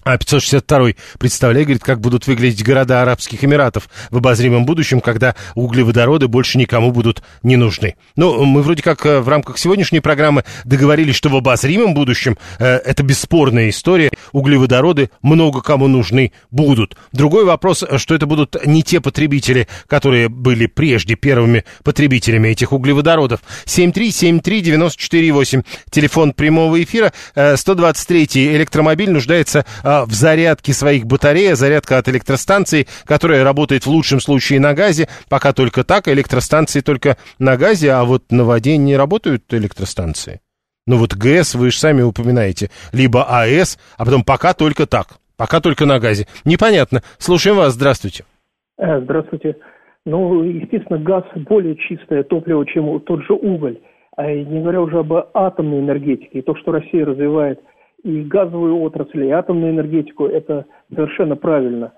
А 0.04 0.18
562 0.18 0.92
представляю, 1.20 1.66
говорит, 1.66 1.84
как 1.84 2.00
будут 2.00 2.28
выглядеть 2.28 2.64
города 2.64 3.02
Арабских 3.02 3.44
Эмиратов 3.44 3.90
в 4.10 4.18
обозримом 4.18 4.66
будущем, 4.66 5.02
когда 5.02 5.36
углеводороды 5.56 6.28
больше 6.28 6.58
никому 6.58 6.92
будут 6.92 7.22
не 7.44 7.58
нужны. 7.58 7.96
Ну, 8.16 8.46
мы 8.46 8.62
вроде 8.62 8.82
как 8.82 9.06
э, 9.06 9.20
в 9.20 9.28
рамках 9.28 9.58
сегодняшней 9.58 10.00
программы 10.00 10.44
договорились, 10.64 11.16
что 11.16 11.30
в 11.30 11.36
обозримом 11.36 11.94
будущем 11.94 12.38
э, 12.60 12.66
это 12.66 13.04
бесспорная 13.04 13.70
история, 13.70 14.12
углеводороды 14.32 15.10
много 15.22 15.62
кому 15.62 15.88
нужны 15.88 16.32
будут. 16.50 16.96
Другой 17.12 17.44
вопрос, 17.44 17.84
что 17.98 18.16
это 18.16 18.26
будут 18.26 18.56
не 18.66 18.84
те 18.84 19.02
потребители, 19.02 19.68
которые 19.88 20.30
были 20.30 20.68
прежде 20.68 21.16
первыми 21.16 21.66
потребителями 21.84 22.50
этих 22.50 22.72
углеводородов. 22.72 23.42
7373948, 23.66 25.66
телефон 25.90 26.34
прямого 26.34 26.82
эфира, 26.82 27.12
э, 27.36 27.58
123 27.58 28.56
электромобиль 28.56 29.12
нуждается 29.12 29.66
а, 29.90 30.06
в 30.06 30.12
зарядке 30.12 30.72
своих 30.72 31.08
батарей, 31.08 31.54
зарядка 31.54 31.98
от 31.98 32.08
электростанции, 32.10 32.86
которая 33.06 33.44
работает 33.44 33.88
в 33.88 33.90
лучшем 33.90 34.20
случае 34.20 34.60
на 34.60 34.76
газе, 34.76 35.08
пока 35.30 35.52
только 35.52 35.84
так, 35.84 36.08
электростанции 36.08 36.82
только 36.82 37.18
на 37.40 37.58
газе, 37.58 37.92
а 37.92 38.04
вот 38.04 38.26
на 38.30 38.44
воде 38.44 38.78
не 38.78 38.96
работают 38.96 39.52
электростанции. 39.52 40.42
Ну 40.86 40.98
вот 40.98 41.16
ГЭС 41.16 41.56
вы 41.56 41.72
же 41.72 41.78
сами 41.80 42.04
упоминаете, 42.04 42.70
либо 42.94 43.24
АЭС, 43.24 43.80
а 43.98 44.06
потом 44.06 44.24
пока 44.24 44.54
только 44.54 44.86
так, 44.86 45.18
пока 45.38 45.60
только 45.60 45.88
на 45.88 46.00
газе. 46.00 46.28
Непонятно. 46.46 47.02
Слушаем 47.18 47.58
вас, 47.58 47.74
здравствуйте. 47.74 48.26
Э, 48.78 49.02
здравствуйте. 49.02 49.56
Ну, 50.06 50.44
естественно, 50.44 51.00
газ 51.00 51.24
более 51.36 51.76
чистое 51.76 52.22
топливо, 52.22 52.64
чем 52.68 53.00
тот 53.00 53.24
же 53.24 53.34
уголь. 53.34 53.80
А 54.16 54.32
не 54.32 54.62
говоря 54.62 54.82
уже 54.82 55.00
об 55.00 55.14
атомной 55.34 55.80
энергетике. 55.80 56.40
И 56.40 56.42
то, 56.44 56.56
что 56.58 56.74
Россия 56.74 57.06
развивает 57.06 57.60
и 58.04 58.22
газовую 58.24 58.82
отрасль, 58.82 59.26
и 59.26 59.32
атомную 59.32 59.72
энергетику, 59.74 60.26
это 60.26 60.66
совершенно 60.94 61.36
правильно. 61.36 61.94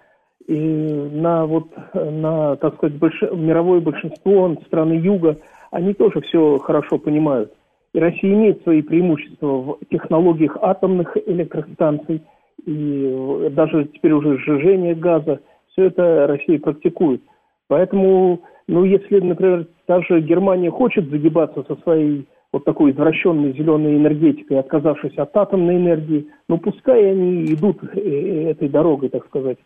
И 0.47 0.55
на 0.55 1.45
вот 1.45 1.67
на, 1.93 2.55
так 2.57 2.75
сказать, 2.75 2.97
больш... 2.97 3.21
мировое 3.21 3.79
большинство 3.79 4.55
страны 4.65 4.93
Юга, 4.93 5.37
они 5.71 5.93
тоже 5.93 6.21
все 6.21 6.57
хорошо 6.57 6.97
понимают. 6.97 7.53
И 7.93 7.99
Россия 7.99 8.33
имеет 8.33 8.63
свои 8.63 8.81
преимущества 8.81 9.47
в 9.47 9.79
технологиях 9.89 10.57
атомных 10.61 11.15
электростанций, 11.27 12.23
и 12.65 13.49
даже 13.51 13.85
теперь 13.85 14.13
уже 14.13 14.37
сжижение 14.37 14.95
газа, 14.95 15.39
все 15.71 15.85
это 15.85 16.27
Россия 16.27 16.59
практикует. 16.59 17.21
Поэтому, 17.67 18.41
ну, 18.67 18.83
если, 18.83 19.19
например, 19.19 19.67
даже 19.87 20.21
Германия 20.21 20.69
хочет 20.69 21.09
загибаться 21.09 21.63
со 21.63 21.75
своей 21.81 22.27
вот 22.53 22.65
такой 22.65 22.91
извращенной 22.91 23.53
зеленой 23.53 23.95
энергетикой, 23.95 24.59
отказавшись 24.59 25.17
от 25.17 25.35
атомной 25.35 25.77
энергии, 25.77 26.27
но 26.49 26.57
пускай 26.57 27.11
они 27.11 27.45
идут 27.53 27.81
э, 27.83 27.99
э, 27.99 28.51
этой 28.51 28.67
дорогой, 28.67 29.09
так 29.09 29.25
сказать. 29.27 29.57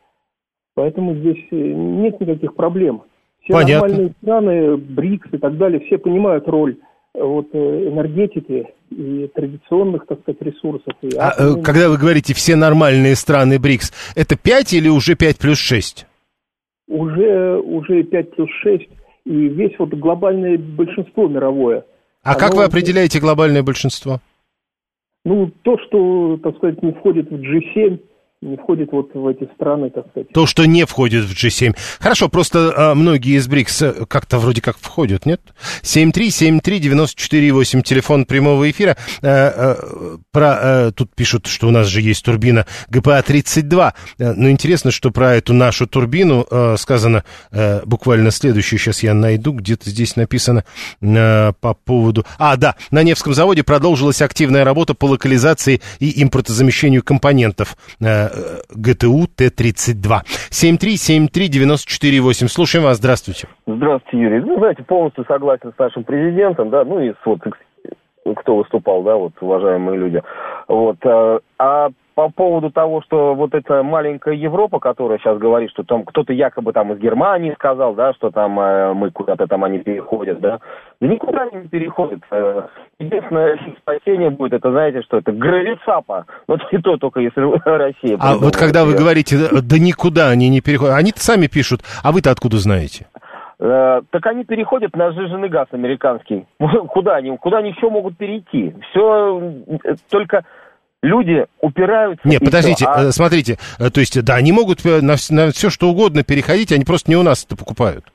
Поэтому 0.75 1.15
здесь 1.15 1.43
э, 1.51 1.55
нет 1.55 2.19
никаких 2.19 2.53
проблем. 2.55 3.03
Все 3.43 3.53
Понятно. 3.53 3.87
нормальные 3.87 4.13
страны, 4.21 4.77
БРИКС 4.77 5.33
и 5.33 5.37
так 5.37 5.57
далее, 5.57 5.79
все 5.81 5.97
понимают 5.97 6.47
роль 6.47 6.77
вот, 7.13 7.47
энергетики 7.53 8.67
и 8.89 9.29
традиционных, 9.33 10.05
так 10.05 10.19
сказать, 10.21 10.41
ресурсов. 10.41 10.93
И 11.01 11.09
а. 11.17 11.31
Когда 11.63 11.89
вы 11.89 11.97
говорите 11.97 12.33
«все 12.33 12.55
нормальные 12.55 13.15
страны 13.15 13.57
БРИКС», 13.59 13.93
это 14.15 14.35
5 14.37 14.73
или 14.73 14.89
уже 14.89 15.15
5 15.15 15.37
плюс 15.39 15.57
6? 15.57 16.07
Уже, 16.87 17.57
уже 17.59 18.03
5 18.03 18.35
плюс 18.35 18.49
6, 18.61 18.89
и 19.25 19.31
весь 19.47 19.77
вот 19.79 19.89
глобальное 19.89 20.57
большинство 20.57 21.27
мировое– 21.27 21.83
а 22.25 22.35
как 22.35 22.55
вы 22.55 22.63
определяете 22.63 23.19
глобальное 23.19 23.61
большинство? 23.63 24.19
Ну, 25.23 25.51
то, 25.61 25.77
что, 25.79 26.37
так 26.43 26.57
сказать, 26.57 26.81
не 26.83 26.91
входит 26.91 27.29
в 27.29 27.35
G7 27.35 27.99
не 28.41 28.57
входит 28.57 28.91
вот 28.91 29.11
в 29.13 29.27
эти 29.27 29.49
страны, 29.55 29.89
так 29.89 30.07
сказать. 30.09 30.27
То, 30.29 30.45
что 30.45 30.65
не 30.65 30.85
входит 30.85 31.23
в 31.25 31.31
G7. 31.31 31.75
Хорошо, 31.99 32.29
просто 32.29 32.73
а, 32.75 32.93
многие 32.95 33.37
из 33.37 33.47
БРИКС 33.47 33.81
э, 33.81 33.93
как-то 34.07 34.39
вроде 34.39 34.61
как 34.61 34.77
входят, 34.77 35.25
нет? 35.25 35.41
7373948, 35.81 37.81
телефон 37.81 38.25
прямого 38.25 38.69
эфира. 38.69 38.97
А, 39.21 39.27
а, 39.27 39.77
про, 40.31 40.57
а, 40.59 40.91
тут 40.91 41.15
пишут, 41.15 41.47
что 41.47 41.67
у 41.67 41.71
нас 41.71 41.87
же 41.87 42.01
есть 42.01 42.25
турбина 42.25 42.65
ГПА-32. 42.89 43.93
Но 44.19 44.49
интересно, 44.49 44.91
что 44.91 45.11
про 45.11 45.35
эту 45.35 45.53
нашу 45.53 45.87
турбину 45.87 46.45
а, 46.51 46.75
сказано 46.77 47.23
а, 47.51 47.83
буквально 47.85 48.31
следующее. 48.31 48.79
Сейчас 48.79 49.01
я 49.01 49.13
найду, 49.13 49.53
где-то 49.53 49.89
здесь 49.89 50.17
написано 50.17 50.65
а, 51.01 51.53
по 51.53 51.73
поводу... 51.73 52.25
А, 52.37 52.57
да, 52.57 52.75
на 52.91 53.01
Невском 53.01 53.33
заводе 53.33 53.63
продолжилась 53.63 54.21
активная 54.21 54.65
работа 54.65 54.93
по 54.93 55.05
локализации 55.05 55.81
и 55.99 56.21
импортозамещению 56.21 57.01
компонентов. 57.01 57.77
А, 58.03 58.24
ГТУ 58.69 59.27
Т-32. 59.35 60.23
7373948. 60.51 62.47
Слушаем 62.47 62.85
вас. 62.85 62.97
Здравствуйте. 62.97 63.47
Здравствуйте, 63.67 64.17
Юрий. 64.17 64.41
Ну, 64.41 64.57
знаете, 64.59 64.83
полностью 64.83 65.25
согласен 65.25 65.71
с 65.75 65.79
нашим 65.79 66.03
президентом, 66.03 66.69
да, 66.69 66.83
ну 66.83 66.99
и 66.99 67.11
с 67.11 67.25
вот 67.25 67.41
кто 68.35 68.57
выступал, 68.57 69.03
да, 69.03 69.15
вот, 69.15 69.33
уважаемые 69.39 69.99
люди. 69.99 70.21
Вот. 70.67 70.97
А, 71.05 71.39
а 71.59 71.89
по 72.15 72.29
поводу 72.29 72.71
того, 72.71 73.01
что 73.01 73.35
вот 73.35 73.53
эта 73.53 73.83
маленькая 73.83 74.35
Европа, 74.35 74.79
которая 74.79 75.19
сейчас 75.19 75.37
говорит, 75.37 75.69
что 75.71 75.83
там 75.83 76.05
кто-то 76.05 76.31
якобы 76.31 76.71
там 76.71 76.93
из 76.93 76.99
Германии 76.99 77.53
сказал, 77.55 77.93
да, 77.93 78.13
что 78.13 78.31
там 78.31 78.57
э, 78.57 78.93
мы 78.93 79.11
куда-то 79.11 79.47
там 79.47 79.65
они 79.65 79.79
переходят, 79.79 80.39
да, 80.39 80.59
да 81.01 81.07
никуда 81.07 81.43
они 81.43 81.63
не 81.63 81.67
переходят. 81.67 82.21
Э, 82.31 82.67
единственное 82.99 83.59
спасение 83.81 84.29
будет, 84.29 84.53
это 84.53 84.71
знаете, 84.71 85.01
что 85.01 85.17
это 85.17 85.33
гравицапа, 85.33 86.25
вот 86.47 86.61
и 86.71 86.77
то 86.77 86.95
только 86.95 87.19
если 87.19 87.41
Россия. 87.65 88.17
А 88.19 88.37
вот 88.37 88.55
когда 88.55 88.85
вы 88.85 88.93
говорите, 88.93 89.35
да 89.51 89.77
никуда 89.77 90.29
они 90.29 90.47
не 90.47 90.61
переходят, 90.61 90.95
они-то 90.95 91.19
сами 91.19 91.47
пишут, 91.47 91.81
а 92.01 92.13
вы-то 92.13 92.31
откуда 92.31 92.57
знаете? 92.57 93.07
Э, 93.59 94.01
так 94.09 94.25
они 94.25 94.45
переходят 94.45 94.95
на 94.95 95.11
сжиженный 95.11 95.49
газ 95.49 95.67
американский. 95.71 96.45
Куда 96.89 97.15
они, 97.15 97.35
куда 97.37 97.57
они 97.57 97.71
еще 97.71 97.89
могут 97.89 98.17
перейти? 98.17 98.73
Все 98.89 99.41
э, 99.83 99.95
только 100.09 100.45
люди 101.05 101.45
упираются. 101.61 102.27
Нет, 102.27 102.41
подождите, 102.43 102.85
все, 102.85 102.89
а... 102.89 103.11
смотрите, 103.11 103.57
то 103.77 103.99
есть, 103.99 104.21
да, 104.23 104.35
они 104.35 104.51
могут 104.51 104.83
на, 104.83 105.15
на 105.29 105.51
все 105.51 105.69
что 105.69 105.89
угодно 105.89 106.23
переходить, 106.23 106.71
они 106.71 106.83
просто 106.83 107.09
не 107.09 107.15
у 107.15 107.23
нас 107.23 107.45
это 107.45 107.55
покупают. 107.55 108.05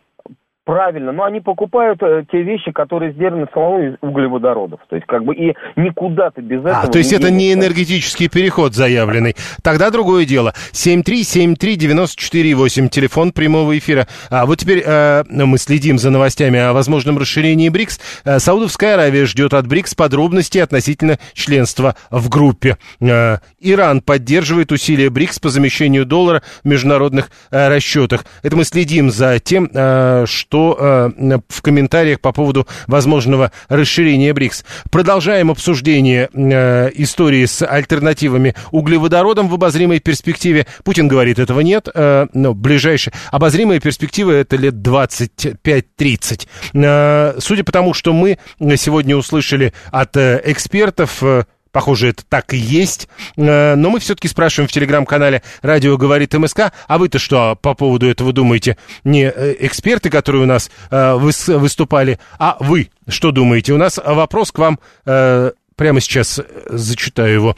Правильно, 0.70 1.10
но 1.10 1.24
они 1.24 1.40
покупают 1.40 2.00
э, 2.00 2.22
те 2.30 2.42
вещи, 2.42 2.70
которые 2.70 3.12
сделаны 3.12 3.48
самого 3.52 3.88
из 3.88 3.94
углеводородов. 4.02 4.78
То 4.88 4.94
есть, 4.94 5.04
как 5.08 5.24
бы 5.24 5.34
и 5.34 5.56
никуда 5.74 6.30
ты 6.30 6.42
без 6.42 6.60
этого. 6.60 6.82
А, 6.82 6.86
то 6.86 6.98
есть 6.98 7.12
это 7.12 7.28
не 7.28 7.52
энергетический 7.52 8.28
переход 8.28 8.76
заявленный. 8.76 9.34
Тогда 9.64 9.90
другое 9.90 10.26
дело. 10.26 10.54
7373948, 10.70 12.88
телефон 12.88 13.32
прямого 13.32 13.76
эфира. 13.76 14.06
А 14.30 14.46
вот 14.46 14.60
теперь 14.60 14.84
э, 14.86 15.24
мы 15.28 15.58
следим 15.58 15.98
за 15.98 16.10
новостями 16.10 16.60
о 16.60 16.72
возможном 16.72 17.18
расширении 17.18 17.68
БРИКС. 17.68 18.22
Э, 18.24 18.38
Саудовская 18.38 18.94
Аравия 18.94 19.26
ждет 19.26 19.54
от 19.54 19.66
БРИКС 19.66 19.96
подробностей 19.96 20.62
относительно 20.62 21.18
членства 21.32 21.96
в 22.12 22.28
группе. 22.28 22.76
Э, 23.00 23.38
Иран 23.58 24.02
поддерживает 24.02 24.70
усилия 24.70 25.10
БРИКС 25.10 25.40
по 25.40 25.48
замещению 25.48 26.06
доллара 26.06 26.44
в 26.62 26.68
международных 26.68 27.32
э, 27.50 27.66
расчетах. 27.66 28.24
Это 28.44 28.54
мы 28.54 28.62
следим 28.62 29.10
за 29.10 29.40
тем, 29.40 29.68
э, 29.74 30.26
что 30.28 30.59
что 30.60 30.76
э, 30.78 31.38
в 31.48 31.62
комментариях 31.62 32.20
по 32.20 32.32
поводу 32.32 32.66
возможного 32.86 33.50
расширения 33.68 34.34
БРИКС. 34.34 34.64
Продолжаем 34.90 35.50
обсуждение 35.50 36.28
э, 36.32 36.90
истории 36.94 37.46
с 37.46 37.64
альтернативами 37.64 38.54
углеводородам 38.70 39.48
в 39.48 39.54
обозримой 39.54 40.00
перспективе. 40.00 40.66
Путин 40.84 41.08
говорит, 41.08 41.38
этого 41.38 41.60
нет, 41.60 41.88
э, 41.92 42.26
но 42.34 42.52
ближайшая 42.52 43.14
обозримая 43.30 43.80
перспектива 43.80 44.32
это 44.32 44.56
лет 44.56 44.74
25-30. 44.74 46.46
Э, 46.74 47.34
судя 47.38 47.64
по 47.64 47.72
тому, 47.72 47.94
что 47.94 48.12
мы 48.12 48.36
сегодня 48.76 49.16
услышали 49.16 49.72
от 49.90 50.14
э, 50.18 50.42
экспертов, 50.44 51.22
э, 51.22 51.44
Похоже, 51.72 52.08
это 52.08 52.24
так 52.28 52.52
и 52.52 52.56
есть. 52.56 53.08
Э, 53.36 53.74
но 53.76 53.90
мы 53.90 54.00
все-таки 54.00 54.28
спрашиваем 54.28 54.68
в 54.68 54.72
телеграм-канале 54.72 55.42
«Радио 55.62 55.96
говорит 55.96 56.34
МСК». 56.34 56.72
А 56.88 56.98
вы-то 56.98 57.18
что 57.18 57.56
по 57.60 57.74
поводу 57.74 58.08
этого 58.08 58.32
думаете? 58.32 58.76
Не 59.04 59.24
э, 59.24 59.56
эксперты, 59.60 60.10
которые 60.10 60.42
у 60.42 60.46
нас 60.46 60.70
э, 60.90 61.14
выступали, 61.14 62.18
а 62.38 62.56
вы 62.60 62.90
что 63.08 63.30
думаете? 63.30 63.72
У 63.72 63.76
нас 63.76 63.98
вопрос 64.04 64.52
к 64.52 64.58
вам 64.58 64.78
прямо 65.04 66.00
сейчас 66.00 66.40
зачитаю 66.68 67.32
его. 67.32 67.56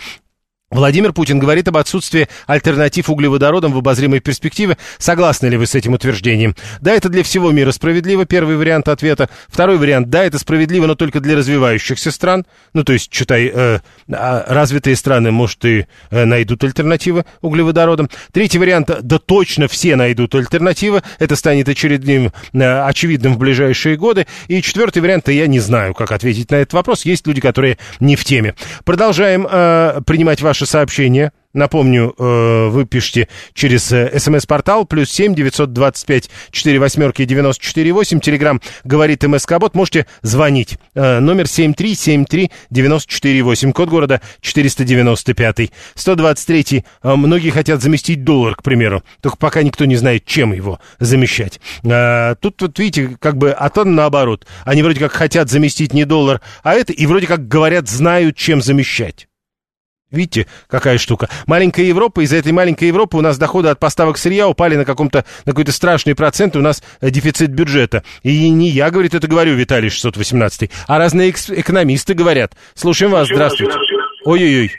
Владимир 0.72 1.12
Путин 1.12 1.38
говорит 1.38 1.68
об 1.68 1.76
отсутствии 1.76 2.28
альтернатив 2.46 3.10
углеводородам 3.10 3.72
в 3.72 3.78
обозримой 3.78 4.20
перспективе. 4.20 4.78
Согласны 4.98 5.48
ли 5.48 5.58
вы 5.58 5.66
с 5.66 5.74
этим 5.74 5.92
утверждением? 5.92 6.56
Да, 6.80 6.92
это 6.92 7.10
для 7.10 7.22
всего 7.22 7.50
мира 7.50 7.72
справедливо, 7.72 8.24
первый 8.24 8.56
вариант 8.56 8.88
ответа. 8.88 9.28
Второй 9.48 9.76
вариант, 9.76 10.08
да, 10.08 10.24
это 10.24 10.38
справедливо, 10.38 10.86
но 10.86 10.94
только 10.94 11.20
для 11.20 11.36
развивающихся 11.36 12.10
стран. 12.10 12.46
Ну, 12.72 12.84
то 12.84 12.94
есть, 12.94 13.10
читай, 13.10 13.52
э, 13.54 13.80
а 14.10 14.44
развитые 14.48 14.96
страны, 14.96 15.30
может, 15.30 15.62
и 15.66 15.86
э, 16.10 16.24
найдут 16.24 16.64
альтернативы 16.64 17.26
углеводородам. 17.42 18.08
Третий 18.32 18.58
вариант, 18.58 18.90
да 19.02 19.18
точно 19.18 19.68
все 19.68 19.94
найдут 19.94 20.34
альтернативы. 20.34 21.02
Это 21.18 21.36
станет 21.36 21.68
очередным, 21.68 22.32
э, 22.54 22.82
очевидным 22.86 23.34
в 23.34 23.38
ближайшие 23.38 23.96
годы. 23.96 24.26
И 24.48 24.62
четвертый 24.62 25.02
вариант, 25.02 25.28
я 25.28 25.46
не 25.46 25.60
знаю, 25.60 25.92
как 25.92 26.12
ответить 26.12 26.50
на 26.50 26.56
этот 26.56 26.72
вопрос. 26.72 27.04
Есть 27.04 27.26
люди, 27.26 27.42
которые 27.42 27.76
не 28.00 28.16
в 28.16 28.24
теме. 28.24 28.54
Продолжаем 28.84 29.46
э, 29.50 30.00
принимать 30.06 30.40
ваши 30.40 30.61
ваше 30.62 30.70
сообщение. 30.70 31.32
Напомню, 31.52 32.14
э, 32.18 32.68
вы 32.68 32.86
пишите 32.86 33.28
через 33.52 33.92
э, 33.92 34.18
смс-портал 34.18 34.86
плюс 34.86 35.10
семь 35.10 35.34
девятьсот 35.34 35.74
двадцать 35.74 36.06
пять 36.06 36.30
четыре 36.50 36.78
восьмерки 36.78 37.26
девяносто 37.26 37.62
четыре 37.62 37.92
восемь. 37.92 38.20
Телеграмм 38.20 38.62
говорит 38.84 39.22
МСК 39.22 39.58
Бот. 39.58 39.74
Можете 39.74 40.06
звонить. 40.22 40.78
Э, 40.94 41.18
номер 41.18 41.46
семь 41.46 41.74
три 41.74 41.94
семь 41.94 42.24
три 42.24 42.50
девяносто 42.70 43.12
четыре 43.12 43.42
восемь. 43.42 43.72
Код 43.72 43.90
города 43.90 44.22
четыреста 44.40 44.84
девяносто 44.84 45.34
пятый. 45.34 45.72
Сто 45.94 46.14
двадцать 46.14 46.46
третий. 46.46 46.86
Многие 47.02 47.50
хотят 47.50 47.82
заместить 47.82 48.24
доллар, 48.24 48.54
к 48.54 48.62
примеру. 48.62 49.02
Только 49.20 49.36
пока 49.36 49.62
никто 49.62 49.84
не 49.84 49.96
знает, 49.96 50.24
чем 50.24 50.54
его 50.54 50.80
замещать. 51.00 51.60
Тут, 51.82 52.62
вот 52.62 52.78
видите, 52.78 53.18
как 53.20 53.36
бы, 53.36 53.50
а 53.50 53.68
то 53.68 53.84
наоборот. 53.84 54.46
Они 54.64 54.82
вроде 54.82 55.00
как 55.00 55.12
хотят 55.12 55.50
заместить 55.50 55.92
не 55.92 56.06
доллар, 56.06 56.40
а 56.62 56.72
это, 56.72 56.94
и 56.94 57.04
вроде 57.04 57.26
как 57.26 57.46
говорят, 57.46 57.90
знают, 57.90 58.36
чем 58.36 58.62
замещать. 58.62 59.28
Видите, 60.12 60.46
какая 60.68 60.98
штука. 60.98 61.28
Маленькая 61.46 61.84
Европа, 61.84 62.20
из-за 62.20 62.36
этой 62.36 62.52
маленькой 62.52 62.88
Европы 62.88 63.16
у 63.16 63.22
нас 63.22 63.38
доходы 63.38 63.68
от 63.68 63.80
поставок 63.80 64.18
сырья 64.18 64.46
упали 64.46 64.76
на, 64.76 64.84
каком-то, 64.84 65.24
на 65.46 65.52
какой-то 65.52 65.72
страшный 65.72 66.14
процент, 66.14 66.54
у 66.54 66.60
нас 66.60 66.82
э, 67.00 67.08
дефицит 67.08 67.50
бюджета. 67.50 68.02
И 68.22 68.50
не 68.50 68.68
я, 68.68 68.90
говорит, 68.90 69.14
это 69.14 69.26
говорю, 69.26 69.54
Виталий 69.54 69.88
618, 69.88 70.70
а 70.86 70.98
разные 70.98 71.30
экономисты 71.30 72.12
говорят. 72.12 72.52
Слушаем 72.74 73.12
вас, 73.12 73.28
здравствуйте. 73.28 73.72
Ой-ой-ой. 74.26 74.70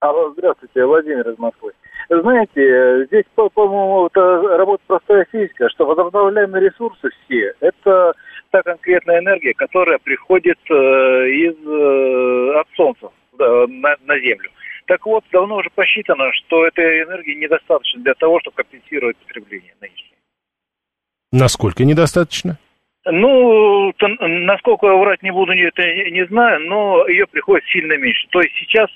Алло, 0.00 0.34
здравствуйте, 0.36 0.84
Владимир 0.84 1.26
из 1.30 1.38
Москвы. 1.38 1.72
Знаете, 2.10 3.06
здесь, 3.06 3.24
по-моему, 3.34 4.08
это 4.08 4.20
работа 4.58 4.82
простая 4.86 5.26
физика, 5.32 5.70
что 5.70 5.86
возобновляемые 5.86 6.68
ресурсы 6.68 7.08
все, 7.24 7.54
это 7.60 8.12
та 8.50 8.62
конкретная 8.62 9.20
энергия, 9.20 9.54
которая 9.54 9.98
приходит 10.04 10.58
э, 10.68 10.74
из, 10.74 11.56
э, 11.66 12.60
от 12.60 12.66
Солнца 12.76 13.08
на, 13.38 13.96
на 14.04 14.18
Землю. 14.18 14.50
Так 14.86 15.06
вот, 15.06 15.24
давно 15.32 15.56
уже 15.56 15.70
посчитано, 15.74 16.30
что 16.32 16.66
этой 16.66 17.02
энергии 17.02 17.34
недостаточно 17.34 18.02
для 18.02 18.14
того, 18.14 18.38
чтобы 18.40 18.56
компенсировать 18.56 19.16
потребление 19.16 19.74
нынешнее. 19.80 20.18
Насколько 21.32 21.84
недостаточно? 21.84 22.58
Ну, 23.06 23.92
то, 23.96 24.08
насколько 24.08 24.86
я 24.86 24.94
врать 24.94 25.22
не 25.22 25.30
буду, 25.30 25.52
это 25.52 25.82
не, 25.82 26.26
знаю, 26.26 26.60
но 26.60 27.06
ее 27.06 27.26
приходит 27.26 27.66
сильно 27.66 27.98
меньше. 27.98 28.26
То 28.30 28.40
есть 28.40 28.54
сейчас 28.56 28.88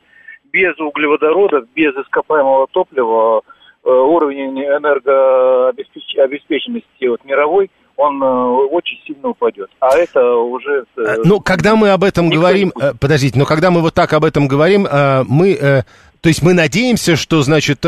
без 0.52 0.78
углеводородов, 0.78 1.68
без 1.74 1.94
ископаемого 1.94 2.68
топлива 2.68 3.42
э, 3.84 3.90
уровень 3.90 4.62
энергообеспеченности 4.62 7.06
вот, 7.06 7.22
мировой 7.24 7.70
он 7.98 8.22
э, 8.22 8.26
очень 8.70 8.98
сильно 9.06 9.28
упадет. 9.28 9.68
А 9.80 9.96
это 9.96 10.36
уже... 10.36 10.84
Э, 10.96 11.16
ну, 11.24 11.40
когда 11.40 11.74
мы 11.74 11.90
об 11.90 12.04
этом 12.04 12.30
говорим... 12.30 12.72
Не 12.76 12.82
э, 12.82 12.92
подождите, 12.98 13.36
но 13.36 13.44
когда 13.44 13.72
мы 13.72 13.80
вот 13.80 13.92
так 13.92 14.12
об 14.12 14.24
этом 14.24 14.48
говорим, 14.48 14.86
мы... 15.28 15.84
То 16.20 16.28
есть 16.28 16.42
мы 16.42 16.52
надеемся, 16.52 17.14
что, 17.14 17.42
значит, 17.42 17.84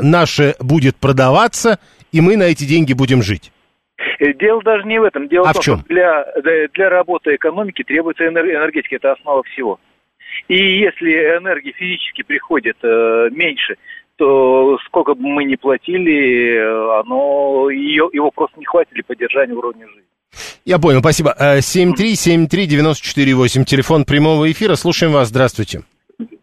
наше 0.00 0.54
будет 0.60 0.96
продаваться, 0.96 1.78
и 2.12 2.20
мы 2.20 2.36
на 2.36 2.42
эти 2.42 2.64
деньги 2.64 2.92
будем 2.92 3.22
жить. 3.22 3.52
Дело 4.18 4.62
даже 4.62 4.84
не 4.84 4.98
в 4.98 5.04
этом. 5.04 5.28
Дело 5.28 5.48
а 5.48 5.52
в 5.52 5.54
том, 5.54 5.62
в 5.62 5.64
чем? 5.64 5.78
что 5.78 5.88
для, 5.88 6.26
для 6.74 6.90
работы 6.90 7.34
экономики 7.34 7.82
требуется 7.82 8.26
энергетика. 8.26 8.96
Это 8.96 9.12
основа 9.12 9.42
всего. 9.44 9.80
И 10.48 10.56
если 10.56 11.10
энергии 11.38 11.72
физически 11.72 12.22
приходит 12.22 12.76
меньше, 12.82 13.76
то 14.20 14.78
сколько 14.84 15.14
бы 15.14 15.22
мы 15.22 15.44
ни 15.44 15.56
платили, 15.56 16.58
оно, 17.00 17.70
ее, 17.70 18.10
его 18.12 18.30
просто 18.30 18.58
не 18.58 18.66
хватит 18.66 18.92
для 18.92 19.02
поддержания 19.02 19.54
уровня 19.54 19.88
жизни. 19.88 20.04
Я 20.66 20.78
понял, 20.78 21.00
спасибо. 21.00 21.34
7373948, 21.38 23.62
э, 23.62 23.64
телефон 23.64 24.04
прямого 24.04 24.52
эфира. 24.52 24.74
Слушаем 24.74 25.14
вас, 25.14 25.28
здравствуйте. 25.28 25.84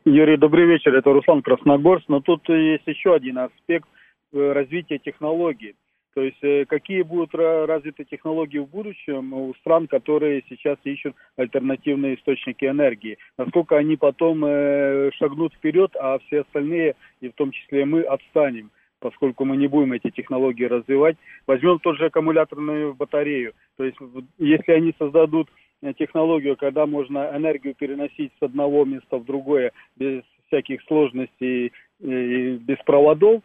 Юрий, 0.05 0.37
добрый 0.37 0.65
вечер. 0.65 0.95
Это 0.95 1.13
Руслан 1.13 1.43
Красногорск. 1.43 2.05
Но 2.07 2.19
тут 2.19 2.49
есть 2.49 2.87
еще 2.87 3.13
один 3.13 3.37
аспект 3.37 3.87
э, 4.33 4.53
развития 4.53 4.97
технологий. 4.97 5.75
То 6.17 6.23
есть 6.23 6.43
э, 6.43 6.65
какие 6.65 7.03
будут 7.03 7.35
развиты 7.35 8.03
технологии 8.03 8.57
в 8.57 8.65
будущем 8.65 9.33
у 9.33 9.53
стран, 9.59 9.85
которые 9.85 10.43
сейчас 10.49 10.79
ищут 10.83 11.15
альтернативные 11.35 12.15
источники 12.15 12.65
энергии. 12.65 13.19
Насколько 13.37 13.77
они 13.77 13.97
потом 13.97 14.43
э, 14.43 15.11
шагнут 15.13 15.53
вперед, 15.53 15.91
а 16.01 16.17
все 16.25 16.41
остальные, 16.41 16.95
и 17.21 17.29
в 17.29 17.33
том 17.33 17.51
числе 17.51 17.85
мы, 17.85 18.01
отстанем 18.01 18.71
поскольку 18.99 19.45
мы 19.45 19.57
не 19.57 19.67
будем 19.67 19.93
эти 19.93 20.09
технологии 20.09 20.63
развивать. 20.63 21.17
Возьмем 21.45 21.77
тот 21.77 21.97
же 21.99 22.07
аккумуляторную 22.07 22.95
батарею. 22.95 23.53
То 23.77 23.83
есть 23.83 23.95
если 24.39 24.71
они 24.71 24.91
создадут 24.97 25.49
Э, 25.81 25.93
технологию, 25.93 26.57
когда 26.57 26.87
можно 26.87 27.31
энергию 27.35 27.75
переносить 27.75 28.31
с 28.39 28.43
одного 28.43 28.83
места 28.83 29.17
в 29.17 29.25
другое 29.25 29.71
без 29.95 30.23
всяких 30.47 30.81
сложностей 30.87 31.71
и 31.99 32.51
без 32.53 32.77
проводов. 32.85 33.41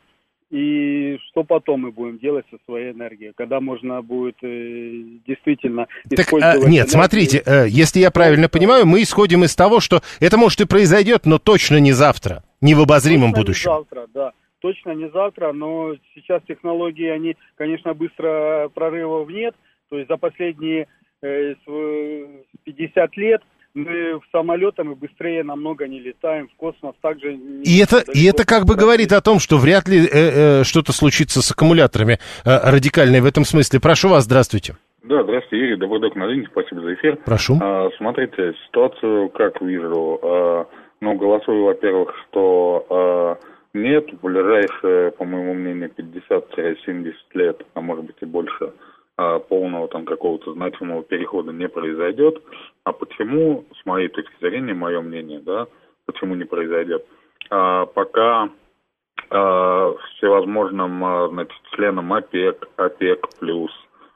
И 0.51 1.19
что 1.29 1.45
потом 1.45 1.81
мы 1.81 1.93
будем 1.93 2.19
делать 2.19 2.45
со 2.51 2.59
своей 2.67 2.93
энергией, 2.93 3.33
когда 3.35 3.61
можно 3.61 4.03
будет 4.03 4.37
э, 4.43 5.03
действительно 5.27 5.87
так, 6.11 6.19
а, 6.19 6.23
использовать... 6.23 6.57
А, 6.57 6.69
нет, 6.69 6.71
энергию. 6.71 6.89
смотрите, 6.89 7.43
э, 7.45 7.67
если 7.69 8.01
я 8.01 8.11
правильно 8.11 8.51
понимаю, 8.51 8.87
мы 8.87 9.03
исходим 9.03 9.45
из 9.45 9.57
того, 9.57 9.81
что 9.81 10.03
это 10.21 10.37
может 10.37 10.61
и 10.61 10.67
произойдет, 10.67 11.25
но 11.25 11.39
точно 11.39 11.81
не 11.81 11.93
завтра, 11.93 12.45
не 12.63 12.75
в 12.75 12.81
обозримом 12.81 13.33
точно 13.33 13.41
будущем. 13.43 13.71
Не 13.71 13.77
завтра, 13.77 14.07
да. 14.15 14.33
Точно 14.61 14.91
не 14.93 15.11
завтра, 15.11 15.53
но 15.53 15.95
сейчас 16.15 16.43
технологии, 16.49 17.09
они, 17.09 17.37
конечно, 17.57 17.93
быстро 17.93 18.71
прорывов 18.75 19.29
нет. 19.29 19.55
То 19.91 19.99
есть 19.99 20.09
за 20.09 20.17
последние 20.17 20.87
50 21.21 23.17
лет 23.17 23.43
мы 23.75 24.19
в 24.19 24.23
самолетами 24.31 24.95
быстрее 24.95 25.43
намного 25.45 25.89
не 25.89 25.99
летаем, 25.99 26.49
в 26.49 26.57
космос 26.57 26.95
также... 27.01 27.35
И 27.35 27.79
это, 27.83 28.03
и 28.13 28.25
это 28.27 28.47
как 28.47 28.65
бы 28.65 28.75
говорит 28.75 29.13
о 29.13 29.21
том, 29.21 29.39
что 29.39 29.57
вряд 29.57 29.89
ли 29.89 29.99
э, 29.99 30.09
э, 30.13 30.65
что-то 30.65 30.93
случится 30.93 31.41
с 31.41 31.51
аккумуляторами 31.51 32.19
э, 32.45 32.71
радикальное 32.71 33.23
в 33.23 33.27
этом 33.27 33.45
смысле. 33.45 33.81
Прошу 33.81 34.11
вас, 34.11 34.25
здравствуйте. 34.25 34.77
Да, 35.05 35.23
здравствуйте, 35.23 35.65
Юрий, 35.65 35.77
добрый 35.77 36.01
док 36.01 36.15
на 36.17 36.27
линии, 36.27 36.47
спасибо 36.51 36.83
за 36.83 36.95
эфир. 36.95 37.17
Прошу. 37.25 37.59
А, 37.61 37.89
смотрите, 37.97 38.55
ситуацию 38.67 39.31
как 39.31 39.61
вижу. 39.61 40.21
А, 40.23 40.67
ну, 41.03 41.17
голосую, 41.17 41.65
во-первых, 41.65 42.15
что 42.23 42.87
а, 42.89 43.37
нет, 43.75 44.09
в 44.13 44.25
ближайшие, 44.25 45.11
по 45.11 45.25
моему 45.25 45.53
мнению, 45.55 45.91
50-70 45.91 47.13
лет, 47.35 47.67
а 47.75 47.81
может 47.81 48.05
быть 48.05 48.17
и 48.21 48.25
больше, 48.25 48.73
а, 49.17 49.41
полного 49.41 49.89
там 49.89 50.05
какого-то 50.05 50.53
значимого 50.53 51.03
перехода 51.03 51.51
не 51.51 51.69
произойдет. 51.69 52.41
А 52.85 52.93
почему, 52.93 53.65
с 53.81 53.85
моей 53.85 54.09
точки 54.09 54.33
зрения, 54.41 54.75
мое 54.75 55.01
мнение, 55.01 55.41
да, 55.41 55.67
почему 56.07 56.37
не 56.37 56.45
произойдет? 56.45 57.05
А, 57.51 57.87
пока 57.87 58.49
а, 59.29 59.95
всевозможным, 60.17 61.05
а, 61.05 61.29
значит, 61.31 61.61
членам 61.75 62.13
ОПЕК, 62.13 62.69
ОПЕК 62.77 63.29
плюс, 63.41 63.73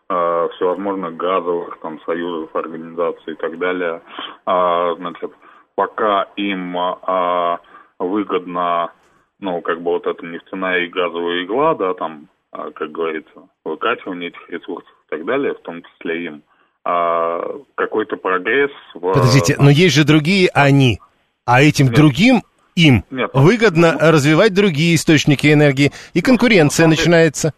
а, 0.09 0.47
всевозможных 0.51 1.16
газовых 1.16 1.80
там 1.80 2.01
союзов, 2.03 2.55
организаций 2.55 3.32
и 3.32 3.37
так 3.37 3.59
далее, 3.59 4.03
а, 4.45 4.95
значит, 4.95 5.32
пока 5.77 6.27
им 6.37 6.77
а, 6.77 7.61
выгодно, 8.01 8.91
ну, 9.39 9.61
как 9.61 9.81
бы 9.81 9.93
вот 9.93 10.07
эта 10.07 10.27
нефтяная 10.27 10.81
и 10.81 10.89
газовая 10.89 11.45
игла, 11.45 11.74
да, 11.74 11.95
там, 11.95 12.29
а, 12.51 12.72
как 12.72 12.91
говорится, 12.91 13.49
выкачивание 13.64 14.31
этих 14.31 14.51
ресурсов 14.51 14.91
и 15.07 15.11
так 15.11 15.24
далее, 15.24 15.55
в 15.55 15.61
том 15.61 15.83
числе 15.83 16.24
им, 16.24 16.43
а 16.85 17.43
какой-то 17.77 18.16
прогресс 18.16 18.72
в... 18.95 19.01
Подождите, 19.12 19.57
но 19.59 19.70
есть 19.70 19.95
же 19.95 20.05
другие 20.05 20.49
они, 20.55 20.99
а 21.45 21.62
этим 21.62 21.87
Нет. 21.87 21.95
другим 21.95 22.43
им 22.74 23.05
Нет, 23.11 23.31
выгодно 23.33 23.93
ну, 23.93 24.11
развивать 24.12 24.55
другие 24.55 24.97
источники 24.97 25.53
энергии, 25.53 25.93
и 26.14 26.22
конкуренция 26.22 26.85
смотрите, 26.85 27.03
начинается. 27.03 27.53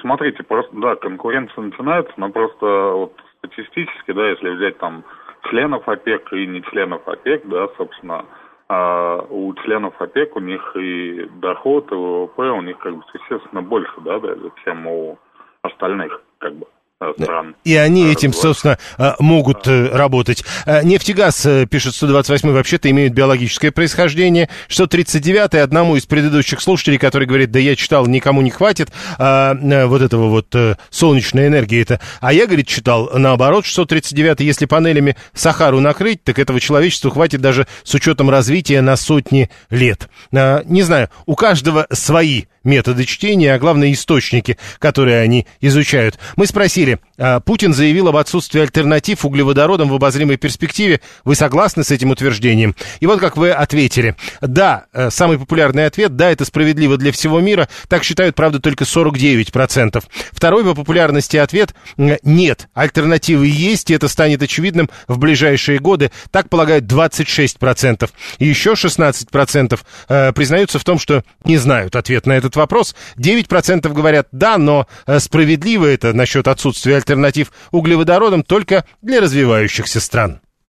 Смотрите, 0.00 0.42
просто, 0.42 0.70
да, 0.76 0.96
конкуренция 0.96 1.62
начинается, 1.62 2.12
но 2.16 2.30
просто 2.30 2.66
вот 2.66 3.14
статистически, 3.38 4.12
да, 4.12 4.28
если 4.28 4.50
взять 4.50 4.78
там 4.78 5.04
членов 5.50 5.88
ОПЕК 5.88 6.32
и 6.32 6.46
не 6.46 6.62
членов 6.62 7.06
ОПЕК, 7.06 7.46
да, 7.48 7.68
собственно, 7.76 8.24
а 8.68 9.24
у 9.28 9.54
членов 9.54 10.00
ОПЕК 10.00 10.36
у 10.36 10.40
них 10.40 10.76
и 10.76 11.28
доход, 11.40 11.90
и 11.92 11.94
ВВП 11.94 12.50
у 12.50 12.62
них 12.62 12.78
как 12.78 12.96
бы 12.96 13.02
существенно 13.12 13.62
больше, 13.62 14.00
да, 14.00 14.18
да 14.18 14.34
чем 14.64 14.86
у 14.86 15.18
остальных, 15.62 16.22
как 16.38 16.54
бы 16.54 16.66
стран. 17.12 17.56
И 17.64 17.74
они 17.76 18.10
этим, 18.10 18.32
собственно, 18.32 18.78
а, 18.98 19.16
могут 19.18 19.66
э, 19.66 19.88
работать. 19.92 20.44
Нефтегаз, 20.66 21.46
э, 21.46 21.66
пишет 21.66 21.94
128 21.94 22.50
вообще-то 22.50 22.90
имеют 22.90 23.14
биологическое 23.14 23.70
происхождение. 23.70 24.48
639 24.68 25.54
одному 25.54 25.96
из 25.96 26.06
предыдущих 26.06 26.60
слушателей, 26.60 26.98
который 26.98 27.26
говорит, 27.26 27.50
да 27.50 27.58
я 27.58 27.76
читал, 27.76 28.06
никому 28.06 28.42
не 28.42 28.50
хватит 28.50 28.90
а, 29.18 29.54
э, 29.54 29.86
вот 29.86 30.02
этого 30.02 30.28
вот 30.28 30.54
солнечной 30.90 31.48
энергии 31.48 31.80
это. 31.80 32.00
А 32.20 32.32
я, 32.32 32.46
говорит, 32.46 32.68
читал 32.68 33.10
наоборот, 33.14 33.66
639 33.66 34.40
если 34.40 34.66
панелями 34.66 35.16
Сахару 35.32 35.80
накрыть, 35.80 36.22
так 36.22 36.38
этого 36.38 36.60
человечеству 36.60 37.10
хватит 37.10 37.40
даже 37.40 37.66
с 37.82 37.94
учетом 37.94 38.30
развития 38.30 38.80
на 38.80 38.96
сотни 38.96 39.50
лет. 39.70 40.08
Не 40.32 40.82
знаю, 40.82 41.10
у 41.26 41.34
каждого 41.34 41.86
свои 41.90 42.44
методы 42.64 43.04
чтения, 43.04 43.54
а 43.54 43.58
главное 43.58 43.92
источники, 43.92 44.58
которые 44.78 45.20
они 45.20 45.46
изучают. 45.60 46.18
Мы 46.36 46.46
спросили, 46.46 46.98
Путин 47.44 47.72
заявил 47.72 48.08
об 48.08 48.16
отсутствии 48.16 48.60
альтернатив 48.60 49.24
углеводородам 49.24 49.88
в 49.88 49.94
обозримой 49.94 50.36
перспективе. 50.36 51.00
Вы 51.24 51.34
согласны 51.34 51.84
с 51.84 51.90
этим 51.90 52.10
утверждением? 52.10 52.74
И 53.00 53.06
вот 53.06 53.20
как 53.20 53.36
вы 53.36 53.50
ответили. 53.50 54.16
Да, 54.40 54.86
э, 54.92 55.10
самый 55.10 55.38
популярный 55.38 55.86
ответ, 55.86 56.16
да, 56.16 56.30
это 56.30 56.44
справедливо 56.44 56.96
для 56.96 57.12
всего 57.12 57.40
мира. 57.40 57.68
Так 57.88 58.04
считают, 58.04 58.34
правда, 58.34 58.60
только 58.60 58.84
49%. 58.84 60.02
Второй 60.32 60.64
по 60.64 60.74
популярности 60.74 61.36
ответ– 61.36 61.74
нет, 61.96 62.68
альтернативы 62.74 63.46
есть, 63.46 63.90
и 63.90 63.94
это 63.94 64.08
станет 64.08 64.42
очевидным 64.42 64.90
в 65.08 65.18
ближайшие 65.18 65.78
годы. 65.78 66.10
Так 66.30 66.48
полагают 66.48 66.84
26%. 66.84 68.10
И 68.38 68.46
еще 68.46 68.72
16% 68.72 69.80
э, 70.08 70.32
признаются 70.32 70.78
в 70.78 70.84
том, 70.84 70.98
что 70.98 71.22
не 71.44 71.56
знают 71.56 71.96
ответ 71.96 72.26
на 72.26 72.32
этот 72.32 72.56
вопрос. 72.56 72.94
9% 73.16 73.88
говорят 73.92 74.28
«да», 74.32 74.58
но 74.58 74.86
э, 75.06 75.20
справедливо 75.20 75.86
это 75.86 76.12
насчет 76.12 76.48
отсутствия 76.48 76.96
альтернатив 77.04 77.52
углеводородам 77.70 78.42
только 78.42 78.84
для 79.02 79.20
развивающихся 79.20 80.00
стран. 80.00 80.40